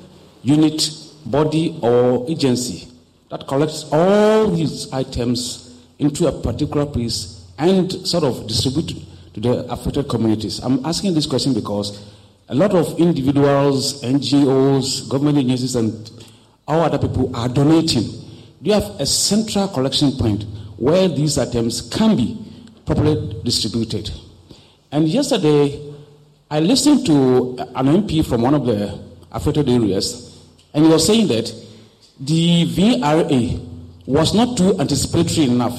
unit, 0.43 0.91
body, 1.27 1.79
or 1.83 2.25
agency 2.29 2.89
that 3.31 3.47
collects 3.47 3.85
all 3.93 4.49
these 4.49 4.91
items 4.95 5.79
into 5.99 6.27
a 6.27 6.33
particular 6.33 6.87
place 6.87 7.47
and 7.59 7.93
sort 7.93 8.25
of 8.25 8.47
distribute 8.47 8.95
to 9.35 9.41
the 9.41 9.71
affected 9.71 10.09
communities? 10.09 10.59
I'm 10.61 10.85
asking 10.87 11.13
this 11.13 11.27
question 11.27 11.53
because 11.53 12.03
a 12.49 12.55
lot 12.55 12.75
of 12.75 12.99
individuals, 12.99 14.03
NGOs, 14.03 15.07
government 15.11 15.37
agencies, 15.37 15.77
and 15.77 16.11
all 16.67 16.81
other 16.81 16.99
people 16.99 17.35
are 17.37 17.49
donating. 17.49 18.05
Do 18.63 18.71
you 18.71 18.73
have 18.73 18.99
a 19.01 19.05
central 19.05 19.69
collection 19.69 20.13
point 20.13 20.45
where 20.79 21.09
these 21.09 21.37
items 21.37 21.83
can 21.91 22.17
be 22.17 22.39
properly 22.87 23.39
distributed? 23.45 24.11
And 24.91 25.09
yesterday, 25.09 25.94
I 26.55 26.61
listened 26.61 27.05
to 27.07 27.59
an 27.75 27.87
MP 27.87 28.25
from 28.25 28.43
one 28.43 28.55
of 28.55 28.65
the 28.65 28.97
affected 29.33 29.69
areas, 29.69 30.41
and 30.73 30.85
he 30.85 30.89
was 30.93 31.05
saying 31.05 31.27
that 31.27 31.53
the 32.21 32.67
VRA 32.67 33.59
was 34.07 34.35
not 34.35 34.57
too 34.57 34.79
anticipatory 34.79 35.49
enough 35.49 35.77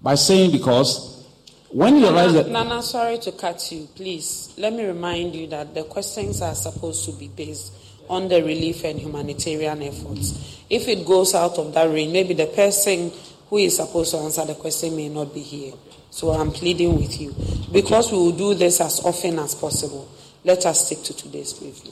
by 0.00 0.14
saying 0.14 0.52
because 0.52 1.26
when 1.70 1.96
you 1.96 2.02
realize 2.02 2.32
that. 2.34 2.48
Nana, 2.48 2.80
sorry 2.80 3.18
to 3.18 3.32
cut 3.32 3.72
you. 3.72 3.88
Please, 3.96 4.54
let 4.56 4.72
me 4.72 4.84
remind 4.86 5.34
you 5.34 5.48
that 5.48 5.74
the 5.74 5.82
questions 5.82 6.40
are 6.42 6.54
supposed 6.54 7.04
to 7.06 7.12
be 7.18 7.26
based 7.26 7.72
on 8.08 8.28
the 8.28 8.40
relief 8.40 8.84
and 8.84 9.00
humanitarian 9.00 9.82
efforts. 9.82 10.62
If 10.70 10.86
it 10.86 11.04
goes 11.04 11.34
out 11.34 11.58
of 11.58 11.74
that 11.74 11.90
range, 11.90 12.12
maybe 12.12 12.34
the 12.34 12.46
person 12.46 13.10
who 13.50 13.56
is 13.56 13.74
supposed 13.78 14.12
to 14.12 14.18
answer 14.18 14.44
the 14.44 14.54
question 14.54 14.94
may 14.94 15.08
not 15.08 15.34
be 15.34 15.40
here. 15.40 15.72
So 16.14 16.30
I'm 16.30 16.52
pleading 16.52 16.94
with 16.94 17.20
you. 17.20 17.34
Because 17.72 18.12
we 18.12 18.18
will 18.18 18.30
do 18.30 18.54
this 18.54 18.80
as 18.80 19.00
often 19.00 19.36
as 19.40 19.56
possible, 19.56 20.08
let 20.44 20.64
us 20.64 20.86
stick 20.86 21.02
to 21.02 21.16
today's 21.16 21.52
briefing. 21.54 21.90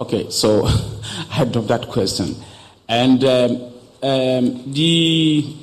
Okay, 0.00 0.30
so 0.30 0.64
I 1.30 1.44
drop 1.44 1.66
that 1.66 1.88
question. 1.88 2.36
And 2.88 3.22
um, 3.22 3.72
um, 4.02 4.72
the 4.72 5.56